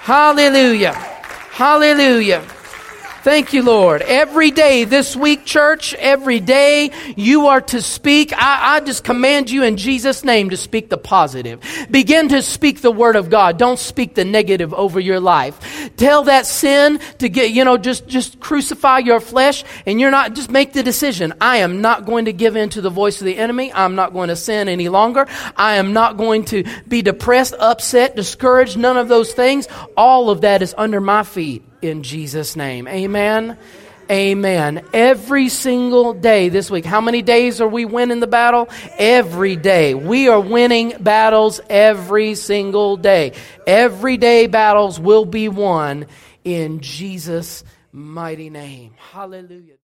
Hallelujah. 0.02 0.94
Hallelujah. 0.94 2.44
Thank 3.26 3.54
you, 3.54 3.64
Lord. 3.64 4.04
Every 4.04 4.52
day 4.52 4.84
this 4.84 5.16
week, 5.16 5.46
church, 5.46 5.96
every 5.96 6.40
day 6.40 6.92
you 7.16 7.48
are 7.48 7.60
to 7.60 7.82
speak. 7.82 8.32
I, 8.32 8.76
I, 8.76 8.80
just 8.82 9.04
command 9.04 9.50
you 9.50 9.64
in 9.64 9.78
Jesus' 9.78 10.24
name 10.24 10.52
to 10.52 10.58
speak 10.58 10.92
the 10.92 10.98
positive. 11.00 11.60
Begin 11.90 12.30
to 12.30 12.44
speak 12.44 12.82
the 12.82 12.92
word 12.92 13.16
of 13.16 13.32
God. 13.32 13.58
Don't 13.58 13.80
speak 13.80 14.14
the 14.14 14.26
negative 14.26 14.76
over 14.76 15.00
your 15.00 15.20
life. 15.20 15.90
Tell 15.98 16.26
that 16.26 16.46
sin 16.46 17.00
to 17.18 17.28
get, 17.28 17.50
you 17.50 17.66
know, 17.66 17.78
just, 17.78 18.06
just 18.06 18.40
crucify 18.40 19.00
your 19.00 19.20
flesh 19.20 19.64
and 19.88 20.00
you're 20.00 20.12
not, 20.12 20.36
just 20.36 20.52
make 20.52 20.74
the 20.74 20.84
decision. 20.84 21.34
I 21.42 21.58
am 21.58 21.82
not 21.82 22.06
going 22.06 22.26
to 22.26 22.32
give 22.32 22.56
in 22.56 22.70
to 22.70 22.82
the 22.82 22.92
voice 22.92 23.22
of 23.22 23.26
the 23.26 23.40
enemy. 23.40 23.74
I'm 23.74 23.96
not 23.96 24.14
going 24.14 24.30
to 24.30 24.36
sin 24.36 24.70
any 24.70 24.88
longer. 24.88 25.26
I 25.58 25.78
am 25.78 25.94
not 25.94 26.18
going 26.18 26.46
to 26.46 26.64
be 26.88 27.02
depressed, 27.02 27.56
upset, 27.60 28.16
discouraged, 28.16 28.78
none 28.78 28.98
of 28.98 29.08
those 29.08 29.34
things. 29.34 29.68
All 29.98 30.30
of 30.30 30.42
that 30.42 30.62
is 30.62 30.76
under 30.78 31.02
my 31.02 31.24
feet 31.24 31.64
in 31.82 32.04
Jesus' 32.04 32.56
name. 32.56 32.88
Amen. 32.88 33.58
Amen. 34.10 34.86
Every 34.94 35.50
single 35.50 36.14
day 36.14 36.50
this 36.50 36.70
week. 36.70 36.86
How 36.86 37.02
many 37.02 37.22
days 37.22 37.60
are 37.60 37.68
we 37.68 37.86
winning 37.86 38.20
the 38.20 38.28
battle? 38.28 38.70
Every 38.98 39.56
day. 39.56 39.96
We 39.96 40.28
are 40.28 40.40
winning 40.40 40.94
battles 41.00 41.60
every 41.70 42.36
single 42.36 42.98
day. 42.98 43.34
Every 43.66 44.18
day 44.18 44.46
battles 44.48 45.00
will 45.00 45.26
be 45.26 45.50
won 45.50 46.06
in 46.44 46.82
Jesus' 46.82 47.64
mighty 47.92 48.50
name. 48.52 48.94
Hallelujah. 49.12 49.76